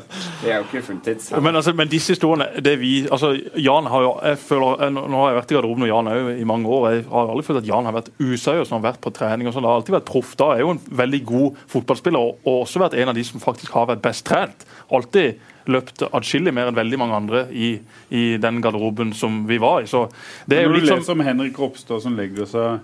Det 0.43 0.51
er 0.51 0.57
jo 0.59 0.65
ikke 0.67 0.83
fulltids. 0.89 1.31
Men, 1.41 1.57
altså, 1.61 1.73
men 1.79 1.89
disse 1.93 2.13
historiene 2.17 2.63
det 2.65 2.75
vi, 2.83 2.93
altså, 3.11 3.31
Jan 3.57 3.87
har 3.93 4.05
jo, 4.07 4.13
jeg 4.27 4.39
føler, 4.45 4.83
jeg- 4.85 4.93
Nå 4.99 5.23
har 5.23 5.31
jeg 5.33 5.39
vært 5.41 5.51
i 5.53 5.59
garderoben 5.59 5.85
med 5.87 5.93
Jan 5.93 6.11
òg 6.13 6.31
i 6.41 6.49
mange 6.53 6.67
år. 6.79 6.89
Jeg 6.93 7.05
har 7.11 7.33
aldri 7.33 7.47
følt 7.49 7.63
at 7.63 7.69
Jan 7.71 7.85
har 7.89 7.97
vært 7.99 8.11
useriøs 8.19 8.69
når 8.69 8.75
han 8.77 8.83
har 8.85 8.93
vært 8.93 9.01
på 9.07 9.15
trening. 9.19 9.47
og 9.49 9.55
sånn. 9.55 9.63
Det 9.63 9.71
har 9.73 9.81
alltid 9.81 9.97
vært 9.99 10.11
proff. 10.13 10.35
Da 10.37 10.51
er 10.55 10.61
jo 10.65 10.71
en 10.75 10.83
veldig 11.05 11.23
god 11.33 11.57
fotballspiller 11.77 12.19
og, 12.19 12.39
og 12.45 12.65
også 12.67 12.83
vært 12.85 12.99
en 12.99 13.09
av 13.09 13.15
de 13.15 13.25
som 13.25 13.41
faktisk 13.41 13.73
har 13.79 13.87
vært 13.87 14.03
best 14.03 14.27
trent. 14.29 14.67
Alltid 14.93 15.39
løpt 15.69 16.01
atskillig 16.13 16.53
mer 16.57 16.71
enn 16.71 16.77
veldig 16.79 16.99
mange 17.01 17.17
andre 17.19 17.43
i, 17.53 17.75
i 18.11 18.23
den 18.41 18.61
garderoben 18.65 19.11
som 19.15 19.43
vi 19.49 19.59
var 19.61 19.83
i. 19.85 19.89
Så 19.91 20.07
det 20.49 20.59
er 20.59 20.63
jo 20.65 20.71
Når 20.71 20.75
du 20.75 20.81
litt 20.81 20.91
leser 20.91 21.05
sånn 21.11 21.21
om 21.21 21.27
Henrik 21.27 21.59
Ropstad 21.61 22.01
som 22.03 22.17
legger 22.17 22.49
seg 22.49 22.79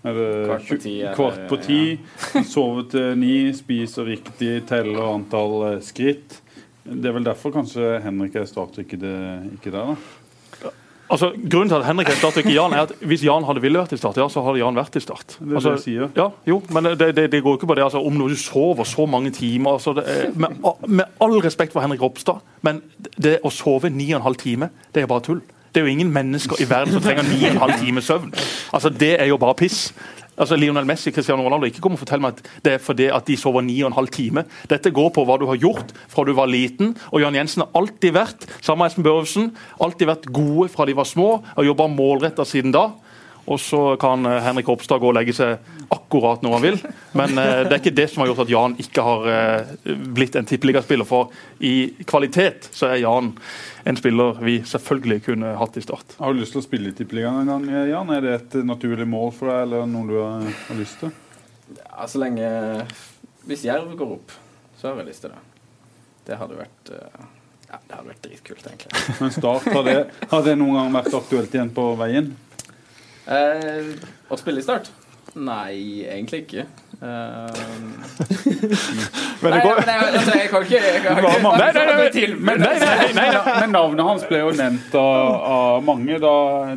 Kvart 0.00 0.68
på 0.68 0.78
ti, 0.80 0.94
kvart 1.16 1.42
på 1.50 1.58
ti, 1.60 1.80
sove 2.54 2.86
til 2.92 3.18
ni, 3.20 3.34
spiser 3.56 4.08
riktig, 4.08 4.62
teller 4.70 5.02
antall 5.10 5.58
eh, 5.74 5.82
skritt. 5.84 6.40
Det 6.84 7.10
er 7.10 7.12
vel 7.14 7.26
derfor 7.26 7.52
kanskje 7.52 7.98
Henrik 8.02 8.38
er 8.40 8.48
starttrykket 8.48 9.04
ikke, 9.58 9.74
der, 9.74 9.92
da. 9.92 10.70
Altså, 11.10 11.32
grunnen 11.34 11.68
til 11.68 11.74
at 11.74 11.86
Henrik 11.88 12.08
er 12.08 12.18
starttrykket 12.20 12.52
ikke 12.52 12.54
Jan, 12.54 12.74
er 12.76 12.86
at 12.86 12.92
hvis 13.10 13.24
Jan 13.26 13.44
hadde 13.44 13.62
villet 13.64 13.82
vært 13.82 13.94
i 13.96 13.98
Start, 13.98 14.18
ja, 14.20 14.28
så 14.30 14.44
hadde 14.46 14.60
Jan 14.60 14.78
vært 14.78 14.96
i 14.96 15.02
Start. 15.02 15.34
Det 15.40 15.48
er 15.48 15.56
Altså, 15.58 15.72
det 15.72 15.80
jeg 15.80 15.84
sier. 15.84 16.10
Ja, 16.16 16.28
jo, 16.46 16.60
men 16.70 16.86
det, 16.94 17.08
det, 17.18 17.24
det 17.32 17.40
går 17.42 17.58
ikke 17.58 17.68
på 17.72 17.76
det. 17.78 17.84
Altså, 17.84 18.02
om 18.06 18.14
når 18.14 18.32
du 18.32 18.38
sover 18.38 18.86
så 18.86 19.06
mange 19.10 19.32
timer 19.34 19.74
altså, 19.74 19.96
det 19.98 20.04
er, 20.06 20.28
med, 20.38 20.60
med 20.86 21.20
all 21.20 21.34
respekt 21.42 21.74
for 21.74 21.82
Henrik 21.82 22.02
Ropstad, 22.04 22.38
men 22.62 22.78
det 23.18 23.40
å 23.42 23.50
sove 23.50 23.90
ni 23.90 24.12
og 24.12 24.20
en 24.20 24.28
halv 24.28 24.38
time, 24.38 24.70
det 24.94 25.02
er 25.02 25.10
bare 25.10 25.26
tull. 25.26 25.42
Det 25.70 25.80
er 25.80 25.86
jo 25.86 25.92
ingen 25.92 26.10
mennesker 26.12 26.58
i 26.60 26.66
verden 26.70 26.96
som 26.96 27.02
trenger 27.04 27.26
ni 27.28 27.44
og 27.44 27.52
en 27.52 27.62
halv 27.62 27.78
time 27.78 28.02
søvn. 28.02 28.32
Altså, 28.74 28.90
Det 28.90 29.20
er 29.20 29.30
jo 29.30 29.36
bare 29.36 29.54
piss. 29.54 29.92
Altså, 30.40 30.56
Lionel 30.56 30.86
Messi 30.88 31.10
Cristiano 31.12 31.44
Ronaldo, 31.44 31.68
ikke 31.68 31.82
kom 31.84 31.92
og 31.92 32.00
fortell 32.00 32.22
meg 32.24 32.38
at 32.38 32.46
det 32.64 32.72
er 32.72 32.78
fordi 32.80 33.10
at 33.12 33.26
de 33.28 33.36
sover 33.36 33.60
ni 33.60 33.76
og 33.82 33.90
en 33.90 33.98
halv 33.98 34.08
time. 34.08 34.46
Dette 34.70 34.90
går 34.90 35.10
på 35.12 35.24
hva 35.28 35.36
du 35.40 35.44
har 35.50 35.60
gjort 35.60 35.92
fra 36.08 36.24
du 36.24 36.32
var 36.32 36.48
liten. 36.48 36.94
Og 37.12 37.20
Jan 37.20 37.36
Jensen 37.36 37.66
har 37.66 37.74
alltid 37.76 38.16
vært 38.16 38.46
sammen 38.62 38.80
med 38.80 38.90
Espen 38.90 39.04
Børresen, 39.04 39.50
alltid 39.84 40.08
vært 40.08 40.30
gode 40.32 40.70
fra 40.72 40.86
de 40.88 40.96
var 40.96 41.08
små, 41.08 41.42
og 41.44 41.66
jobba 41.68 41.90
målretta 41.92 42.46
siden 42.48 42.72
da. 42.72 42.88
Og 43.46 43.60
så 43.60 43.96
kan 44.00 44.26
eh, 44.26 44.40
Henrik 44.44 44.68
Ropstad 44.68 45.00
gå 45.00 45.10
og 45.10 45.16
legge 45.16 45.34
seg 45.36 45.58
akkurat 45.90 46.42
når 46.44 46.54
han 46.56 46.64
vil. 46.64 46.78
Men 47.18 47.38
eh, 47.38 47.62
det 47.66 47.72
er 47.72 47.80
ikke 47.80 47.96
det 47.96 48.06
som 48.12 48.22
har 48.22 48.30
gjort 48.30 48.44
at 48.44 48.52
Jan 48.52 48.76
ikke 48.82 49.04
har 49.06 49.28
eh, 49.32 49.94
blitt 50.16 50.36
en 50.38 50.48
tippeligaspiller. 50.48 51.08
For 51.08 51.32
i 51.64 51.74
kvalitet 52.08 52.70
så 52.74 52.92
er 52.92 53.02
Jan 53.04 53.32
en 53.88 53.96
spiller 53.96 54.36
vi 54.44 54.58
selvfølgelig 54.68 55.22
kunne 55.30 55.54
hatt 55.56 55.78
i 55.80 55.84
Start. 55.84 56.16
Har 56.20 56.34
du 56.34 56.42
lyst 56.42 56.52
til 56.54 56.60
å 56.60 56.66
spille 56.66 56.92
i 56.92 56.96
Tippeligaen 56.96 57.40
en 57.40 57.48
gang, 57.48 57.86
Jan? 57.88 58.12
Er 58.12 58.26
det 58.26 58.34
et 58.36 58.58
naturlig 58.68 59.06
mål 59.08 59.32
for 59.32 59.48
deg, 59.48 59.62
eller 59.64 59.88
noe 59.88 60.08
du 60.10 60.18
har, 60.20 60.50
lyst 60.76 61.00
til? 61.00 61.14
Ja, 61.78 62.04
så 62.10 62.20
lenge 62.20 62.50
Hvis 63.48 63.62
Jerv 63.64 63.94
går 63.96 64.16
opp, 64.18 64.34
så 64.76 64.90
har 64.90 65.00
jeg 65.00 65.08
lyst 65.08 65.24
til 65.24 65.32
det. 65.32 65.40
Det 66.28 66.36
hadde 66.36 66.58
vært 66.58 66.92
Ja, 66.92 67.78
det 67.78 67.94
hadde 67.94 68.10
vært 68.10 68.22
dritkult, 68.26 68.68
egentlig. 68.68 69.16
Men 69.22 69.32
Start, 69.32 69.70
har 69.72 69.86
det, 69.86 69.96
har 70.28 70.44
det 70.44 70.56
noen 70.60 70.76
gang 70.76 70.94
vært 70.98 71.16
aktuelt 71.22 71.56
igjen 71.56 71.72
på 71.72 71.88
veien? 72.02 72.34
Eh, 73.30 73.92
å 74.30 74.38
spille 74.40 74.62
i 74.62 74.66
Start? 74.66 74.90
Nei, 75.38 76.02
egentlig 76.10 76.44
ikke. 76.44 76.64
Uh, 77.00 77.46
Men 79.40 79.54
nei, 79.54 79.60
det 79.60 79.60
går, 79.64 79.78
men 79.78 79.88
jeg, 79.88 80.08
altså, 80.18 80.32
jeg 80.36 80.48
kan 80.50 80.64
ikke 80.66 80.80
jeg 80.84 80.98
kan 81.00 81.16
ikke 81.16 81.38
Nei, 81.40 81.68
nei, 81.72 81.84
nei, 81.86 81.94
nei. 81.96 82.26
Men, 82.34 82.58
nei, 82.60 82.72
nei, 82.82 82.96
nei, 83.16 83.28
nei, 83.30 83.54
men 83.62 83.72
navnet 83.72 84.04
hans 84.04 84.26
ble 84.28 84.42
jo 84.42 84.50
nevnt 84.58 84.96
av, 85.00 85.30
av 85.54 85.86
mange 85.86 86.18
da, 86.20 86.34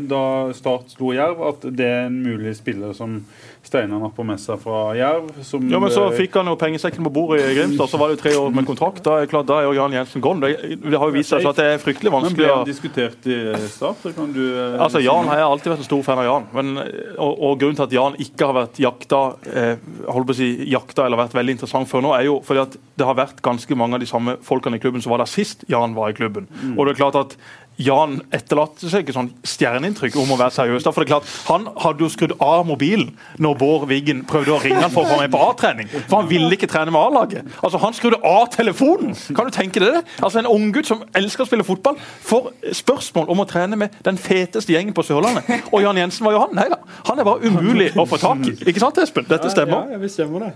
da 0.07 0.21
Start 0.55 0.93
slo 0.95 1.11
Jerv, 1.17 1.41
at 1.49 1.67
det 1.75 1.89
er 1.89 2.05
en 2.05 2.21
mulig 2.23 2.53
spiller 2.55 2.95
som, 2.95 3.17
Steinar 3.63 4.01
natt 4.03 4.11
på 4.15 4.25
messa 4.27 4.57
fra 4.59 4.91
Jerv. 4.97 5.29
Som, 5.47 5.69
Ja, 5.71 5.79
men 5.79 5.91
så 5.93 6.03
eh, 6.09 6.17
fikk 6.17 6.35
han 6.35 6.49
jo 6.51 6.55
pengesekken 6.59 7.05
på 7.07 7.11
bordet 7.15 7.45
i 7.47 7.53
Grimstad, 7.55 7.87
så 7.89 7.99
var 8.01 8.11
det 8.11 8.17
jo 8.17 8.21
tre 8.23 8.33
år 8.35 8.49
med 8.51 8.65
kontrakt. 8.67 8.99
Da 9.05 9.21
er 9.21 9.29
klart, 9.31 9.47
da 9.47 9.61
er 9.61 9.69
jo 9.69 9.75
Jan 9.77 9.95
Jensen 9.95 10.23
gone. 10.23 10.43
Det, 10.51 10.79
det 10.83 10.99
har 10.99 11.07
jo 11.07 11.15
vist 11.15 11.31
seg 11.31 11.47
at 11.47 11.61
det 11.61 11.67
er 11.71 11.79
fryktelig 11.79 12.11
vanskelig. 12.11 12.35
Men 12.35 12.41
ble 12.43 12.49
han 12.57 12.67
diskutert 12.67 13.29
i 13.31 13.37
start? 13.71 14.03
Kan 14.17 14.33
du, 14.35 14.41
eh, 14.51 14.75
Altså, 14.83 14.99
Jan 15.03 15.31
har 15.31 15.39
jeg 15.39 15.47
alltid 15.47 15.71
vært 15.73 15.83
en 15.85 15.89
stor 15.89 16.03
fan 16.09 16.21
av 16.21 16.27
Jan. 16.27 16.49
Men, 16.59 16.73
og, 17.15 17.31
og 17.33 17.57
Grunnen 17.63 17.79
til 17.79 17.87
at 17.87 17.95
Jan 17.95 18.19
ikke 18.27 18.51
har 18.51 18.57
vært 18.59 18.83
jakta 18.83 19.21
eh, 19.47 19.89
holdt 20.11 20.29
på 20.29 20.35
å 20.35 20.39
si, 20.41 20.49
jakta 20.73 21.07
eller 21.07 21.23
vært 21.23 21.39
veldig 21.39 21.57
interessant 21.57 21.89
før 21.89 22.03
nå, 22.03 22.13
er 22.19 22.27
jo 22.27 22.37
fordi 22.43 22.65
at 22.67 22.77
det 22.99 23.07
har 23.07 23.15
vært 23.17 23.39
ganske 23.47 23.79
mange 23.79 23.95
av 23.97 24.03
de 24.03 24.11
samme 24.11 24.35
folkene 24.45 24.77
i 24.77 24.83
klubben 24.83 25.01
som 25.01 25.15
var 25.15 25.23
der 25.23 25.31
sist 25.31 25.63
Jan 25.71 25.95
var 25.95 26.11
i 26.11 26.17
klubben. 26.19 26.51
Og 26.75 26.83
det 26.85 26.93
er 26.97 26.99
klart 26.99 27.15
at 27.17 27.37
Jan 27.81 28.19
etterlater 28.29 28.91
seg 28.91 29.01
ikke 29.01 29.15
sånn 29.15 29.31
stjerneinntrykk 29.49 30.15
om 30.21 30.33
å 30.35 30.37
være 30.37 30.53
seriøs. 30.53 30.83
for 30.85 31.01
det 31.01 31.07
er 31.09 31.13
klart, 31.15 31.29
Han 31.47 31.67
hadde 31.81 32.05
jo 32.05 32.09
skrudd 32.09 32.33
av 32.39 32.65
mobilen 32.67 33.17
når 33.39 33.57
Bård 33.57 33.87
Wiggen 33.89 34.23
prøvde 34.29 34.53
å 34.53 34.61
ringe 34.61 34.81
han 34.81 34.91
for 34.93 35.03
å 35.03 35.09
få 35.09 35.17
med 35.19 35.31
på 35.33 35.41
A-trening. 35.41 35.89
For 36.07 36.21
han 36.21 36.29
ville 36.29 36.51
ikke 36.53 36.69
trene 36.69 36.91
med 36.93 37.01
A-laget. 37.01 37.45
Altså, 37.63 37.79
Han 37.81 37.93
skrudde 37.93 38.21
av 38.23 38.49
telefonen! 38.53 39.15
Kan 39.35 39.49
du 39.49 39.51
tenke 39.51 39.79
deg 39.81 39.97
det? 39.97 40.03
Altså 40.21 40.39
En 40.39 40.51
unggutt 40.51 40.85
som 40.85 41.03
elsker 41.15 41.43
å 41.43 41.49
spille 41.49 41.65
fotball, 41.65 41.97
får 42.21 42.51
spørsmål 42.83 43.29
om 43.33 43.41
å 43.41 43.47
trene 43.49 43.75
med 43.75 43.97
den 44.05 44.17
feteste 44.17 44.73
gjengen 44.73 44.93
på 44.93 45.03
Sørlandet. 45.03 45.49
Og 45.73 45.81
Jan 45.81 45.97
Jensen 45.97 46.25
var 46.25 46.37
jo 46.37 46.45
han. 46.45 46.53
Nei 46.53 46.69
da. 46.69 46.77
Han 47.09 47.19
er 47.19 47.27
bare 47.27 47.41
umulig 47.49 47.91
å 47.97 48.05
få 48.05 48.21
tak 48.21 48.45
i. 48.47 48.55
Ikke 48.69 48.83
sant, 48.83 49.01
Espen? 49.01 49.25
Dette 49.29 49.49
stemmer. 49.49 49.87
Ja, 49.89 49.97
ja, 49.97 50.01
vi 50.03 50.13
stemmer 50.13 50.45
det. 50.47 50.53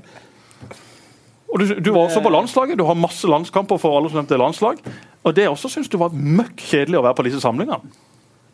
Og 1.47 1.62
du, 1.62 1.73
du 1.80 1.91
var 1.95 2.08
også 2.08 2.21
på 2.21 2.32
landslaget. 2.34 2.77
Du 2.77 2.84
har 2.86 2.97
masse 2.99 3.27
landskamper 3.27 3.80
for 3.80 3.95
alle 3.97 4.12
som 4.12 4.19
nevnte 4.19 4.39
landslag. 4.39 4.82
Og 5.28 5.36
det 5.36 5.50
også 5.52 5.72
syns 5.72 5.90
du 5.92 5.98
var 6.00 6.13
møkk 6.16 6.62
kjedelig 6.70 7.02
å 7.02 7.08
være 7.08 7.20
på 7.20 7.26
disse 7.28 7.44
samlingene. 7.44 7.82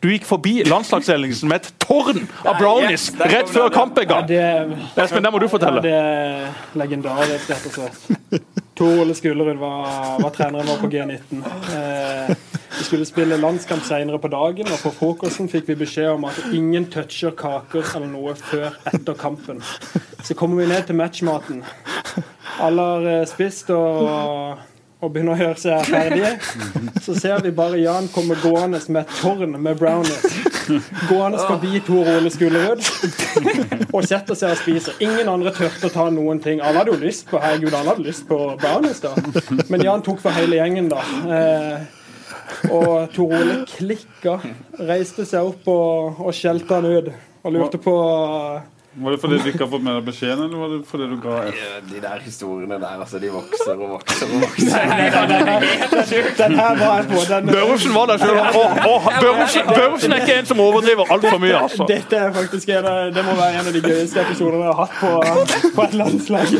Du 0.04 0.10
gikk 0.10 0.26
forbi 0.28 0.58
landslagsledelsen 0.68 1.48
med 1.48 1.62
et 1.62 1.68
tårn 1.80 2.26
av 2.44 2.58
brownies 2.58 3.06
yes, 3.06 3.20
rett 3.30 3.48
før 3.48 3.70
kampen 3.72 4.04
kamp 4.04 4.28
gang. 4.28 4.74
Espen, 5.00 5.24
det 5.24 5.30
må 5.32 5.40
du 5.40 5.46
fortelle. 5.48 5.80
Ja, 5.80 5.84
det 5.86 5.94
er 5.96 6.76
legendarisk, 6.76 7.48
rett 7.48 7.70
og 7.70 7.78
slett. 7.78 8.60
Tor 8.76 9.00
Ole 9.00 9.16
Skulerud 9.16 9.56
var, 9.62 9.86
var 10.20 10.34
treneren 10.34 10.68
vår 10.68 10.82
på 10.82 10.90
G19. 10.92 11.40
Eh, 11.78 12.34
vi 12.74 12.84
skulle 12.84 13.08
spille 13.08 13.40
landskamp 13.40 13.86
senere 13.88 14.20
på 14.20 14.28
dagen, 14.34 14.68
og 14.68 14.82
på 14.82 14.92
frokosten 14.98 15.48
fikk 15.48 15.72
vi 15.72 15.78
beskjed 15.86 16.10
om 16.18 16.28
at 16.28 16.42
ingen 16.52 16.90
toucher 16.92 17.32
kaker 17.38 17.94
eller 17.94 18.10
noe 18.10 18.36
før 18.36 18.76
etter 18.92 19.16
kampen. 19.16 19.64
Så 20.20 20.36
kommer 20.36 20.60
vi 20.60 20.68
ned 20.74 20.84
til 20.84 21.00
matchmaten. 21.00 21.64
Alle 22.60 22.88
har 22.92 23.10
eh, 23.14 23.26
spist 23.30 23.72
og, 23.72 24.60
og 25.04 25.12
begynner 25.14 25.36
å 25.36 25.40
gjøre 25.42 25.60
seg 25.60 25.88
ferdige. 25.88 26.32
Så 27.04 27.16
ser 27.18 27.42
vi 27.44 27.52
bare 27.54 27.80
Jan 27.82 28.08
komme 28.14 28.36
gående 28.42 28.80
med 28.88 29.02
et 29.04 29.16
tårn 29.20 29.56
med 29.60 29.78
brownies. 29.80 30.38
Gående 31.10 31.42
forbi 31.44 31.80
Tor 31.84 32.08
Ole 32.14 32.32
Skullerud 32.32 32.80
og 33.90 34.06
setter 34.08 34.38
seg 34.38 34.54
og 34.54 34.60
spiser. 34.62 34.96
Ingen 35.04 35.28
andre 35.30 35.52
turte 35.54 35.90
å 35.90 35.92
ta 35.92 36.06
noen 36.12 36.40
ting. 36.44 36.62
Alle 36.64 36.80
hadde 36.80 36.94
jo 36.94 37.02
lyst 37.02 37.28
på 37.30 37.40
herregud, 37.42 37.74
alle 37.74 37.92
hadde 37.92 38.06
lyst 38.06 38.26
på 38.30 38.38
brownies, 38.62 39.02
da. 39.04 39.12
Men 39.72 39.84
Jan 39.84 40.04
tok 40.06 40.22
for 40.24 40.34
hele 40.36 40.58
gjengen, 40.60 40.88
da. 40.92 41.04
Eh, 41.38 42.70
og 42.72 43.12
Tor 43.14 43.34
Ole 43.36 43.60
klikka, 43.68 44.38
reiste 44.80 45.26
seg 45.28 45.52
opp 45.52 45.68
og, 45.70 46.24
og 46.24 46.36
skjelte 46.36 46.80
han 46.80 46.88
ut. 46.88 47.12
Og 47.44 47.52
lurte 47.52 47.80
på 47.82 47.94
Var 48.96 49.10
det 49.10 49.20
fordi 49.20 49.38
du 49.42 49.46
ikke 49.50 49.64
har 49.64 49.70
fått 49.72 49.82
med 49.82 49.96
deg 49.96 50.04
beskjeden, 50.06 50.44
eller 50.44 50.60
var 50.60 50.68
det 50.70 50.76
fordi 50.86 51.06
du 51.10 51.16
ga 51.22 51.38
F? 51.50 51.62
De 51.90 52.00
der 52.02 52.20
historiene 52.22 52.76
der, 52.78 53.00
altså, 53.02 53.18
de 53.18 53.30
vokser 53.34 53.72
og 53.74 53.88
vokser 53.96 54.30
og 54.30 54.44
vokser. 54.44 54.76
Den 56.38 56.54
her 56.60 56.78
var 56.78 57.00
jeg 57.00 57.08
på. 57.10 57.22
Den, 57.30 57.50
Børufsen 57.50 57.94
var 57.94 58.06
der 58.12 58.22
sjøl. 58.22 58.38
Børufsen, 59.24 59.62
Børufsen 59.66 60.12
er 60.12 60.22
ikke 60.22 60.36
en 60.38 60.46
som 60.46 60.62
overdriver 60.62 61.10
altfor 61.16 61.42
mye, 61.42 61.56
altså. 61.58 61.88
Dette 61.90 62.20
er 62.22 62.32
faktisk 62.36 62.70
en 62.76 62.90
det 63.14 63.24
må 63.26 63.34
være 63.38 63.58
en 63.58 63.70
av 63.70 63.74
de 63.74 63.82
gøyeste 63.82 64.22
episodene 64.22 64.62
jeg 64.62 64.74
har 64.74 64.80
hatt 64.84 64.94
på, 65.00 65.72
på 65.74 65.86
et 65.88 65.98
landslag. 65.98 66.54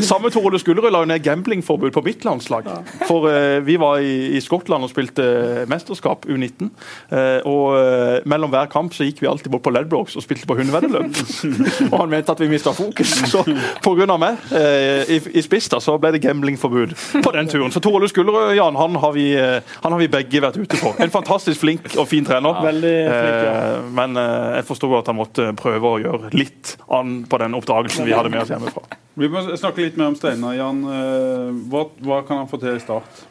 Samme 0.00 0.30
Tore 0.32 0.50
Ole 0.50 0.60
Skullerud 0.62 0.92
la 0.94 1.02
jo 1.04 1.10
ned 1.10 1.24
gamblingforbud 1.24 1.92
på 1.92 2.04
mitt 2.06 2.24
landslag. 2.24 2.68
For 3.04 3.28
uh, 3.28 3.60
vi 3.66 3.76
var 3.80 4.00
i, 4.00 4.16
i 4.36 4.40
Skottland 4.44 4.86
og 4.86 4.92
spilte 4.92 5.66
mesterskap 5.68 6.24
U19. 6.28 6.72
Uh, 7.12 7.44
og 7.44 7.64
uh, 7.76 8.28
mellom 8.28 8.52
hver 8.52 8.70
kamp 8.72 8.96
så 8.96 9.04
gikk 9.08 9.20
vi 9.24 9.30
alltid 9.30 9.52
bort 9.52 9.66
på 9.66 9.74
Ledbrokes 9.76 10.16
og 10.16 10.24
spilte 10.24 10.48
på 10.48 10.56
hundeveddeløp. 10.60 11.12
og 11.90 11.96
han 12.00 12.12
mente 12.12 12.32
at 12.32 12.40
vi 12.42 12.48
mista 12.50 12.72
fokus. 12.76 13.14
Så 13.32 13.42
pga. 13.84 14.16
meg 14.20 14.52
eh, 14.54 15.16
i, 15.16 15.20
i 15.38 15.44
spiss 15.44 15.68
da, 15.72 15.80
så 15.82 15.96
ble 16.00 16.12
det 16.14 16.22
gamblingforbud 16.24 16.94
på 17.24 17.32
den 17.34 17.50
turen. 17.50 17.72
Så 17.74 17.82
Torle 17.84 18.08
Skullerød, 18.10 18.54
Jan, 18.58 18.78
han 18.78 18.98
har, 19.02 19.14
vi, 19.16 19.26
eh, 19.38 19.76
han 19.82 19.94
har 19.94 20.00
vi 20.00 20.08
begge 20.12 20.42
vært 20.44 20.58
ute 20.60 20.80
på. 20.80 20.94
En 21.02 21.12
fantastisk 21.12 21.62
flink 21.62 21.88
og 21.96 22.08
fin 22.10 22.26
trener. 22.26 22.60
Ja, 22.62 22.74
flink, 22.76 23.40
ja. 23.46 23.54
Eh, 23.54 23.88
men 23.96 24.20
eh, 24.20 24.58
jeg 24.58 24.68
forsto 24.70 24.92
at 24.98 25.10
han 25.10 25.18
måtte 25.18 25.50
prøve 25.58 25.94
å 25.96 26.02
gjøre 26.02 26.32
litt 26.36 26.76
an 26.92 27.22
på 27.28 27.42
den 27.42 27.56
oppdragelsen 27.58 28.06
vi 28.08 28.14
hadde 28.16 28.32
med 28.32 28.44
oss 28.44 28.52
hjemmefra. 28.54 28.84
Vi 29.16 29.30
må 29.32 29.42
snakke 29.56 29.80
litt 29.86 29.96
mer 29.96 30.12
om 30.12 30.18
Steinar. 30.18 30.56
Jan, 30.58 30.84
eh, 30.92 31.50
hva, 31.72 31.86
hva 32.04 32.20
kan 32.28 32.42
han 32.42 32.50
få 32.50 32.60
til 32.62 32.76
i 32.76 32.84
start? 32.84 33.24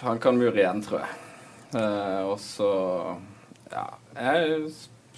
Han 0.00 0.20
kan 0.22 0.38
mure 0.38 0.56
igjen, 0.56 0.80
tror 0.84 1.02
jeg. 1.02 1.16
Eh, 1.76 2.20
og 2.24 2.38
så 2.40 2.68
Ja, 3.68 3.84
jeg 4.18 4.50
er 4.52 4.68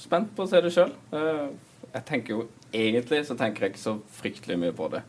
spent 0.00 0.34
på 0.36 0.44
å 0.44 0.50
se 0.50 0.60
det 0.64 0.72
sjøl. 0.74 0.92
jeg 1.92 2.04
tenker 2.08 2.34
jo 2.36 2.44
egentlig 2.72 3.24
så 3.26 3.34
tenker 3.38 3.66
jeg 3.66 3.74
ikke 3.74 3.82
så 3.82 3.96
fryktelig 4.20 4.58
mye 4.60 4.72
på 4.76 4.88
det. 4.92 5.02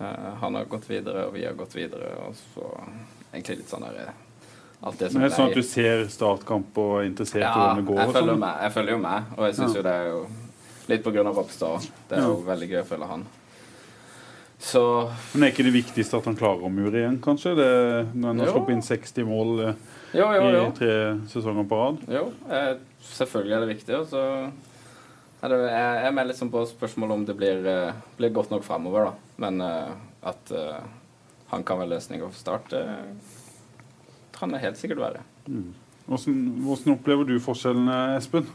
Eh, 0.00 0.30
han 0.40 0.54
har 0.58 0.64
gått 0.70 0.88
videre, 0.90 1.26
og 1.28 1.34
vi 1.36 1.44
har 1.44 1.54
gått 1.58 1.74
videre, 1.76 2.14
og 2.24 2.34
så 2.54 2.66
egentlig 3.32 3.60
litt 3.62 3.68
sånn 3.72 3.84
der 3.88 4.02
eh, 4.08 4.26
Alt 4.80 4.96
det 4.98 5.10
som 5.12 5.20
Men 5.20 5.26
er 5.28 5.34
sånn 5.36 5.50
at 5.50 5.58
du 5.58 5.62
ser 5.62 6.06
startkamp 6.08 6.78
og 6.80 6.92
er 7.02 7.08
interessert 7.10 7.44
i 7.44 7.50
hvordan 7.52 7.82
det 7.82 7.84
går? 7.90 7.98
jeg 8.00 8.12
følger, 8.14 8.30
sånn? 8.32 8.38
med, 8.40 8.62
jeg 8.64 8.72
følger 8.72 8.94
jo 8.94 9.00
med, 9.02 9.34
og 9.36 9.44
jeg 9.44 9.56
syns 9.58 9.74
jo 9.76 9.82
det 9.84 9.92
er 9.92 10.06
jo 10.08 10.20
litt 10.88 11.02
på 11.04 11.12
grunn 11.12 11.28
av 11.28 11.36
Ropstad. 11.36 11.88
Det 12.08 12.16
er 12.16 12.24
jo 12.24 12.38
veldig 12.46 12.68
gøy 12.70 12.78
å 12.80 12.86
følge 12.88 13.08
han. 13.10 13.26
Så 14.60 14.82
Men 15.34 15.44
er 15.44 15.52
ikke 15.52 15.66
det 15.68 15.74
viktigste 15.74 16.16
at 16.16 16.26
han 16.30 16.36
klarer 16.40 16.64
å 16.64 16.72
mure 16.72 16.96
igjen, 16.96 17.18
kanskje? 17.24 17.52
Det, 17.60 17.68
når 18.14 18.26
han 18.32 18.40
har 18.40 18.48
Jo. 18.50 18.54
sluppet 18.56 18.74
inn 18.78 18.82
60 18.88 19.28
mål 19.28 19.52
eh, 19.68 19.74
jo, 20.14 20.26
jo, 20.36 20.46
jo. 20.54 20.62
i 20.66 20.76
tre 20.78 20.94
sesonger 21.30 21.66
på 21.70 21.78
rad? 21.80 22.00
Jo, 22.10 22.24
eh, 22.50 22.72
selvfølgelig 23.12 23.56
er 23.56 23.64
det 23.64 23.72
viktig. 23.74 23.98
Og 23.98 24.06
så 24.10 24.22
er 25.40 25.52
det, 25.52 25.60
jeg, 25.66 25.98
jeg 26.04 26.14
melder 26.16 26.32
liksom 26.32 26.52
på 26.52 26.64
spørsmål 26.68 27.16
om 27.16 27.26
det 27.28 27.36
blir, 27.38 27.66
eh, 27.66 28.00
blir 28.18 28.34
godt 28.36 28.50
nok 28.54 28.64
framover, 28.66 29.10
da. 29.10 29.36
Men 29.44 29.60
eh, 29.66 29.92
at 30.30 30.54
eh, 30.56 30.80
han 31.52 31.64
kan 31.66 31.80
være 31.80 31.94
løsninga 31.94 32.28
for 32.28 32.38
start, 32.38 32.74
det 32.74 32.84
kan 34.36 34.52
det 34.52 34.62
helt 34.62 34.78
sikkert 34.80 35.00
være. 35.02 35.22
Hvordan, 36.06 36.42
hvordan 36.64 36.92
opplever 36.94 37.24
du 37.28 37.38
forskjellene, 37.42 38.00
Espen? 38.16 38.48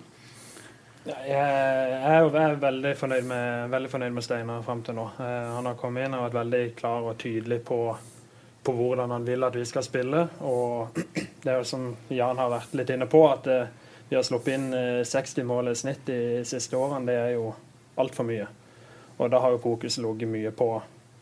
Ja, 1.06 1.16
Jeg 1.28 1.38
er 1.38 2.24
jeg 2.26 2.44
er 2.50 2.56
veldig 2.58 2.96
fornøyd 2.98 3.28
med, 3.30 3.70
veldig 3.70 3.90
fornøyd 3.92 4.14
med 4.16 4.24
Steinar 4.26 4.64
fram 4.66 4.82
til 4.84 4.96
nå. 4.98 5.06
Eh, 5.22 5.50
han 5.54 5.68
har 5.70 5.78
kommet 5.78 6.08
inn 6.08 6.16
og 6.18 6.24
vært 6.26 6.40
veldig 6.40 6.62
klar 6.80 7.06
og 7.06 7.18
tydelig 7.22 7.60
på, 7.68 7.78
på 8.66 8.74
hvordan 8.74 9.14
han 9.14 9.28
vil 9.28 9.46
at 9.46 9.58
vi 9.58 9.66
skal 9.70 9.86
spille. 9.86 10.24
Og 10.42 10.98
det 11.46 11.54
er 11.54 11.62
jo 11.62 11.68
som 11.70 11.92
Jan 12.10 12.40
har 12.42 12.50
vært 12.50 12.74
litt 12.74 12.90
inne 12.90 13.06
på, 13.06 13.22
at 13.30 13.48
eh, 13.54 13.68
vi 14.10 14.18
har 14.18 14.26
sluppet 14.26 14.58
inn 14.58 14.74
eh, 14.74 15.04
60 15.06 15.46
mål 15.46 15.70
i 15.70 15.76
snitt 15.78 16.02
de 16.10 16.20
siste 16.48 16.74
årene. 16.74 17.06
Det 17.06 17.18
er 17.22 17.32
jo 17.36 17.52
altfor 18.02 18.26
mye. 18.26 18.48
Og 19.20 19.30
da 19.30 19.40
har 19.44 19.54
jo 19.54 19.62
fokus 19.62 20.00
ligget 20.02 20.32
mye 20.32 20.52
på, 20.58 20.70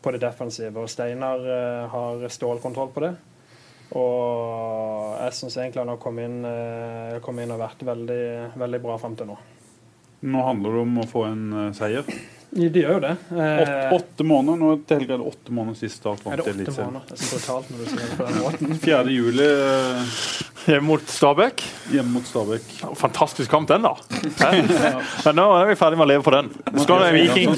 på 0.00 0.14
det 0.14 0.22
defensive. 0.24 0.72
Og 0.80 0.88
Steinar 0.88 1.44
eh, 1.44 1.84
har 1.92 2.24
stålkontroll 2.32 2.94
på 2.96 3.04
det. 3.04 3.14
Og 4.00 5.20
jeg 5.20 5.36
syns 5.36 5.58
egentlig 5.60 5.84
han 5.84 5.92
har 5.92 6.00
kommet 6.02 6.24
inn, 6.26 6.46
kom 7.22 7.36
inn 7.38 7.52
og 7.52 7.60
vært 7.60 7.84
veldig, 7.86 8.24
veldig 8.58 8.80
bra 8.82 8.96
fram 8.98 9.14
til 9.20 9.28
nå. 9.28 9.36
Nå 10.24 10.40
handler 10.46 10.72
det 10.72 10.82
om 10.86 11.00
å 11.02 11.04
få 11.08 11.26
en 11.28 11.44
eh, 11.52 11.72
seier. 11.76 12.08
De 12.54 12.68
gjør 12.80 12.92
jo 12.96 13.00
det. 13.02 13.12
Eh, 13.34 13.60
Åtte, 13.64 13.88
åtte 13.98 14.24
måneder, 14.26 14.58
nå 14.60 14.68
til 14.86 15.00
helga 15.00 15.16
er 15.16 15.20
det 15.22 15.26
åtte 15.32 15.54
måneder 15.56 15.78
sist 15.80 15.98
start 16.00 16.20
vant 16.24 16.38
det 16.38 16.46
i 16.46 16.52
Eliteserien. 16.54 16.98
Det 17.08 17.16
er 17.16 17.22
så 17.24 17.30
brutalt 17.34 17.70
når 17.72 17.78
du 17.82 17.86
sier 17.90 18.04
det 18.04 18.18
på 18.20 18.26
den 18.28 18.40
måten. 18.44 18.76
4. 18.84 19.00
juli 19.14 19.48
eh, 19.50 20.18
Hjemme 20.64 20.86
mot 20.88 21.02
Stabæk. 21.12 21.60
hjemme 21.92 22.14
mot 22.14 22.24
Stabæk. 22.30 22.68
Fantastisk 22.96 23.50
kamp, 23.52 23.68
den, 23.68 23.82
da. 23.84 23.90
ja. 24.40 24.92
Men 25.26 25.36
nå 25.36 25.44
er 25.58 25.66
vi 25.68 25.76
ferdig 25.76 25.98
med 26.00 26.06
å 26.06 26.10
leve 26.14 26.24
på 26.24 26.32
den. 26.32 26.48
Skal 26.80 27.02
det 27.04 27.10
Viking. 27.18 27.52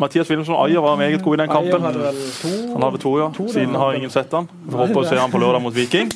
Mathias 0.00 0.30
Wilhelmsen 0.30 0.56
Ayer 0.56 0.80
var 0.86 0.96
meget 0.96 1.20
god 1.26 1.36
i 1.36 1.42
den 1.42 1.52
kampen. 1.52 1.84
hadde 1.84 2.06
vel 2.06 2.22
to 2.38 2.54
Han 2.72 2.86
hadde 2.86 3.02
to, 3.02 3.12
ja. 3.20 3.28
To. 3.36 3.48
Siden 3.52 3.76
har 3.76 3.98
ingen 3.98 4.14
sett 4.14 4.32
han. 4.32 4.48
Får 4.70 4.80
håpe 4.86 5.02
å 5.02 5.06
se 5.10 5.18
han 5.20 5.34
på 5.34 5.42
lørdag 5.42 5.60
mot 5.66 5.76
Viking. 5.76 6.08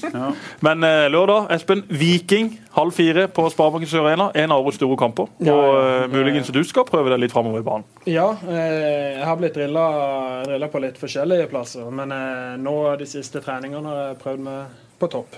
Men 0.65 0.87
eh, 0.89 1.05
lørdag, 1.13 1.51
Espen. 1.59 1.85
Viking 1.91 2.55
halv 2.73 2.95
fire 2.97 3.27
på 3.29 3.45
Sparebanken 3.53 3.89
Sør 3.91 4.07
Arena. 4.09 4.31
En 4.35 4.53
av 4.55 4.63
årets 4.65 4.79
store 4.81 4.97
kamper. 5.01 5.29
Og 5.29 5.47
Ja, 5.47 5.57
ja. 5.57 6.05
eh, 6.05 6.09
muligens 6.13 6.49
du 6.53 6.63
skal 6.65 6.87
prøve 6.89 7.13
deg 7.13 7.21
litt 7.21 7.33
framover 7.35 7.61
i 7.61 7.67
banen. 7.67 7.85
Ja, 8.09 8.31
eh, 8.49 9.19
jeg 9.19 9.25
har 9.29 9.37
blitt 9.41 9.55
drilla, 9.57 10.69
på 10.73 10.81
litt 10.81 11.01
forskjellige 11.01 11.49
plasser. 11.53 11.91
Men 11.91 12.13
eh, 12.13 12.57
nå 12.63 12.77
de 13.01 13.07
siste 13.07 13.43
treningene 13.45 13.89
har 13.89 14.01
jeg 14.09 14.21
prøvd 14.25 14.45
meg 14.47 14.81
på 14.99 15.11
topp. 15.13 15.37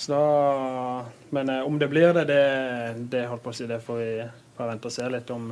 Så 0.00 0.14
da, 0.14 1.04
men 1.30 1.50
om 1.60 1.78
det 1.78 1.90
blir 1.92 2.14
det, 2.16 2.24
det, 2.30 2.44
det 3.12 3.26
holdt 3.28 3.42
på 3.44 3.50
å 3.52 3.56
si, 3.56 3.66
det 3.68 3.82
får 3.84 3.98
vi 4.00 4.12
får 4.56 4.70
vente 4.70 4.88
og 4.88 4.94
se 4.94 5.08
litt 5.12 5.30
om 5.34 5.50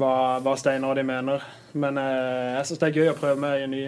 hva, 0.00 0.38
hva 0.40 0.54
Steinar 0.56 0.94
og 0.94 0.96
de 0.96 1.04
mener. 1.04 1.44
Men 1.74 1.98
jeg 2.00 2.64
syns 2.70 2.80
det 2.80 2.88
er 2.88 2.96
gøy 3.02 3.10
å 3.12 3.18
prøve 3.18 3.36
meg 3.42 3.60
i 3.60 3.66
en 3.66 3.74
ny, 3.74 3.82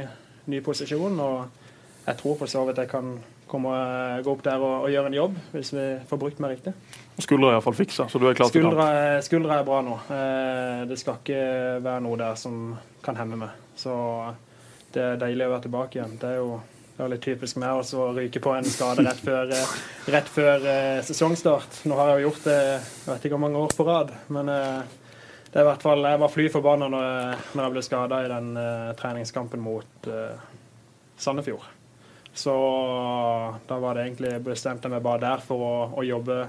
ny 0.52 0.60
posisjon. 0.60 1.16
Og 1.24 1.61
jeg 2.06 2.16
tror 2.18 2.36
for 2.40 2.50
så 2.50 2.64
vidt 2.66 2.78
jeg 2.82 2.88
kan 2.90 3.12
komme, 3.52 3.72
gå 4.24 4.32
opp 4.32 4.42
der 4.46 4.62
og, 4.64 4.86
og 4.86 4.90
gjøre 4.90 5.10
en 5.10 5.16
jobb, 5.18 5.34
hvis 5.52 5.72
vi 5.76 5.82
får 6.08 6.18
brukt 6.22 6.38
meg 6.40 6.54
riktig. 6.56 6.72
Skuldra 7.20 7.50
er 7.50 7.58
iallfall 7.58 7.76
fiksa, 7.76 8.06
så 8.08 8.18
du 8.18 8.24
er 8.30 8.34
klar 8.38 8.48
til 8.50 8.62
kamp. 8.64 8.78
Skuldra, 9.26 9.58
er- 9.60 9.66
bra 9.68 9.80
nå. 9.84 9.98
Eh, 10.08 10.84
Det 10.88 10.98
skal 10.98 11.18
ikke 11.20 11.42
være 11.84 12.00
noe 12.06 12.16
der 12.16 12.34
som 12.40 12.78
kan 13.04 13.16
hemme 13.20 13.36
meg. 13.36 13.50
Så 13.76 13.92
det 14.94 15.02
er 15.02 15.20
deilig 15.20 15.46
å 15.46 15.52
være 15.52 15.66
tilbake 15.68 15.98
igjen. 16.00 16.16
Det 16.20 16.30
er 16.30 16.40
jo 16.40 16.60
det 16.96 17.04
er 17.06 17.08
litt 17.14 17.22
typisk 17.24 17.56
meg 17.56 17.68
å 17.72 18.08
ryke 18.16 18.40
på 18.44 18.50
en 18.56 18.64
skade 18.68 19.04
rett 19.04 19.20
før, 19.24 19.52
eh, 19.52 19.76
rett 20.12 20.28
før 20.28 20.66
eh, 20.68 21.02
sesongstart. 21.04 21.78
Nå 21.88 21.96
har 21.96 22.10
jeg 22.12 22.22
jo 22.22 22.28
gjort 22.30 22.44
det 22.44 22.58
jeg 22.62 23.08
vet 23.12 23.24
ikke 23.24 23.36
hvor 23.36 23.44
mange 23.46 23.62
år 23.62 23.72
på 23.76 23.86
rad, 23.88 24.12
men 24.28 24.48
eh, 24.52 24.82
det 25.52 25.60
er 25.60 25.64
i 25.66 25.68
hvert 25.70 25.82
fall, 25.84 26.04
jeg 26.08 26.20
var 26.24 26.32
fly 26.32 26.48
forbanna 26.52 26.88
når, 26.88 27.38
når 27.54 27.64
jeg 27.68 27.72
ble 27.76 27.82
skada 27.84 28.20
i 28.24 28.28
den 28.32 28.52
treningskampen 28.96 29.60
mot 29.60 30.08
Sandefjord. 31.20 31.64
Så 32.34 32.52
da 33.68 33.78
var 33.78 33.94
det 33.94 34.06
egentlig 34.06 34.36
bestemte 34.44 34.88
jeg 34.88 34.94
meg 34.94 35.04
bare 35.04 35.20
der 35.20 35.42
for 35.44 35.62
å, 35.62 35.72
å 36.00 36.04
jobbe, 36.06 36.46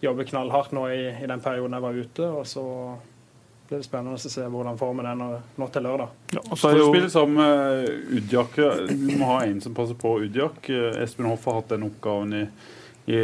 jobbe 0.00 0.26
knallhardt 0.30 0.72
nå 0.72 0.86
i, 0.88 1.02
i 1.20 1.28
den 1.28 1.42
perioden 1.44 1.76
jeg 1.76 1.84
var 1.84 1.98
ute. 1.98 2.28
Og 2.40 2.46
så 2.48 2.64
blir 3.68 3.82
det 3.82 3.86
spennende 3.86 4.16
å 4.16 4.32
se 4.32 4.46
hvordan 4.54 4.78
formen 4.80 5.08
er 5.08 5.18
nå, 5.18 5.28
nå 5.60 5.68
til 5.72 5.86
lørdag. 5.86 6.14
Ja, 6.32 6.44
og 6.44 6.58
så 6.60 6.72
er 6.72 6.80
du 6.80 6.84
jo, 6.84 7.08
sammen 7.12 7.40
med 7.40 8.16
Udjak. 8.18 8.56
Du 8.88 9.12
må 9.20 9.34
ha 9.34 9.42
en 9.46 9.60
som 9.64 9.76
passer 9.76 9.98
på 10.00 10.18
Udjak. 10.24 10.72
Espen 11.02 11.28
Hoff 11.28 11.44
har 11.48 11.60
hatt 11.60 11.74
den 11.76 11.86
oppgaven 11.90 12.34
i, 12.36 12.46
i 13.10 13.20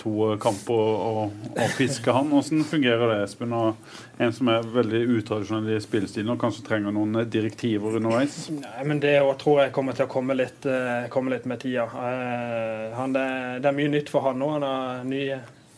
to 0.00 0.34
kamper 0.42 0.74
og, 0.74 1.34
og 1.54 1.74
fiske 1.76 2.14
han. 2.14 2.32
Hvordan 2.32 2.64
fungerer 2.66 3.12
det, 3.12 3.18
Espen? 3.28 3.54
Og 3.54 4.22
en 4.22 4.34
som 4.34 4.50
er 4.50 4.66
veldig 4.74 5.02
utradisjonell 5.20 5.76
i 5.76 5.82
spillestilen 5.82 6.34
og 6.34 6.40
kanskje 6.42 6.64
trenger 6.66 6.94
noen 6.94 7.20
direktiver 7.30 8.00
underveis? 8.00 8.48
Nei, 8.56 8.88
men 8.88 9.02
Det 9.04 9.14
tror 9.38 9.62
jeg 9.62 9.74
kommer 9.76 9.94
til 9.94 10.08
å 10.08 10.10
komme 10.10 10.34
litt, 10.38 10.66
eh, 10.66 11.06
komme 11.14 11.34
litt 11.34 11.46
med 11.46 11.62
tida. 11.62 11.86
Eh, 11.86 12.90
han, 12.98 13.14
det, 13.14 13.28
det 13.62 13.70
er 13.70 13.78
mye 13.78 13.94
nytt 13.94 14.10
for 14.10 14.26
han 14.26 14.42
nå. 14.42 14.50
Han 14.56 14.66
er 14.66 15.06
ny, 15.06 15.22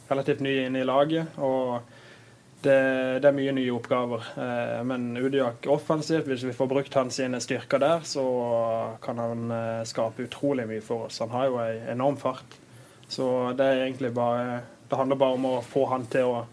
relativt 0.09 0.41
ny 0.47 0.57
inne 0.65 0.81
i 0.81 0.89
laget. 0.89 1.37
og 1.37 1.93
det, 2.67 3.21
det 3.23 3.29
er 3.29 3.37
mye 3.37 3.55
nye 3.57 3.73
oppgaver. 3.75 4.29
Eh, 4.41 4.83
men 4.89 5.11
Udiak 5.21 5.67
offensivt, 5.71 6.27
hvis 6.31 6.47
vi 6.47 6.55
får 6.57 6.71
brukt 6.71 6.99
hans 6.99 7.21
styrker 7.45 7.83
der, 7.83 8.05
så 8.09 8.25
kan 9.05 9.21
han 9.23 9.51
eh, 9.53 9.83
skape 9.89 10.27
utrolig 10.27 10.67
mye 10.71 10.85
for 10.85 11.07
oss. 11.07 11.21
Han 11.23 11.35
har 11.35 11.51
jo 11.51 11.61
ei 11.63 11.75
enorm 11.93 12.19
fart. 12.21 12.59
Så 13.09 13.53
det 13.57 13.65
er 13.65 13.85
egentlig 13.85 14.13
bare 14.15 14.61
Det 14.89 14.97
handler 14.99 15.19
bare 15.19 15.35
om 15.35 15.45
å 15.47 15.57
få 15.63 15.87
han 15.91 16.07
til 16.11 16.31
å 16.31 16.45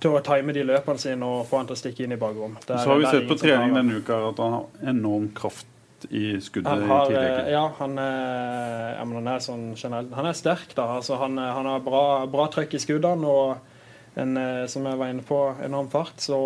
til 0.00 0.12
å 0.12 0.20
time 0.20 0.52
de 0.52 0.64
løpene 0.66 1.00
sine 1.00 1.24
og 1.24 1.46
få 1.48 1.62
han 1.62 1.70
til 1.70 1.76
å 1.76 1.80
stikke 1.80 2.04
inn 2.04 2.12
i 2.12 2.20
bakrom. 2.20 2.58
Så 2.66 2.82
har 2.84 2.98
vi 3.00 3.08
sett 3.08 3.28
på 3.30 3.38
trening 3.40 3.72
denne 3.76 3.96
uka 3.96 4.18
at 4.28 4.42
han 4.42 4.56
har 4.58 4.90
enorm 4.92 5.30
kraft 5.36 5.66
i 6.12 6.36
skuddet 6.44 6.84
har, 6.86 7.06
i 7.06 7.14
tillegg. 7.14 7.38
eh, 7.46 7.52
ja, 7.54 7.62
han 7.78 7.96
er, 7.98 8.90
ja, 8.98 9.06
han 9.06 9.30
er 9.32 9.40
sånn 9.40 9.64
generelt 9.72 10.12
Han 10.14 10.28
er 10.28 10.36
sterk, 10.36 10.74
da. 10.76 10.90
Altså, 10.98 11.16
han, 11.22 11.38
eh, 11.40 11.52
han 11.56 11.68
har 11.70 11.80
bra, 11.84 12.02
bra 12.30 12.46
trøkk 12.52 12.76
i 12.76 12.82
skuddene 12.82 13.30
og 13.30 14.20
en, 14.20 14.36
eh, 14.36 14.66
som 14.70 14.84
jeg 14.86 15.00
var 15.00 15.12
inne 15.12 15.24
på, 15.26 15.40
enorm 15.64 15.88
fart. 15.92 16.20
Så 16.20 16.38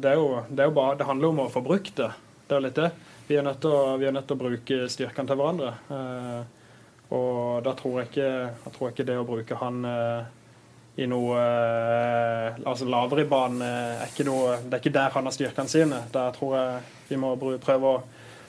det 0.00 0.14
er 0.14 0.20
jo, 0.20 0.42
det 0.48 0.64
er 0.64 0.72
jo 0.72 0.76
bare 0.80 0.96
Det 1.00 1.08
handler 1.08 1.34
om 1.34 1.44
å 1.44 1.50
få 1.52 1.62
brukt 1.64 1.94
det. 2.00 2.10
Det 2.48 2.56
er 2.56 2.60
jo 2.60 2.66
litt 2.66 2.80
det. 2.80 2.90
Vi 3.28 3.36
er 3.36 3.44
nødt 3.44 3.60
til 3.60 3.72
å, 3.72 3.96
vi 4.00 4.10
nødt 4.12 4.26
til 4.28 4.36
å 4.36 4.42
bruke 4.42 4.80
styrkene 4.92 5.28
til 5.28 5.40
hverandre. 5.40 5.72
Og 7.12 7.64
da 7.64 7.74
tror 7.76 8.00
jeg 8.00 8.10
ikke, 8.10 8.30
jeg 8.64 8.74
tror 8.74 8.90
ikke 8.90 9.06
det 9.06 9.18
å 9.20 9.26
bruke 9.28 9.58
han 9.60 9.84
eh, 9.88 10.24
i 11.04 11.08
noe 11.10 11.38
eh, 11.38 12.60
altså 12.64 12.86
lavere 12.88 13.24
i 13.24 13.30
banen 13.30 13.64
eh, 13.66 14.02
er 14.04 14.12
ikke 14.12 14.26
noe, 14.28 14.58
Det 14.62 14.78
er 14.78 14.82
ikke 14.82 14.94
der 14.94 15.16
han 15.16 15.28
har 15.28 15.34
styrkene 15.34 15.70
sine. 15.70 16.04
Der 16.14 16.36
tror 16.36 16.56
jeg 16.58 16.84
vi 17.10 17.18
må 17.20 17.34
prøve 17.38 17.90
å 17.90 18.02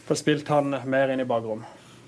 få 0.06 0.18
spilt 0.18 0.50
han 0.54 0.78
mer 0.86 1.12
inn 1.14 1.24
i 1.24 1.28
bakrom. 1.28 1.66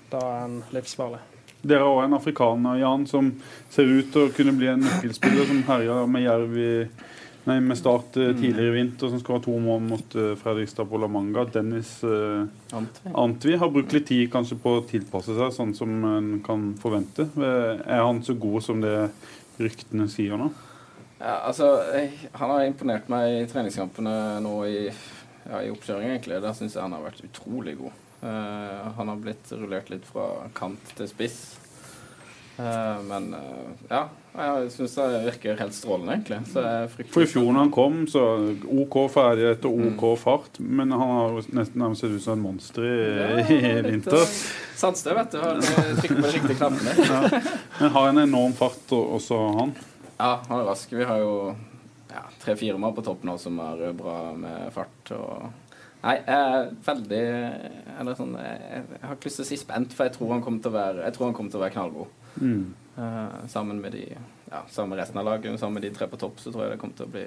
Da 0.08 0.22
er 0.22 0.40
han 0.46 0.62
livsfarlig. 0.72 1.20
Dere 1.58 1.82
har 1.82 1.90
også 1.90 2.06
en 2.06 2.16
afrikaner, 2.16 2.76
Jan, 2.78 3.06
som 3.10 3.32
ser 3.74 3.90
ut 3.90 4.12
til 4.14 4.28
å 4.28 4.34
kunne 4.34 4.54
bli 4.54 4.70
en 4.70 4.84
nøkkelspiller 4.86 5.48
som 5.48 5.64
herjer 5.66 6.06
med 6.10 6.22
Jerv 6.22 6.54
i 6.54 6.72
Nei, 7.48 7.60
med 7.64 7.78
Start 7.78 8.16
eh, 8.16 8.34
tidligere 8.36 8.68
i 8.68 8.76
vinter, 8.76 9.08
som 9.08 9.20
skåra 9.22 9.40
to 9.40 9.54
mål 9.62 9.80
mot 9.86 10.14
eh, 10.20 10.34
Fredrikstad 10.36 10.84
på 10.90 10.98
La 11.00 11.08
Manga. 11.08 11.46
Dennis 11.48 11.94
eh, 12.04 12.74
Antvi. 13.14 13.54
Har 13.56 13.70
brukt 13.72 13.94
litt 13.96 14.08
tid 14.10 14.26
kanskje 14.32 14.58
på 14.60 14.74
å 14.76 14.82
tilpasse 14.84 15.32
seg, 15.38 15.54
sånn 15.56 15.72
som 15.76 15.94
en 16.10 16.28
kan 16.44 16.74
forvente. 16.80 17.24
Er 17.40 18.02
han 18.04 18.20
så 18.26 18.36
god 18.36 18.66
som 18.66 18.82
det 18.84 18.96
ryktene 19.56 20.10
sier 20.12 20.36
nå? 20.36 20.50
Ja, 21.18 21.38
altså, 21.48 21.70
jeg, 21.94 22.12
han 22.36 22.52
har 22.52 22.66
imponert 22.66 23.08
meg 23.10 23.38
i 23.38 23.46
treningskampene 23.50 24.12
nå 24.44 24.52
i, 24.68 24.82
ja, 25.48 25.62
i 25.62 25.72
oppkjøringen, 25.72 26.18
egentlig. 26.18 26.42
Der 26.44 26.58
syns 26.58 26.76
jeg 26.76 26.84
han 26.84 26.98
har 26.98 27.06
vært 27.06 27.24
utrolig 27.24 27.78
god. 27.80 27.96
Uh, 28.18 28.92
han 28.98 29.08
har 29.08 29.24
blitt 29.24 29.50
rullert 29.54 29.88
litt 29.94 30.04
fra 30.06 30.50
kant 30.58 30.92
til 30.98 31.08
spiss. 31.10 31.40
Eh, 32.58 33.02
men 33.06 33.34
eh, 33.34 33.82
ja, 33.88 34.00
jeg 34.38 34.70
syns 34.74 34.96
det 34.98 35.20
virker 35.28 35.60
helt 35.60 35.76
strålende, 35.76 36.16
egentlig. 36.16 37.06
For 37.12 37.22
i 37.22 37.28
fjor 37.30 37.52
da 37.52 37.62
han 37.62 37.70
kom, 37.74 38.00
så 38.10 38.24
OK 38.66 38.96
ferdighet 39.14 39.68
og 39.68 39.84
OK 39.92 40.04
fart, 40.18 40.58
men 40.58 40.90
han 40.94 41.12
har 41.14 41.38
nesten 41.54 41.78
nærmest 41.78 42.02
sett 42.02 42.16
ut 42.16 42.24
som 42.24 42.34
et 42.34 42.42
monster 42.42 42.88
i, 42.88 42.98
i 43.54 43.76
vinter. 43.86 44.18
eh, 44.24 44.34
Sandstø, 44.78 45.14
vet 45.20 45.36
du. 45.36 45.38
Trykker 46.02 46.18
på 46.18 46.34
riktige 46.34 46.58
knappene. 46.58 47.44
Men 47.78 47.94
har 47.94 48.10
en 48.10 48.24
enorm 48.26 48.58
fart, 48.58 48.82
også 48.90 49.38
han. 49.60 49.74
Ja, 50.18 50.34
han 50.48 50.58
er 50.58 50.66
rask. 50.66 50.92
Vi 50.98 51.06
har 51.06 51.22
jo 51.22 51.32
ja, 52.10 52.26
tre-fire 52.42 52.78
mann 52.80 52.94
på 52.96 53.06
topp 53.06 53.22
nå 53.26 53.38
som 53.38 53.58
er 53.62 53.88
bra 53.94 54.18
med 54.34 54.70
fart. 54.74 55.14
og... 55.14 55.48
Nei, 55.98 56.14
jeg 56.14 56.30
er 56.30 56.68
veldig 56.86 57.22
Eller 57.98 58.14
sånn 58.14 58.36
Jeg, 58.38 58.82
jeg 58.92 59.00
har 59.02 59.16
ikke 59.16 59.26
lyst 59.26 59.40
til 59.40 59.42
å 59.42 59.48
si 59.48 59.56
spent, 59.58 59.94
for 59.96 60.06
jeg 60.06 60.14
tror 60.14 60.36
han 60.36 60.44
kommer 60.44 60.62
til 60.62 60.70
å 60.70 60.76
være, 60.76 61.02
jeg 61.08 61.16
tror 61.16 61.26
han 61.26 61.34
kommer 61.34 61.50
til 61.50 61.58
å 61.58 61.64
være 61.64 61.74
knallgod. 61.74 62.17
Mm. 62.36 62.74
Uh, 62.98 63.46
sammen 63.48 63.80
med 63.80 63.94
de 63.94 64.04
ja, 64.50 64.62
sammen 64.68 64.90
med 64.90 64.98
resten 65.02 65.18
av 65.18 65.24
laget, 65.24 65.60
sammen 65.60 65.74
med 65.78 65.82
de 65.82 65.94
tre 65.94 66.08
på 66.08 66.18
topp, 66.20 66.40
så 66.40 66.52
tror 66.52 66.64
jeg 66.64 66.74
det 66.74 66.80
kommer 66.80 66.98
til 66.98 67.08
å 67.08 67.12
bli 67.12 67.26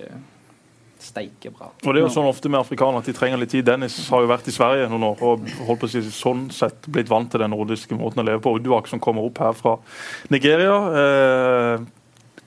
steike 1.01 1.49
bra. 1.49 1.71
og 1.71 1.95
det 1.95 2.01
er 2.01 2.05
jo 2.05 2.13
sånn 2.13 2.29
ofte 2.29 2.49
med 2.51 2.61
afrikanere 2.61 3.01
at 3.01 3.07
de 3.09 3.15
trenger 3.17 3.39
litt 3.41 3.51
tid. 3.53 3.65
Dennis 3.65 3.95
har 4.13 4.21
jo 4.21 4.29
vært 4.29 4.49
i 4.51 4.53
Sverige 4.53 4.89
noen 4.91 5.07
år 5.09 5.23
og 5.25 5.47
holdt 5.65 5.81
på 5.81 5.89
å 5.89 5.91
si 5.91 6.01
sånn 6.13 6.43
sett 6.53 6.85
blitt 6.93 7.09
vant 7.09 7.31
til 7.31 7.41
den 7.41 7.53
nordiske 7.53 7.97
måten 7.97 8.21
å 8.21 8.27
leve 8.27 8.43
på. 8.43 8.53
Uduak 8.59 8.89
som 8.91 9.01
kommer 9.01 9.25
opp 9.25 9.41
her 9.41 9.55
fra 9.57 9.77
Nigeria. 10.33 10.75
Eh, 11.01 11.87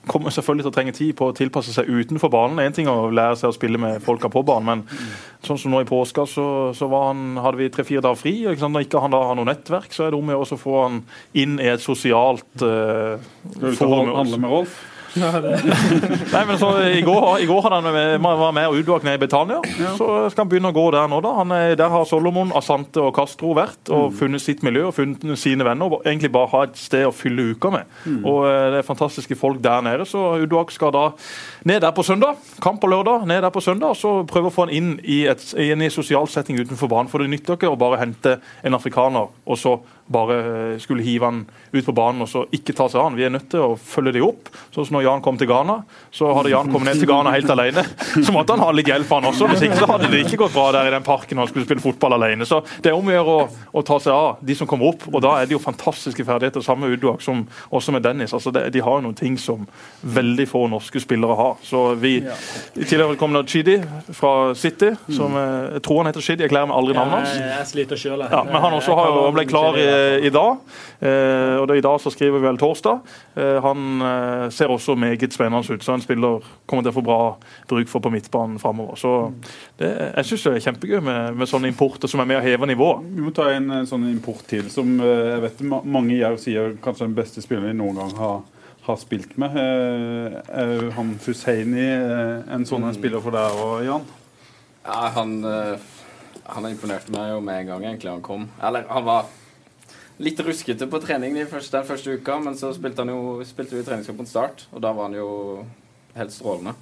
kommer 0.07 0.33
selvfølgelig 0.33 0.65
til 0.65 0.71
å 0.71 0.75
trenge 0.75 0.95
tid 0.95 1.11
på 1.17 1.29
å 1.29 1.35
tilpasse 1.35 1.73
seg 1.75 1.89
utenfor 1.89 2.31
banen. 2.33 2.61
Én 2.63 2.75
ting 2.75 2.89
å 2.91 3.11
lære 3.13 3.37
seg 3.39 3.51
å 3.51 3.55
spille 3.55 3.81
med 3.81 4.03
folka 4.05 4.31
på 4.31 4.43
banen, 4.47 4.85
men 4.85 5.45
sånn 5.45 5.59
som 5.61 5.73
nå 5.73 5.83
i 5.83 5.89
påska, 5.89 6.25
så, 6.29 6.47
så 6.77 6.89
var 6.91 7.11
han, 7.11 7.37
hadde 7.41 7.61
vi 7.61 7.69
tre-fire 7.73 8.03
dager 8.05 8.19
fri. 8.19 8.35
Ikke 8.45 8.63
sant? 8.63 8.75
Når 8.75 8.87
ikke 8.87 9.03
han 9.03 9.13
da 9.13 9.21
har 9.29 9.37
noe 9.37 9.49
nettverk, 9.49 9.93
så 9.93 10.07
er 10.07 10.15
det 10.15 10.19
om 10.19 10.33
å 10.35 10.59
få 10.59 10.81
han 10.81 10.99
inn 11.37 11.59
i 11.61 11.69
et 11.73 11.83
sosialt 11.83 12.65
uh, 12.65 13.21
Skal 13.53 13.91
du 13.91 13.97
og 13.99 14.19
handle 14.19 14.41
med 14.41 14.53
Rolf? 14.57 14.83
Nei, 16.35 16.41
men 16.47 16.57
så 16.59 16.69
I 16.83 17.01
går, 17.05 17.39
i 17.43 17.47
går 17.47 17.61
hadde 17.65 17.79
han 17.81 18.21
var 18.25 18.53
med 18.55 18.67
og 18.69 18.79
utvalgt 18.81 19.05
ned 19.07 19.17
i 19.17 19.21
Betania. 19.21 19.61
Så 19.97 20.07
skal 20.31 20.43
han 20.43 20.51
begynne 20.51 20.71
å 20.73 20.75
gå 20.75 20.85
der 20.95 21.07
nå. 21.11 21.21
da. 21.23 21.33
Han 21.39 21.53
er, 21.55 21.75
der 21.79 21.91
har 21.93 22.05
Solomon, 22.09 22.51
Asante 22.57 23.01
og 23.03 23.13
Castro 23.15 23.53
vært 23.57 23.91
og 23.93 24.13
funnet 24.19 24.43
sitt 24.43 24.63
miljø 24.65 24.89
og 24.89 24.95
funnet 24.97 25.23
sine 25.39 25.65
venner. 25.67 25.97
og 25.97 26.05
Egentlig 26.05 26.31
bare 26.35 26.51
ha 26.53 26.63
et 26.67 26.79
sted 26.79 27.07
å 27.07 27.13
fylle 27.15 27.49
uka 27.55 27.71
med. 27.73 27.95
Og 28.21 28.41
eh, 28.49 28.69
Det 28.75 28.81
er 28.81 28.87
fantastiske 28.89 29.37
folk 29.39 29.61
der 29.63 29.83
nede. 29.85 30.07
Så 30.09 30.23
Uduak 30.43 30.73
skal 30.75 30.93
da 30.95 31.05
ned 31.67 31.81
der 31.85 31.95
på 31.95 32.05
søndag. 32.05 32.39
Kamp 32.63 32.81
på 32.83 32.91
lørdag, 32.91 33.27
ned 33.29 33.43
der 33.45 33.53
på 33.55 33.63
søndag. 33.63 33.95
og 33.95 33.99
Så 34.01 34.15
prøve 34.29 34.51
å 34.51 34.55
få 34.55 34.67
han 34.67 34.75
inn 34.75 34.95
i 35.03 35.23
et, 35.31 35.43
i 35.61 35.71
en 35.75 35.85
sosial 35.93 36.27
setting 36.31 36.59
utenfor 36.59 36.91
banen. 36.91 37.11
For 37.11 37.23
det 37.23 37.31
nytter 37.31 37.59
ikke 37.59 37.71
å 37.71 37.79
bare 37.79 38.01
hente 38.03 38.37
en 38.65 38.77
afrikaner 38.77 39.31
og 39.45 39.59
så 39.59 39.77
bare 40.07 40.35
eh, 40.73 40.77
skulle 40.81 41.03
hive 41.05 41.25
han 41.25 41.39
ut 41.71 41.85
på 41.85 41.93
banen 41.95 42.21
og 42.25 42.29
så 42.29 42.43
ikke 42.53 42.75
ta 42.77 42.87
seg 42.89 42.99
av 43.01 43.07
han. 43.09 43.17
Vi 43.17 43.25
er 43.25 43.33
nødt 43.33 43.47
til 43.51 43.63
å 43.63 43.75
følge 43.79 44.13
de 44.15 44.23
opp. 44.25 44.51
Sånn 44.75 44.85
som 44.87 44.97
når 44.97 45.05
Jan 45.07 45.23
kom 45.25 45.39
til 45.39 45.49
Ghana, 45.49 45.79
så 46.13 46.29
hadde 46.37 46.51
Jan 46.53 46.69
kommet 46.71 46.91
ned 46.91 47.01
til 47.01 47.09
Ghana 47.09 47.33
helt 47.35 47.49
alene. 47.51 47.83
Så 48.15 48.33
måtte 48.35 48.55
han 48.55 48.63
ha 48.63 48.69
litt 48.75 48.89
hjelp 48.89 49.09
han 49.15 49.29
også, 49.31 49.49
hvis 49.51 49.65
ikke 49.67 49.79
så 49.81 49.89
hadde 49.89 50.11
det 50.11 50.21
ikke 50.25 50.39
gått 50.45 50.53
bra 50.55 50.67
der 50.75 50.89
i 50.89 50.93
den 50.93 51.05
parken 51.05 51.39
når 51.39 51.47
han 51.47 51.53
skulle 51.53 51.67
spille 51.67 51.83
fotball 51.83 52.17
alene. 52.19 52.47
Så 52.47 52.61
det 52.83 52.91
er 52.91 52.97
om 52.97 53.09
å 53.09 53.15
gjøre 53.15 53.35
å, 53.35 53.47
å 53.81 53.83
ta 53.85 53.97
seg 54.03 54.13
av 54.13 54.43
de 54.45 54.57
som 54.57 54.69
kommer 54.69 54.93
opp, 54.93 55.07
og 55.11 55.23
da 55.25 55.35
er 55.39 55.49
det 55.49 55.57
jo 55.57 55.61
fantastiske 55.63 56.25
ferdigheter. 56.27 56.63
Samme 56.65 56.89
Uduak 56.93 57.23
som 57.25 57.43
også 57.73 57.95
med 57.95 58.05
Dennis. 58.05 58.33
Altså 58.37 58.53
det, 58.55 58.67
de 58.75 58.83
har 58.85 58.99
jo 58.99 59.07
noen 59.07 59.17
ting 59.17 59.37
som 59.41 59.65
veldig 60.05 60.47
få 60.49 60.65
norske 60.71 61.01
spillere 61.03 61.35
har. 61.39 61.57
Så 61.65 61.87
vi 62.01 62.17
I 62.21 62.85
tillegg 62.87 63.17
kommer 63.19 63.41
det 63.43 63.51
Chidi 63.51 63.79
fra 64.15 64.53
City, 64.57 64.93
som 65.11 65.35
eh, 65.39 65.75
jeg 65.77 65.83
tror 65.85 66.01
han 66.03 66.11
heter 66.11 66.25
Chidi, 66.25 66.45
jeg 66.45 66.53
lærer 66.55 66.69
meg 66.71 66.77
aldri 66.79 66.95
navnet 66.97 67.19
hans. 67.19 67.35
Ja, 67.39 67.51
jeg 67.59 67.69
sliter 67.73 67.99
sjøl, 67.99 68.25
Ja, 68.31 68.43
men 68.47 68.61
han 68.61 68.77
også 68.77 68.95
har 68.97 69.11
jo, 69.11 69.25
ble 69.35 69.45
klar 69.49 69.77
i, 69.79 69.85
i 70.25 70.31
dag, 70.33 70.57
eh, 70.99 71.55
og 71.59 71.67
det, 71.69 71.77
i 71.79 71.83
dag 71.85 71.99
så 72.01 72.11
skriver 72.13 72.39
vi 72.39 72.47
vel 72.47 72.59
torsdag. 72.61 73.01
Eh, 73.35 73.57
han 73.63 74.01
eh, 74.01 74.45
ser 74.53 74.71
også 74.73 74.95
meget 74.99 75.33
spennende 75.35 75.63
ut, 75.75 75.83
så 75.83 75.93
en 75.95 76.03
spiller 76.03 76.43
kommer 76.65 76.85
til 76.85 76.93
å 76.93 76.95
få 76.97 77.03
bra 77.05 77.19
bruk 77.69 77.89
for 77.91 78.03
på 78.05 78.11
midtbanen 78.13 78.59
framover. 78.61 78.97
Så 78.99 79.13
det, 79.79 79.91
jeg 80.17 80.29
syns 80.31 80.43
det 80.47 80.55
er 80.55 80.65
kjempegøy 80.69 80.99
med, 81.05 81.37
med 81.39 81.51
sånne 81.51 81.71
importer 81.71 82.11
som 82.11 82.23
er 82.23 82.29
med 82.31 82.39
å 82.41 82.43
heve 82.45 82.69
nivået. 82.69 83.05
Vi 83.15 83.23
må 83.25 83.33
ta 83.35 83.49
en 83.53 83.71
eh, 83.81 83.85
sånn 83.89 84.07
import 84.11 84.45
til, 84.51 84.67
som 84.73 84.97
eh, 84.99 85.31
jeg 85.35 85.45
vet 85.47 85.63
mange 85.69 86.17
Jerv 86.19 86.41
sier 86.43 86.75
kanskje 86.83 87.07
den 87.07 87.17
beste 87.17 87.43
spilleren 87.45 87.73
de 87.73 87.79
noen 87.81 88.01
gang 88.01 88.13
har, 88.19 88.43
har 88.85 88.99
spilt 89.01 89.33
med. 89.41 89.55
Eh, 89.57 90.37
Er 90.61 90.91
han 90.97 91.15
Husseini 91.25 91.87
eh, 91.89 92.53
en 92.55 92.67
sånn 92.69 92.85
en 92.87 92.95
spiller 92.95 93.23
for 93.23 93.35
deg 93.35 93.63
og 93.63 93.79
Jan? 93.87 94.05
Ja, 94.85 94.99
han, 95.15 95.39
eh, 95.49 95.87
han 96.53 96.67
imponerte 96.69 97.09
meg 97.15 97.31
jo 97.31 97.39
med 97.41 97.63
en 97.63 97.71
gang 97.71 97.87
egentlig 97.89 98.11
han 98.11 98.21
kom. 98.25 98.43
Eller 98.61 98.85
han 98.91 99.07
var 99.07 99.25
litt 100.19 100.39
ruskete 100.39 100.87
på 100.87 100.99
trening 101.03 101.33
de 101.35 101.45
første, 101.49 101.75
den 101.77 101.87
første 101.87 102.13
uka, 102.19 102.39
men 102.39 102.55
så 102.55 102.69
spilte 102.75 103.03
han 103.03 103.11
jo 103.11 103.43
spilte 103.47 103.75
vi 103.75 103.83
treningskamp 103.83 104.19
mot 104.21 104.29
Start, 104.31 104.67
og 104.71 104.81
da 104.85 104.91
var 104.95 105.09
han 105.09 105.17
jo 105.17 105.29
helt 106.15 106.31
strålende. 106.31 106.75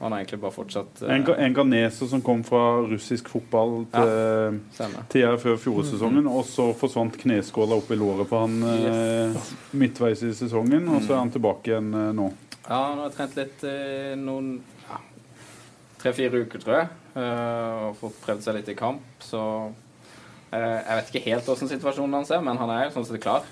Han 0.00 0.10
har 0.10 0.24
egentlig 0.24 0.40
bare 0.42 0.52
fortsatt 0.56 1.02
uh, 1.04 1.10
En, 1.14 1.22
ga- 1.24 1.36
en 1.38 1.54
ganeser 1.54 2.08
som 2.10 2.20
kom 2.26 2.40
fra 2.44 2.80
russisk 2.82 3.28
fotball 3.30 3.84
til, 3.94 4.56
til 5.12 5.22
her 5.22 5.36
før 5.38 5.54
fjorårssesongen, 5.62 6.26
og 6.26 6.42
så 6.50 6.66
forsvant 6.76 7.14
kneskåla 7.22 7.78
opp 7.78 7.92
i 7.94 7.98
låret 8.00 8.26
på 8.28 8.40
han 8.42 8.56
eh, 8.68 9.38
midtveis 9.78 10.24
i 10.26 10.32
sesongen, 10.34 10.90
og 10.90 10.98
så 11.06 11.14
er 11.14 11.22
han 11.22 11.30
tilbake 11.32 11.70
igjen 11.70 11.94
uh, 11.94 12.10
nå. 12.16 12.26
Ja, 12.66 12.80
han 12.90 13.04
har 13.04 13.14
trent 13.14 13.38
litt 13.38 13.62
i 13.70 13.78
noen 14.18 14.50
ja, 14.90 14.98
tre-fire 16.02 16.42
uker, 16.42 16.58
tror 16.66 16.78
jeg. 16.80 16.90
eh, 17.14 17.86
og 17.86 17.96
fått 18.02 18.18
prøvd 18.26 18.44
seg 18.48 18.58
litt 18.58 18.70
i 18.74 18.76
kamp. 18.82 19.06
Så 19.24 19.40
eh, 19.68 19.72
jeg 20.54 20.96
vet 20.98 21.12
ikke 21.12 21.26
helt 21.28 21.50
hvordan 21.50 21.70
situasjonen 21.70 22.18
hans 22.20 22.32
er, 22.34 22.42
men 22.44 22.58
han 22.60 22.72
er 22.74 22.86
jo 22.86 22.94
sånn 22.96 23.06
sett 23.08 23.22
klar. 23.24 23.46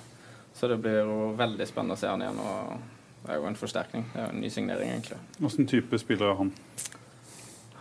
Så 0.55 0.69
det 0.69 0.79
blir 0.83 1.01
jo 1.01 1.33
veldig 1.39 1.67
spennende 1.67 1.97
å 1.97 2.01
se 2.01 2.11
han 2.11 2.23
igjen. 2.23 2.41
og 2.43 3.23
det 3.23 3.31
er 3.31 3.39
jo 3.39 3.47
en 3.47 3.59
forsterkning. 3.59 4.07
Det 4.13 4.19
er 4.19 4.27
jo 4.27 4.35
en 4.35 4.43
ny 4.43 4.51
signering, 4.51 4.91
egentlig. 4.91 5.19
Hvilken 5.39 5.69
type 5.71 5.99
spiller 6.03 6.33
er 6.33 6.39
han? 6.41 6.51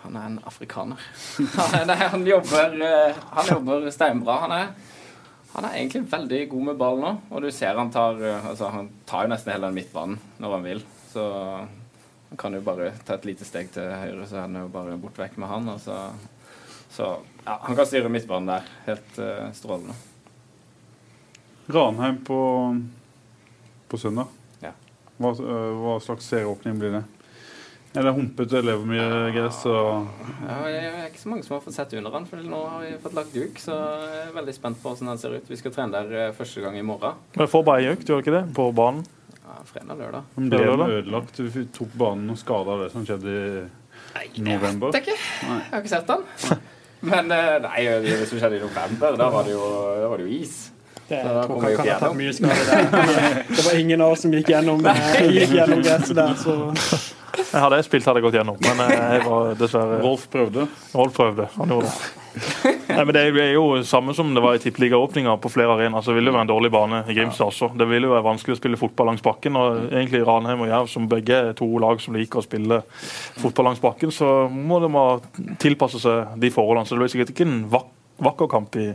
Han 0.04 0.18
er 0.18 0.28
en 0.30 0.40
afrikaner. 0.50 1.02
Han, 1.58 1.76
nei, 1.90 1.98
han 2.10 2.24
jobber, 2.26 2.74
eh, 2.82 3.20
han 3.36 3.50
jobber 3.52 3.84
steinbra. 3.94 4.40
Han 4.46 4.54
er, 4.56 4.72
han 5.52 5.68
er 5.68 5.76
egentlig 5.78 6.02
veldig 6.10 6.40
god 6.50 6.64
med 6.72 6.80
ball 6.80 6.98
nå. 7.04 7.12
Og 7.30 7.46
du 7.46 7.52
ser 7.54 7.78
han 7.78 7.92
tar 7.94 8.18
eh, 8.18 8.48
altså, 8.50 8.72
Han 8.74 8.90
tar 9.06 9.28
jo 9.28 9.34
nesten 9.34 9.54
hele 9.54 9.70
den 9.70 9.78
midtbanen 9.78 10.18
når 10.42 10.56
han 10.56 10.66
vil. 10.66 10.82
Så 11.12 11.26
han 12.32 12.42
kan 12.42 12.58
jo 12.58 12.64
bare 12.66 12.94
ta 13.06 13.18
et 13.18 13.28
lite 13.30 13.46
steg 13.46 13.70
til 13.76 13.94
høyre, 13.94 14.26
så 14.26 14.40
er 14.40 14.48
han 14.48 14.58
jo 14.58 14.72
bare 14.74 14.98
bort 15.02 15.22
vekk 15.22 15.38
med 15.42 15.54
han. 15.54 15.70
Og 15.74 15.82
så, 15.86 16.00
så 16.92 17.14
ja, 17.46 17.58
han 17.64 17.76
kan 17.76 17.88
styre 17.88 18.12
midtbanen 18.12 18.52
der. 18.52 18.68
Helt 18.86 19.20
uh, 19.20 19.48
strålende. 19.56 19.96
Ranheim 21.72 22.20
på, 22.26 22.40
på 23.88 23.98
søndag. 23.98 24.28
Ja. 24.60 24.74
Hva, 25.22 25.32
øh, 25.32 25.74
hva 25.80 25.98
slags 26.04 26.28
serieåpning 26.28 26.80
blir 26.82 26.98
det? 26.98 27.04
Er 27.92 28.06
det 28.08 28.14
humpete 28.16 28.62
levermyrgress 28.64 29.66
og 29.68 30.06
Ja, 30.48 30.58
det 30.64 30.76
er 30.80 31.08
ikke 31.10 31.20
så 31.20 31.32
mange 31.32 31.44
som 31.44 31.58
har 31.58 31.64
fått 31.66 31.76
sett 31.76 31.96
under 32.00 32.14
han, 32.16 32.28
for 32.30 32.40
nå 32.40 32.60
har 32.74 32.86
vi 32.86 32.92
fått 33.04 33.18
lagt 33.18 33.34
duk. 33.36 33.60
Så 33.60 33.76
jeg 33.76 34.22
er 34.30 34.36
veldig 34.38 34.56
spent 34.56 34.80
på 34.80 34.94
hvordan 34.94 35.12
den 35.12 35.20
ser 35.20 35.36
ut. 35.36 35.50
Vi 35.52 35.60
skal 35.60 35.76
trene 35.76 35.98
der 35.98 36.28
eh, 36.28 36.36
første 36.38 36.64
gang 36.64 36.78
i 36.80 36.86
morgen. 36.88 37.20
Men 37.36 37.52
får 37.52 37.66
bare 37.68 37.84
ei 37.84 37.92
økt, 37.92 38.08
gjør 38.08 38.22
det 38.22 38.26
ikke 38.26 38.38
det? 38.38 38.44
På 38.56 38.70
banen. 38.76 39.04
Ja, 39.42 39.60
Fredag-lørdag. 39.74 40.30
Men 40.38 40.52
ble 40.54 40.64
den 40.64 40.86
ødelagt? 40.88 41.42
Du 41.42 41.64
tok 41.76 41.98
banen 42.00 42.32
og 42.32 42.40
skada 42.40 42.80
det 42.86 42.92
som 42.96 43.08
skjedde 43.08 43.36
i 44.40 44.46
november? 44.46 44.96
Nei, 44.96 45.02
jeg 45.02 45.10
ikke. 45.10 45.18
Jeg 45.44 45.68
har 45.74 45.84
ikke 45.84 45.96
sett 45.98 46.14
den. 46.16 46.64
Men 47.02 47.32
eh, 47.34 47.56
nei, 47.64 47.86
det 48.04 48.20
som 48.30 48.38
skjedde 48.38 48.60
i 48.60 48.62
november, 48.62 49.16
da 49.18 49.30
var 49.34 49.48
det 49.48 49.56
jo, 49.56 49.70
da 50.02 50.10
var 50.12 50.22
det 50.22 50.28
jo 50.28 50.42
is. 50.42 50.60
Det 51.10 51.18
da 51.26 51.32
jeg 51.42 51.48
vi 51.50 51.62
kan 51.62 51.72
ikke 51.72 51.88
gjennom. 51.88 52.20
Det 53.58 53.64
var 53.66 53.80
ingen 53.80 54.02
av 54.02 54.14
oss 54.14 54.22
som 54.24 54.36
gikk 54.36 54.52
gjennom, 54.54 54.86
gikk 55.34 55.56
gjennom 55.58 55.82
gresset 55.84 56.16
der, 56.16 56.38
så 56.40 56.54
Jeg 57.38 57.62
hadde 57.64 57.84
spilt, 57.86 58.08
hadde 58.08 58.22
jeg 58.22 58.28
gått 58.28 58.40
gjennom. 58.40 58.58
Men 58.64 58.82
eh, 58.86 59.04
jeg 59.18 59.28
var 59.28 59.54
dessverre 59.60 60.02
Rolf 60.04 60.26
prøvde. 60.32 60.66
Rolf 60.96 61.16
prøvde. 61.16 61.48
Han 61.58 61.72
gjorde 61.76 61.92
det. 61.92 62.18
Nei, 62.92 63.04
men 63.04 63.12
Det 63.16 63.22
er 63.28 63.54
jo 63.54 63.66
samme 63.88 64.14
som 64.16 64.34
det 64.36 64.44
var 64.44 64.56
i 64.56 64.62
tippeligaåpninga 64.64 65.34
på 65.44 65.52
flere 65.52 65.76
arenaer. 65.76 66.04
Så 66.06 66.16
vil 66.16 66.28
det 66.28 66.34
være 66.36 66.46
en 66.48 66.52
dårlig 66.52 66.72
bane 66.74 67.04
i 67.12 67.16
Grimstad 67.18 67.52
også. 67.52 67.72
Det 67.78 67.88
vil 67.90 68.08
jo 68.08 68.14
være 68.14 68.28
vanskelig 68.28 68.56
å 68.56 68.62
spille 68.62 68.80
fotball 68.80 69.12
langs 69.12 69.24
bakken. 69.26 69.60
og 69.60 69.88
egentlig 69.92 70.24
Ranheim 70.28 70.66
og 70.66 70.72
Jerv, 70.72 70.92
som 70.92 71.08
begge 71.12 71.40
er 71.52 71.56
to 71.58 71.68
lag 71.84 72.04
som 72.04 72.16
liker 72.16 72.42
å 72.42 72.46
spille 72.46 72.82
fotball 73.42 73.72
langs 73.72 73.84
bakken, 73.84 74.14
så 74.16 74.32
må 74.52 74.80
de 74.84 75.56
tilpasse 75.62 76.00
seg 76.04 76.38
de 76.42 76.54
forholdene. 76.54 76.88
Så 76.88 76.96
det 76.96 77.04
blir 77.04 77.16
sikkert 77.16 77.36
ikke 77.36 77.50
en 77.50 77.66
vak 77.72 77.90
vakker 78.22 78.48
kamp 78.52 78.76
i, 78.78 78.92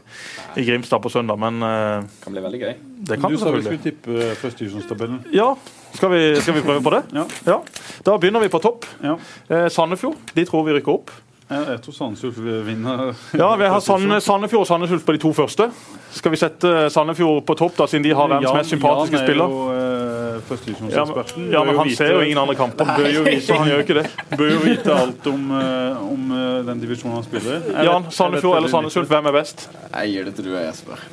i 0.54 0.64
Grimstad 0.64 1.02
på 1.02 1.10
søndag, 1.10 1.38
men 1.42 1.62
eh, 1.66 2.04
Kan 2.22 2.36
bli 2.36 2.42
veldig 2.44 2.60
gøy. 2.62 2.74
det 3.08 3.18
kan 3.20 3.32
Du 3.32 3.40
sa 3.40 3.50
vi 3.50 3.64
skulle 3.64 3.82
tippe 3.82 4.28
førstedivisjonstabellen. 4.38 5.24
Ja, 5.34 5.48
skal 5.96 6.12
vi, 6.12 6.22
skal 6.40 6.58
vi 6.58 6.64
prøve 6.66 6.82
på 6.84 6.94
det? 6.96 7.02
Ja. 7.16 7.60
Da 8.06 8.16
begynner 8.20 8.44
vi 8.44 8.50
på 8.52 8.60
topp. 8.62 8.84
Ja. 9.02 9.16
Eh, 9.48 9.68
Sandefjord 9.72 10.34
de 10.36 10.44
tror 10.48 10.66
vi 10.68 10.76
rykker 10.78 10.92
opp. 10.98 11.14
Jeg, 11.46 11.62
jeg 11.70 11.80
tror 11.84 11.94
Sandefjord 11.94 12.38
vinner. 12.66 13.12
Ja, 13.40 13.52
Vi 13.56 13.68
har 13.70 13.80
Sandefjord 13.80 14.64
og 14.64 14.66
Sandnes 14.66 14.90
Ulf 14.96 15.04
på 15.06 15.14
de 15.14 15.20
to 15.22 15.30
første. 15.36 15.68
Skal 16.16 16.32
vi 16.34 16.40
sette 16.40 16.72
Sandefjord 16.90 17.44
på 17.46 17.54
topp, 17.58 17.76
da, 17.78 17.86
siden 17.86 18.02
de 18.02 18.14
har 18.18 18.30
verdens 18.32 18.56
mest 18.56 18.72
sympatiske 18.74 19.20
spiller? 19.22 19.52
Er 19.70 19.76
eh, 19.76 20.90
Ja, 20.90 21.04
men, 21.06 21.52
ja, 21.52 21.62
men 21.64 21.78
han 21.78 21.86
vite- 21.86 21.96
ser 21.96 22.12
jo 22.16 22.24
ingen 22.24 22.38
andre 22.42 22.56
kamper. 22.58 22.90
Bør 22.98 23.08
jo 23.14 23.22
vite, 23.26 23.54
han 23.60 23.70
gjør 23.70 23.84
ikke 23.84 23.98
det. 24.00 24.06
bør 24.40 24.50
jo 24.52 24.58
vite 24.64 24.96
alt 24.96 25.30
om, 25.30 25.46
eh, 25.60 26.02
om 26.06 26.34
eh, 26.34 26.64
den 26.66 26.82
divisjonen 26.82 27.20
han 27.20 27.28
spiller 27.28 27.62
i. 27.62 27.76
Jan, 27.86 28.10
Sandefjord 28.10 28.58
eller 28.58 28.74
Sandnes 28.74 28.98
Ulf, 28.98 29.08
hvem 29.14 29.30
er 29.30 29.38
best? 29.38 29.68
Jeg 29.92 30.12
gir 30.16 30.28
det 30.28 30.34
til 30.40 30.50
du 30.50 30.52
og 30.56 30.60
Jesper. 30.66 31.06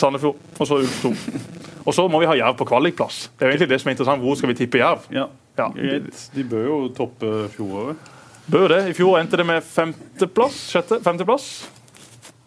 Sandefjord, 0.00 0.36
og 0.58 0.66
så 0.66 0.80
Ulf 0.82 1.02
2. 1.02 1.12
Og 1.84 1.94
så 1.94 2.06
må 2.08 2.20
vi 2.22 2.26
ha 2.30 2.34
Jerv 2.38 2.56
på 2.56 2.64
kvalikplass. 2.68 3.30
Det 3.38 3.44
er 3.44 3.50
jo 3.50 3.52
egentlig 3.56 3.68
det 3.74 3.80
som 3.82 3.88
er 3.90 3.94
interessant. 3.96 4.22
Hvor 4.24 4.38
skal 4.40 4.48
vi 4.52 4.54
tippe 4.62 4.78
Jerv? 4.80 5.04
Ja, 5.12 5.26
Ja. 5.58 5.68
De 6.34 6.44
bør 6.50 6.64
jo 6.66 6.76
toppe 6.96 7.48
fjoråret. 7.54 7.96
Bør 8.50 8.68
det. 8.68 8.80
I 8.90 8.92
fjor 8.96 9.18
endte 9.20 9.36
det 9.38 9.46
med 9.46 9.62
femteplass. 9.62 10.56
Sjette? 10.72 10.98
Femteplass? 11.04 11.68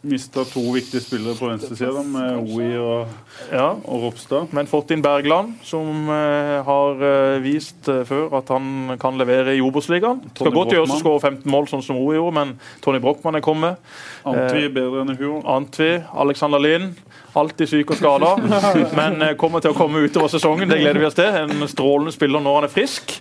Mista 0.05 0.43
to 0.45 0.61
viktige 0.75 1.01
spillere 1.01 1.33
på 1.35 1.47
venstresida, 1.49 2.03
med 2.05 2.51
Oi 2.53 2.67
og, 2.77 3.07
Ja. 3.51 3.71
og 3.73 4.03
Ropstad. 4.03 4.53
Men 4.53 4.67
fått 4.69 4.91
inn 4.93 5.01
Bergland, 5.01 5.55
som 5.65 6.05
eh, 6.13 6.61
har 6.67 7.01
eh, 7.01 7.39
vist 7.41 7.89
eh, 7.89 8.03
før 8.05 8.37
at 8.37 8.51
han 8.53 8.93
kan 9.01 9.17
levere 9.17 9.55
i 9.57 9.61
Obos-ligaen. 9.65 10.21
Skal 10.37 10.53
godt 10.53 10.75
gjøre 10.75 10.85
å 10.85 10.99
skåre 10.99 11.23
15 11.31 11.49
mål, 11.49 11.65
sånn 11.71 11.81
som 11.81 11.97
Oi 11.97 12.13
gjorde, 12.13 12.35
men 12.37 12.53
Tony 12.85 13.01
Brochmann 13.01 13.39
er 13.39 13.45
kommet. 13.45 13.81
Antvi 14.23 14.67
er 14.67 14.75
bedre 14.75 15.01
enn 15.01 15.15
i 15.15 15.17
fjor. 15.17 15.41
Antvi, 15.49 15.95
Alexander 16.13 16.61
Lind. 16.61 16.93
Alltid 17.37 17.69
syk 17.69 17.91
og 17.93 17.99
skada, 17.99 18.29
men 18.97 19.21
kommer 19.37 19.61
til 19.61 19.73
å 19.73 19.77
komme 19.77 19.99
utover 20.05 20.29
sesongen. 20.31 20.69
Det 20.71 20.79
gleder 20.79 20.97
vi 21.01 21.05
oss 21.05 21.17
til. 21.17 21.27
En 21.41 21.67
strålende 21.69 22.13
spiller 22.13 22.41
når 22.41 22.55
han 22.55 22.65
er 22.65 22.71
frisk. 22.73 23.13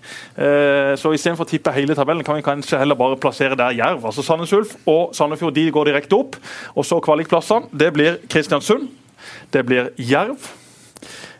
Så 0.97 1.12
istedenfor 1.12 1.45
å 1.45 1.51
tippe 1.51 1.74
hele 1.77 1.93
tabellen, 1.99 2.24
kan 2.24 2.39
vi 2.39 2.45
kanskje 2.47 2.81
heller 2.81 2.97
bare 2.97 3.18
plassere 3.20 3.59
der 3.61 3.77
Jerv. 3.77 4.07
Altså 4.09 4.24
Sandnes 4.24 4.55
Ulf 4.57 4.72
og 4.89 5.12
Sandefjord 5.16 5.53
de 5.59 5.66
går 5.74 5.91
direkte 5.91 6.16
opp. 6.16 6.39
Og 6.75 6.87
så 6.87 7.01
kvalikplassene. 7.01 7.71
Det 7.73 7.93
blir 7.95 8.19
Kristiansund. 8.29 8.89
Det 9.53 9.62
blir 9.67 9.91
Jerv. 9.99 10.39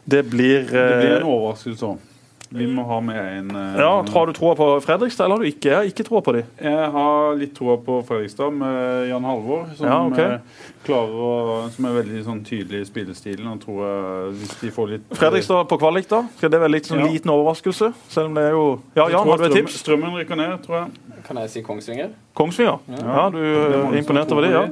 Det 0.07 0.23
blir, 0.31 0.67
Det 0.71 0.71
blir 0.71 1.11
eh, 1.11 1.17
en 1.21 1.27
overraskelse 1.27 1.87
òg. 1.87 2.05
Vi 2.49 2.67
må 2.71 2.85
ha 2.87 3.01
med 3.03 3.17
en 3.19 3.49
uh, 3.57 3.79
ja, 3.81 3.91
Har 4.13 4.27
du 4.27 4.33
troa 4.37 4.55
på 4.59 4.69
Fredrikstad, 4.85 5.25
eller 5.27 5.37
har 5.37 5.43
du 5.43 5.49
ikke? 5.51 5.71
Jeg 5.71 5.77
har 5.77 5.89
ikke 5.91 6.05
troa 6.07 6.21
på 6.23 6.35
dem. 6.37 6.51
Jeg 6.63 6.91
har 6.95 7.35
litt 7.41 7.55
troa 7.57 7.77
på 7.83 7.99
Fredrikstad 8.07 8.55
med 8.55 9.09
Jan 9.11 9.27
Halvor, 9.27 9.65
som, 9.77 9.89
Ja, 9.89 9.99
okay. 10.07 10.37
eh, 10.37 10.77
klarer 10.87 11.25
å, 11.27 11.33
som 11.75 11.89
er 11.91 11.97
veldig 11.99 12.23
sånn 12.29 12.45
tydelig 12.47 12.85
i 12.85 12.89
spillestilen. 12.89 13.49
Og 13.51 13.61
tror 13.65 13.83
jeg, 13.83 14.31
hvis 14.43 14.55
de 14.63 14.73
får 14.79 14.93
litt 14.95 15.19
Fredrikstad 15.19 15.67
på 15.73 15.81
kvalik, 15.83 16.09
da? 16.13 16.23
Skal 16.39 16.55
det 16.55 16.63
være 16.63 16.75
litt 16.77 16.87
sånn 16.91 17.03
Ja. 17.03 17.11
liten 17.11 17.35
overraskelse? 17.35 17.93
Selv 18.09 18.31
om 18.31 18.39
det 18.39 18.47
er 18.47 18.57
jo 18.57 18.65
Ja, 18.95 19.09
Jan, 19.11 19.27
har 19.27 19.43
du 19.43 19.45
et 19.51 19.59
tips? 19.59 19.83
Strømmen 19.83 20.15
rykker 20.15 20.37
ned, 20.39 20.63
tror 20.63 20.85
jeg. 20.85 21.23
Kan 21.27 21.37
jeg 21.43 21.51
si 21.51 21.63
Kongsvinger? 21.67 22.11
Kongsvinger? 22.39 22.79
Ja, 22.89 23.29
du 23.31 23.39
er 23.43 23.83
mange 23.83 23.99
imponert 23.99 24.31
over 24.31 24.47
det, 24.47 24.53
ja. 24.55 24.67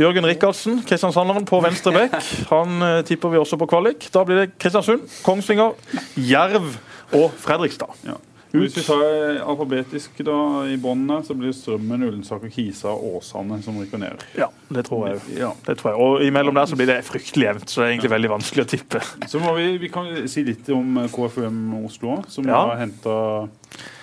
Jørgen 0.00 0.24
Rikardsen, 0.24 0.82
Kristiansanderen 0.86 1.44
på 1.48 1.58
venstre 1.60 1.92
bekk. 1.92 2.14
Han 2.50 2.82
eh, 2.82 3.00
tipper 3.08 3.32
vi 3.32 3.40
også 3.40 3.58
på 3.60 3.66
kvalik. 3.68 4.06
Da 4.14 4.22
blir 4.24 4.44
det 4.44 4.52
Kristiansund, 4.60 5.02
Kongsvinger, 5.26 5.74
Jerv 6.16 6.76
og 7.12 7.30
Fredrikstad. 7.38 7.94
Ja. 8.06 8.18
Hvis 8.50 8.74
vi 8.74 8.82
tar 8.82 9.04
alfabetisk 9.46 10.16
da, 10.26 10.64
i 10.66 10.74
båndene, 10.82 11.20
så 11.22 11.36
blir 11.38 11.52
Strømmen, 11.54 12.02
Ullensaker, 12.02 12.50
Kisa 12.50 12.90
og 12.90 13.20
Åsane 13.20 13.60
som 13.62 13.76
rykker 13.78 14.00
ned. 14.02 14.24
Ja, 14.34 14.48
det 14.74 14.82
tror 14.88 15.04
jeg. 15.06 15.20
Ja. 15.38 15.52
Det 15.68 15.76
tror 15.78 15.92
jeg. 15.92 16.00
Og 16.02 16.24
imellom 16.26 16.58
der 16.58 16.66
så 16.66 16.74
blir 16.80 16.90
det 16.90 16.96
fryktelig 17.06 17.46
jevnt, 17.46 17.70
så 17.70 17.80
det 17.80 17.86
er 17.86 17.92
egentlig 17.94 18.10
veldig 18.10 18.32
vanskelig 18.32 18.64
å 18.66 18.70
tippe. 18.72 19.04
Så 19.30 19.38
må 19.44 19.54
vi, 19.54 19.68
vi 19.78 19.92
kan 19.94 20.10
si 20.28 20.42
litt 20.48 20.66
om 20.74 20.98
eh, 21.04 21.06
KFUM 21.14 21.60
Oslo, 21.84 22.18
som 22.26 22.48
Ja. 22.50 22.64
har 22.72 22.82
henta 22.82 23.14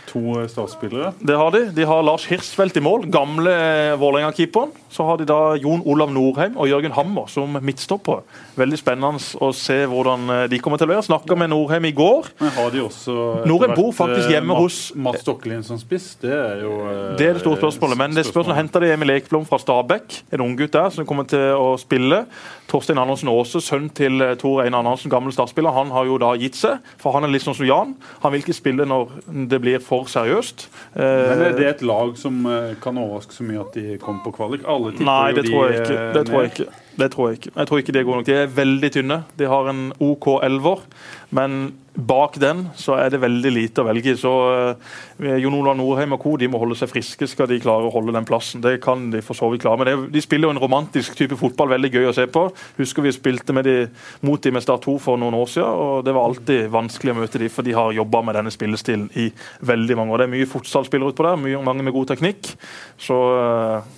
to 0.08 0.22
eh, 0.42 0.48
startspillere. 0.50 1.14
Det 1.20 1.36
har 1.38 1.52
de. 1.52 1.62
De 1.76 1.86
har 1.88 2.04
Lars 2.08 2.26
Hirsfeldt 2.30 2.78
i 2.80 2.84
mål, 2.84 3.06
gamle 3.12 3.52
eh, 3.52 3.96
Vålerenga-keeperen. 4.00 4.72
Så 4.90 5.04
har 5.04 5.18
de 5.20 5.26
da 5.28 5.38
Jon 5.60 5.82
Olav 5.86 6.10
Norheim 6.16 6.56
og 6.58 6.70
Jørgen 6.72 6.94
Hammer 6.96 7.28
som 7.30 7.58
midtstoppere. 7.62 8.22
Veldig 8.58 8.80
spennende 8.80 9.20
å 9.44 9.50
se 9.54 9.82
hvordan 9.92 10.24
eh, 10.34 10.44
de 10.54 10.60
kommer 10.64 10.80
til 10.82 10.88
å 10.88 10.94
være. 10.96 11.06
Snakka 11.10 11.36
med 11.38 11.52
Norheim 11.52 11.86
i 11.90 11.94
går. 11.98 12.30
Men 12.40 12.54
har 12.56 12.72
de 12.74 12.82
også 12.86 13.18
Norheim 13.50 13.76
bor 13.78 13.92
faktisk 13.98 14.32
hjemme 14.32 14.54
Matt, 14.56 14.64
hos- 14.64 14.94
Mats 14.96 15.26
Stokkelien 15.26 15.66
som 15.68 15.80
spiss. 15.82 16.14
Det 16.22 16.32
er 16.34 16.64
jo 16.64 16.78
Det 17.20 17.28
er 17.28 17.38
det 17.38 17.44
store 17.44 17.60
spørsmålet. 17.62 18.00
Men 18.00 18.16
det 18.16 18.26
spørsmålet 18.30 18.62
henter 18.62 18.86
de 18.88 18.94
Emil 18.96 19.16
Ekblom 19.18 19.46
fra 19.50 19.60
Stabæk, 19.62 20.22
en 20.34 20.46
unggutt 20.48 20.74
der 20.78 20.90
som 20.96 21.06
kommer 21.10 21.28
til 21.30 21.52
å 21.60 21.74
spille. 21.82 22.24
Torstein 22.68 23.00
Andersen 23.00 23.30
Aase, 23.32 23.62
sønn 23.64 23.86
til 23.96 24.20
Tor 24.42 24.64
Einar 24.66 24.82
Andersen, 24.84 25.12
gammel 25.12 25.32
startspiller, 25.36 25.72
han 25.76 25.92
har 25.96 26.08
jo 26.10 26.18
da 26.20 26.34
gitt 26.40 26.58
seg. 26.60 26.82
For 27.00 27.16
han 27.16 27.24
er 27.28 27.32
litt 27.32 27.46
sånn 27.46 27.56
som 27.56 27.68
Jan. 27.68 27.94
Han 28.24 28.34
vil 28.34 28.42
ikke 28.44 28.56
spille 28.58 28.84
når 28.88 29.14
det 29.52 29.60
blir 29.64 29.80
for 29.84 29.97
seriøst. 30.06 30.70
Men 30.96 31.42
er 31.42 31.50
Eh, 31.50 31.56
det 31.58 31.68
et 31.68 31.82
lag 31.82 32.18
som 32.18 32.46
eh, 32.46 32.76
kan 32.82 32.98
overraske 32.98 33.34
så 33.34 33.44
mye 33.44 33.60
at 33.60 33.74
de 33.74 33.98
kommer 33.98 34.24
på 34.24 34.32
kvalik? 34.38 34.62
Alle 34.68 34.92
tipper 34.92 35.06
Nei, 35.06 35.32
det 35.34 35.46
tror 35.50 35.68
jeg 35.72 35.82
ikke. 35.82 35.98
eh, 35.98 36.14
Det 36.14 36.26
tror 36.28 36.42
jeg 36.42 36.52
ikke. 36.52 36.68
Det 36.98 37.12
tror 37.14 37.30
jeg 37.30 37.40
ikke. 37.40 37.52
Jeg 37.54 37.70
tror 37.70 37.82
ikke 37.82 37.94
De 37.94 38.00
er 38.00 38.08
gode 38.08 38.22
nok. 38.22 38.30
De 38.30 38.38
er 38.38 38.56
veldig 38.58 38.90
tynne. 38.94 39.20
De 39.38 39.50
har 39.50 39.70
en 39.70 39.92
OK 40.02 40.32
elver, 40.44 40.82
men 41.30 41.76
bak 41.98 42.36
den 42.38 42.68
så 42.78 42.94
er 43.02 43.10
det 43.10 43.20
veldig 43.24 43.52
lite 43.54 43.82
å 43.82 43.88
velge 43.88 44.12
i. 44.14 44.18
Så 44.18 44.32
uh, 44.32 45.28
Jon 45.42 45.56
Olav 45.58 45.78
Norheim 45.78 46.14
og 46.14 46.22
co. 46.22 46.36
de 46.38 46.50
må 46.50 46.62
holde 46.62 46.78
seg 46.78 46.92
friske 46.92 47.26
skal 47.30 47.50
de 47.50 47.60
klare 47.62 47.86
å 47.88 47.94
holde 47.94 48.14
den 48.14 48.26
plassen. 48.26 48.62
Det 48.62 48.76
kan 48.84 49.08
de 49.14 49.22
for 49.26 49.38
så 49.38 49.50
vidt 49.52 49.64
klare. 49.66 49.82
Men 49.82 49.90
det, 49.90 49.96
de 50.14 50.24
spiller 50.26 50.50
jo 50.50 50.56
en 50.56 50.62
romantisk 50.62 51.18
type 51.18 51.38
fotball, 51.38 51.74
veldig 51.74 51.94
gøy 51.94 52.10
å 52.10 52.16
se 52.18 52.28
på. 52.30 52.48
Husker 52.78 53.06
vi 53.06 53.14
spilte 53.16 53.54
de, 53.66 53.78
mot 54.26 54.42
de 54.42 54.54
med 54.54 54.66
Start 54.66 54.86
2 54.86 54.98
for 55.02 55.22
noen 55.22 55.38
år 55.38 55.54
siden, 55.54 55.70
og 55.86 56.06
det 56.06 56.18
var 56.18 56.30
alltid 56.30 56.74
vanskelig 56.74 57.14
å 57.14 57.20
møte 57.22 57.42
de, 57.42 57.52
for 57.54 57.66
de 57.66 57.78
har 57.78 57.94
jobba 57.98 58.24
med 58.26 58.38
denne 58.38 58.54
spillestilen 58.54 59.10
i 59.18 59.30
veldig 59.66 59.98
mange 59.98 60.14
år. 60.14 60.24
Det 60.24 60.30
er 60.30 60.36
mye 60.38 60.50
fotballspillere 60.50 61.14
utpå 61.14 61.30
der, 61.30 61.40
mye, 61.46 61.64
mange 61.66 61.86
med 61.86 61.98
god 61.98 62.14
teknikk. 62.14 62.54
Så 63.02 63.18
eh, 63.38 63.96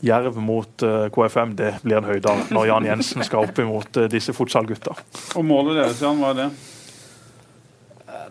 Jerv 0.00 0.36
mot 0.38 0.82
eh, 0.86 1.08
KFM, 1.14 1.56
det 1.58 1.72
blir 1.82 1.98
en 1.98 2.06
høydare 2.06 2.48
når 2.54 2.68
Jan 2.70 2.86
Jensen 2.86 3.24
skal 3.26 3.48
opp 3.48 3.58
imot 3.58 3.98
eh, 3.98 4.10
disse 4.12 4.34
futsal-gutta. 4.36 4.94
Og 5.38 5.46
målet 5.46 5.80
deres, 5.80 6.02
Jan, 6.04 6.20
hva 6.22 6.30
er 6.34 6.44
det? 6.44 6.50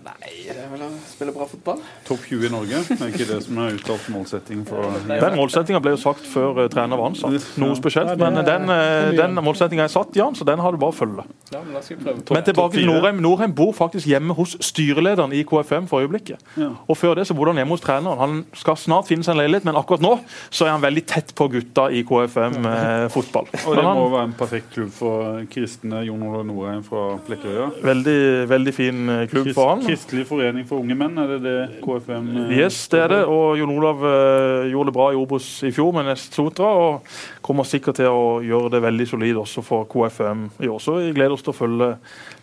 Nei, 0.07 0.33
det 0.47 0.61
er 0.63 0.69
vel 0.71 0.83
å 0.85 0.89
spille 1.09 1.33
bra 1.35 1.45
fotball. 1.49 1.81
Topp 2.07 2.23
20 2.29 2.47
i 2.47 2.51
Norge? 2.53 2.81
Det 2.87 2.97
er 2.97 3.11
ikke 3.11 3.27
det 3.27 3.39
som 3.43 3.57
er 3.63 3.75
uttalt 3.75 4.07
målsetting 4.13 4.61
for 4.67 4.95
Den 5.09 5.35
målsettinga 5.35 5.81
ble 5.83 5.93
jo 5.95 5.99
sagt 6.01 6.27
før 6.31 6.63
eh, 6.63 6.69
trener 6.71 6.99
var 6.99 7.11
ansatt. 7.11 7.49
Noe 7.59 7.75
spesielt. 7.79 8.13
Men 8.21 8.39
den, 8.47 8.69
eh, 8.71 9.11
den 9.17 9.35
målsettinga 9.43 9.87
er 9.87 9.91
satt, 9.91 10.15
Jan, 10.15 10.37
så 10.37 10.47
den 10.47 10.63
har 10.63 10.71
du 10.71 10.79
bare 10.81 10.95
å 10.95 10.97
følge. 10.97 11.25
Men 11.51 12.47
tilbake 12.47 12.77
til 12.77 12.87
Norheim. 12.87 13.19
Norheim 13.23 13.55
bor 13.57 13.73
faktisk 13.75 14.07
hjemme 14.09 14.35
hos 14.37 14.55
styrelederen 14.63 15.35
i 15.35 15.43
KFM 15.47 15.89
for 15.91 16.05
øyeblikket. 16.05 16.41
Og 16.87 16.95
før 16.97 17.19
det 17.19 17.27
så 17.27 17.35
bodde 17.37 17.53
han 17.55 17.61
hjemme 17.63 17.75
hos 17.75 17.83
treneren. 17.83 18.17
Han 18.21 18.39
skal 18.57 18.79
snart 18.79 19.09
finne 19.09 19.27
seg 19.27 19.35
en 19.35 19.41
leilighet, 19.43 19.67
men 19.67 19.77
akkurat 19.79 20.03
nå 20.03 20.13
så 20.49 20.67
er 20.67 20.73
han 20.75 20.83
veldig 20.83 21.03
tett 21.09 21.33
på 21.37 21.49
gutta 21.51 21.87
i 21.91 22.03
KFM 22.07 22.57
eh, 22.71 23.07
fotball. 23.13 23.49
Og 23.65 23.77
det 23.77 23.85
må 23.85 24.07
være 24.13 24.25
en 24.29 24.35
perfekt 24.37 24.71
klubb 24.75 24.91
for 24.95 25.43
kristne 25.51 26.03
Jon 26.07 26.23
Olav 26.27 26.45
Norheim 26.47 26.83
fra 26.87 27.09
Flekkerøya. 27.27 27.69
Veldig, 27.85 28.19
veldig 28.51 28.75
fin 28.75 29.13
eh, 29.13 29.25
klubb 29.31 29.51
for 29.55 29.73
han. 29.73 29.83
Kristelig 29.97 30.27
forening 30.29 30.65
for 30.69 30.83
unge 30.83 30.93
menn, 30.93 31.15
er 31.17 31.31
det 31.33 31.37
det 31.41 31.81
KFM 31.81 32.27
eh, 32.43 32.51
Yes, 32.59 32.75
det 32.91 32.99
er 33.01 33.13
det. 33.15 33.21
Og 33.25 33.57
Jon 33.57 33.71
Olav 33.73 34.03
eh, 34.05 34.67
gjorde 34.69 34.91
det 34.91 34.95
bra 34.97 35.07
i 35.09 35.17
Obos 35.17 35.47
i 35.65 35.71
fjor 35.73 35.89
med 35.95 36.05
Nest 36.05 36.37
Sotra. 36.37 36.69
Og 36.69 37.15
kommer 37.41 37.65
sikkert 37.65 37.97
til 37.97 38.13
å 38.13 38.37
gjøre 38.45 38.75
det 38.75 38.83
veldig 38.85 39.07
solid 39.09 39.39
også 39.41 39.63
for 39.65 39.87
KFM 39.89 40.43
i 40.61 40.69
år. 40.69 40.83
Så 40.83 40.99
vi 40.99 41.15
gleder 41.17 41.33
oss 41.33 41.45
til 41.45 41.55
å 41.55 41.57
følge, 41.57 41.89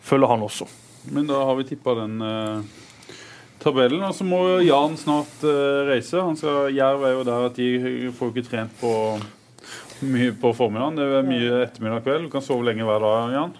følge 0.03 0.33
han 0.33 0.43
også. 0.49 0.67
Men 1.15 1.31
da 1.31 1.45
har 1.47 1.55
vi 1.61 1.69
tippa 1.69 1.95
den 2.01 2.19
eh, 2.27 3.15
tabellen. 3.63 4.03
Og 4.03 4.19
så 4.19 4.27
må 4.27 4.43
Jan 4.67 4.99
snart 4.99 5.47
eh, 5.47 5.87
reise. 5.93 6.19
Han 6.19 6.39
skal, 6.41 6.75
Jerv 6.75 7.07
er 7.07 7.17
jo 7.21 7.25
der 7.31 7.49
at 7.53 7.63
de 7.63 8.13
får 8.19 8.35
ikke 8.35 8.49
trent 8.51 8.77
på 8.83 8.93
mye 10.05 10.35
på 10.37 10.51
formiddagen. 10.59 10.99
Det 10.99 11.09
er 11.23 11.31
mye 11.31 11.65
ettermiddag 11.69 12.03
og 12.03 12.11
kveld. 12.11 12.27
Du 12.27 12.35
kan 12.35 12.45
sove 12.45 12.67
lenge 12.67 12.91
hver 12.91 13.07
dag, 13.07 13.35
Jan. 13.39 13.59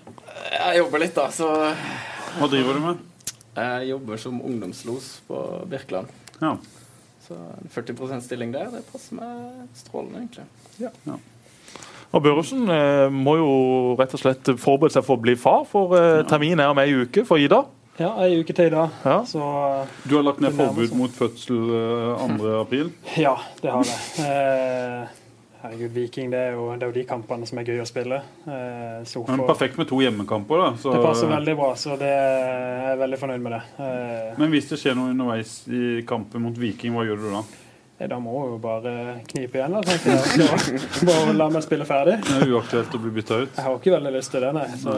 Jeg 0.51 0.83
jobber 0.83 1.07
litt, 1.07 1.15
da, 1.15 1.31
så 1.31 1.51
Hva 2.35 2.51
driver 2.51 2.75
du 2.75 2.89
med? 2.91 3.11
Jeg 3.55 3.89
jobber 3.93 4.19
som 4.19 4.41
ungdomslos 4.43 5.21
på 5.29 5.41
Birkeland. 5.71 6.11
Ja. 6.43 6.57
Så 7.25 7.37
en 7.39 7.71
40% 7.73 8.21
stilling 8.27 8.51
der, 8.53 8.73
det 8.75 8.83
passer 8.91 9.17
meg 9.17 9.71
strålende, 9.79 10.25
egentlig. 10.25 11.21
Og 12.15 12.23
Børresen 12.23 12.69
eh, 12.71 13.09
må 13.11 13.37
jo 13.41 13.49
rett 13.99 14.13
og 14.15 14.21
slett 14.23 14.51
forberede 14.61 14.95
seg 14.99 15.07
for 15.07 15.19
å 15.19 15.23
bli 15.25 15.35
far, 15.41 15.65
for 15.67 15.97
eh, 15.99 16.21
terminen 16.31 16.63
er 16.63 16.75
om 16.75 16.79
ei 16.83 16.93
uke 16.95 17.25
for 17.27 17.41
Ida. 17.43 17.63
Ja, 17.99 18.11
ei 18.27 18.41
uke 18.43 18.55
til 18.55 18.69
Ida. 18.73 18.85
Ja. 19.07 19.17
Så 19.27 19.41
Du 20.05 20.17
har 20.19 20.27
lagt 20.27 20.43
ned 20.43 20.55
forbud 20.59 20.95
mot 20.99 21.15
fødsel 21.15 21.59
eh, 21.79 22.25
2. 22.39 22.55
april. 22.61 22.93
ja, 23.19 23.35
det 23.63 23.71
har 23.75 23.87
jeg. 23.89 24.27
Eh, 24.29 25.21
herregud, 25.65 25.95
Viking, 25.97 26.31
det 26.33 26.41
er, 26.51 26.55
jo, 26.59 26.69
det 26.77 26.85
er 26.85 26.91
jo 26.93 26.97
de 26.99 27.05
kampene 27.09 27.49
som 27.49 27.59
er 27.61 27.69
gøy 27.71 27.81
å 27.83 27.89
spille. 27.89 28.21
Eh, 28.45 29.01
så 29.09 29.25
Men 29.29 29.45
perfekt 29.49 29.79
med 29.81 29.89
to 29.89 29.99
hjemmekamper, 30.05 30.61
da. 30.61 30.71
Så, 30.81 30.93
det 30.93 31.03
passer 31.05 31.31
veldig 31.33 31.57
bra, 31.59 31.71
så 31.81 31.97
det 32.01 32.11
jeg 32.13 32.93
er 32.93 33.01
veldig 33.01 33.21
fornøyd 33.25 33.45
med 33.47 33.57
det. 33.57 33.63
Eh, 33.81 34.33
Men 34.43 34.53
hvis 34.55 34.69
det 34.71 34.81
skjer 34.83 34.99
noe 34.99 35.15
underveis 35.15 35.57
i 35.73 35.85
kampen 36.09 36.45
mot 36.45 36.61
Viking, 36.61 36.95
hva 36.97 37.07
gjør 37.09 37.25
du 37.25 37.31
da? 37.33 37.45
Eh, 37.99 38.09
da 38.11 38.19
må 38.23 38.35
hun 38.41 38.55
jo 38.55 38.61
bare 38.63 38.95
knipe 39.29 39.61
igjen, 39.61 39.77
da, 39.77 39.83
tenker 39.85 40.15
jeg. 40.15 40.81
Så 40.99 41.09
bare 41.09 41.35
la 41.37 41.49
meg 41.53 41.67
spille 41.67 41.87
ferdig. 41.89 42.17
Det 42.25 42.39
er 42.41 42.55
uaktuelt 42.57 42.97
å 42.97 43.03
bli 43.05 43.13
bytta 43.19 43.41
ut. 43.45 43.53
Jeg 43.59 43.67
har 43.69 43.77
ikke 43.79 43.95
veldig 43.99 44.15
lyst 44.17 44.35
til 44.35 44.47
det, 44.47 44.55
nei. 44.57 44.67
Så, 44.81 44.97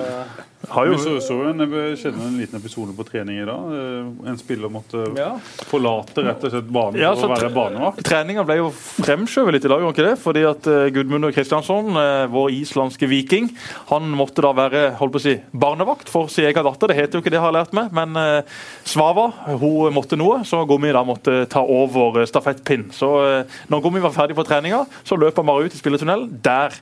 Har 0.73 0.89
jo, 0.89 0.97
så, 0.99 1.17
så 1.23 1.41
en, 1.51 1.67
skjedde 1.99 2.23
en 2.27 2.39
liten 2.41 2.59
episode 2.61 2.95
på 2.97 3.07
trening 3.11 3.43
i 3.43 3.49
dag. 3.49 3.75
Eh, 3.81 4.31
En 4.31 4.39
spiller 4.41 4.73
måtte 4.73 5.03
ja. 5.17 5.33
forlate 5.69 6.25
rett 6.27 6.47
og 6.47 6.55
slett 6.55 6.71
banen 6.73 7.01
Ja, 7.03 7.13
for 7.19 7.29
å 7.29 7.35
være 7.35 7.53
banevakt. 7.55 8.03
Treninga 8.07 8.47
ble 8.47 8.61
jo 8.63 8.71
fremskjøvet 8.75 9.59
litt 9.59 9.69
i 9.69 9.73
dag, 9.75 9.85
gjorde 9.85 9.97
ikke 9.97 10.09
det? 10.09 10.17
Fordi 10.23 10.47
at 10.49 10.71
Gudmundur 10.95 11.17
Gudmund 11.17 11.35
Kristiansson, 11.35 11.97
eh, 11.97 12.27
vår 12.27 12.51
islandske 12.51 13.07
viking, 13.09 13.49
han 13.89 14.11
måtte 14.17 14.43
da 14.45 14.53
være 14.57 14.83
holdt 14.99 15.15
på 15.15 15.21
å 15.21 15.25
si, 15.25 15.35
barnevakt 15.53 16.11
for 16.13 16.29
sin 16.33 16.47
egen 16.49 16.67
datter. 16.67 16.91
Det 16.91 16.97
heter 16.99 17.19
jo 17.19 17.25
ikke 17.25 17.33
det, 17.35 17.41
har 17.41 17.55
lært 17.55 17.73
meg. 17.77 17.93
Men 17.97 18.17
eh, 18.21 18.43
Svava 18.87 19.31
hun 19.47 19.95
måtte 19.97 20.19
noe, 20.19 20.43
så 20.45 20.65
Gommi 20.69 20.93
da 20.95 21.03
måtte 21.07 21.47
ta 21.51 21.63
over 21.63 22.27
stafettpinnen. 22.29 22.91
Så 22.97 23.11
eh, 23.25 23.59
når 23.73 23.85
Gommi 23.85 24.03
var 24.05 24.15
ferdig 24.15 24.37
på 24.39 24.45
treninga, 24.47 24.85
så 25.07 25.19
løp 25.21 25.39
han 25.41 25.49
bare 25.49 25.67
ut 25.67 25.77
i 25.77 25.81
spilletunnelen. 25.81 26.31
Der 26.45 26.75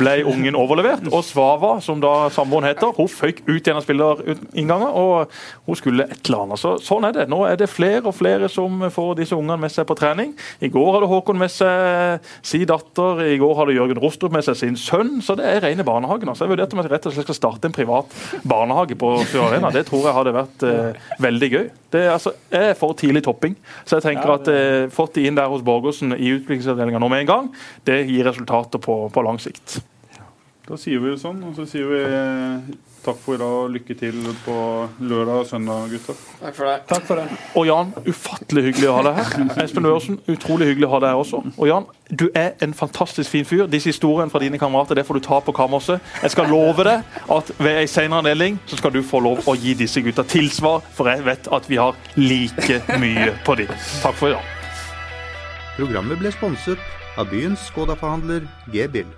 ble 0.00 0.16
ungen 0.28 0.58
overlevert. 0.58 1.06
Og 1.10 1.24
Svava, 1.26 1.76
som 1.84 2.02
da 2.02 2.28
samboeren 2.34 2.68
heter, 2.68 2.92
hun 2.96 3.10
føyk 3.10 3.44
ut 3.48 3.66
gjennom 3.66 3.84
spillerinngangen, 3.84 4.90
og 4.90 5.32
hun 5.66 5.78
skulle 5.78 6.08
et 6.10 6.26
eller 6.26 6.44
annet. 6.44 6.62
Så, 6.62 6.76
sånn 6.84 7.06
er 7.08 7.16
det. 7.16 7.28
Nå 7.30 7.42
er 7.48 7.58
det 7.60 7.70
flere 7.72 8.02
og 8.04 8.16
flere 8.18 8.50
som 8.52 8.84
får 8.92 9.14
disse 9.22 9.36
ungene 9.36 9.60
med 9.64 9.72
seg 9.72 9.88
på 9.88 9.96
trening. 9.98 10.34
I 10.60 10.70
går 10.72 10.92
hadde 10.96 11.10
Håkon 11.10 11.40
med 11.40 11.52
seg 11.52 12.30
sin 12.46 12.66
datter, 12.68 13.24
i 13.24 13.38
går 13.40 13.56
hadde 13.58 13.76
Jørgen 13.76 14.00
Rostrup 14.02 14.34
med 14.34 14.44
seg 14.46 14.58
sin 14.58 14.78
sønn. 14.80 15.18
Så 15.24 15.36
det 15.38 15.48
er 15.48 15.62
rene 15.64 15.86
barnehagen. 15.86 16.30
Altså. 16.30 16.46
Jeg 16.46 16.54
vurderte 16.54 16.76
om 16.76 16.82
jeg 16.82 16.92
rett 16.92 17.08
og 17.08 17.16
slett 17.16 17.30
skal 17.30 17.38
starte 17.38 17.70
en 17.70 17.76
privat 17.76 18.16
barnehage 18.42 18.96
på 18.98 19.12
Fjord 19.30 19.50
Arena. 19.50 19.70
Det 19.74 19.86
tror 19.88 20.08
jeg 20.08 20.16
hadde 20.16 20.34
vært 20.36 20.66
eh, 20.66 21.12
veldig 21.22 21.50
gøy. 21.54 21.66
Det 21.90 22.04
er, 22.04 22.12
altså, 22.14 22.32
jeg 22.52 22.70
er 22.70 22.76
for 22.78 22.94
tidlig 22.98 23.24
topping, 23.26 23.56
så 23.82 23.98
jeg 23.98 24.04
tenker 24.04 24.30
at 24.36 24.50
eh, 24.52 24.84
fått 24.94 25.16
de 25.18 25.24
inn 25.26 25.38
der 25.38 25.49
hos 25.52 25.64
Borgersen 25.66 26.16
i 26.16 26.34
utviklingsavdelinga 26.36 27.02
nå 27.02 27.10
med 27.12 27.24
en 27.24 27.32
gang, 27.32 27.48
det 27.88 28.02
gir 28.08 28.26
resultater 28.28 28.82
på, 28.82 29.02
på 29.12 29.26
lang 29.26 29.40
sikt. 29.42 29.80
Da 30.70 30.76
sier 30.78 31.00
vi 31.02 31.10
det 31.10 31.18
sånn, 31.18 31.40
og 31.48 31.56
så 31.56 31.64
sier 31.66 31.88
vi 31.90 31.98
eh, 32.06 32.74
takk 33.02 33.16
for 33.18 33.34
i 33.34 33.38
dag 33.40 33.54
og 33.64 33.72
lykke 33.74 33.94
til 33.98 34.18
på 34.44 34.56
lørdag 35.02 35.40
og 35.40 35.48
søndag, 35.48 35.88
gutter. 35.90 36.20
Takk 36.38 36.54
for 36.54 36.68
det. 36.68 36.74
Takk 36.92 37.08
for 37.08 37.18
det. 37.18 37.38
Og 37.58 37.66
Jan, 37.66 37.90
ufattelig 38.06 38.64
hyggelig 38.68 38.86
å 38.86 38.94
ha 39.00 39.02
deg 39.08 39.18
her. 39.18 39.48
Espen 39.64 39.88
Børresen, 39.88 40.20
utrolig 40.30 40.68
hyggelig 40.70 40.86
å 40.86 40.92
ha 40.92 41.00
deg 41.02 41.14
her 41.14 41.24
også. 41.24 41.40
Og 41.56 41.66
Jan, 41.66 41.88
du 42.22 42.28
er 42.38 42.54
en 42.62 42.76
fantastisk 42.76 43.34
fin 43.34 43.48
fyr. 43.48 43.64
Disse 43.72 43.90
historiene 43.90 44.30
fra 44.30 44.44
dine 44.44 44.62
kamerater 44.62 45.00
det 45.00 45.06
får 45.08 45.18
du 45.18 45.26
ta 45.26 45.40
på 45.42 45.56
kammerset. 45.58 46.06
Jeg 46.22 46.36
skal 46.36 46.54
love 46.54 46.86
deg 46.86 47.18
at 47.40 47.52
ved 47.58 47.80
en 47.80 47.92
senere 47.96 48.22
anledning 48.22 48.62
så 48.70 48.78
skal 48.78 48.94
du 48.94 49.02
få 49.02 49.24
lov 49.26 49.50
å 49.50 49.56
gi 49.58 49.74
disse 49.74 50.06
gutta 50.06 50.22
tilsvar, 50.22 50.86
for 50.94 51.10
jeg 51.10 51.26
vet 51.26 51.50
at 51.50 51.66
vi 51.72 51.82
har 51.82 51.98
like 52.20 52.82
mye 52.94 53.32
på 53.42 53.58
dem. 53.64 53.74
Takk 54.04 54.22
for 54.22 54.30
i 54.30 54.38
dag. 54.38 54.59
Programmet 55.80 56.18
ble 56.20 56.28
sponset 56.34 56.80
av 57.16 57.30
byens 57.32 57.62
Skoda-forhandler 57.70 58.44
G-Bill. 58.68 59.08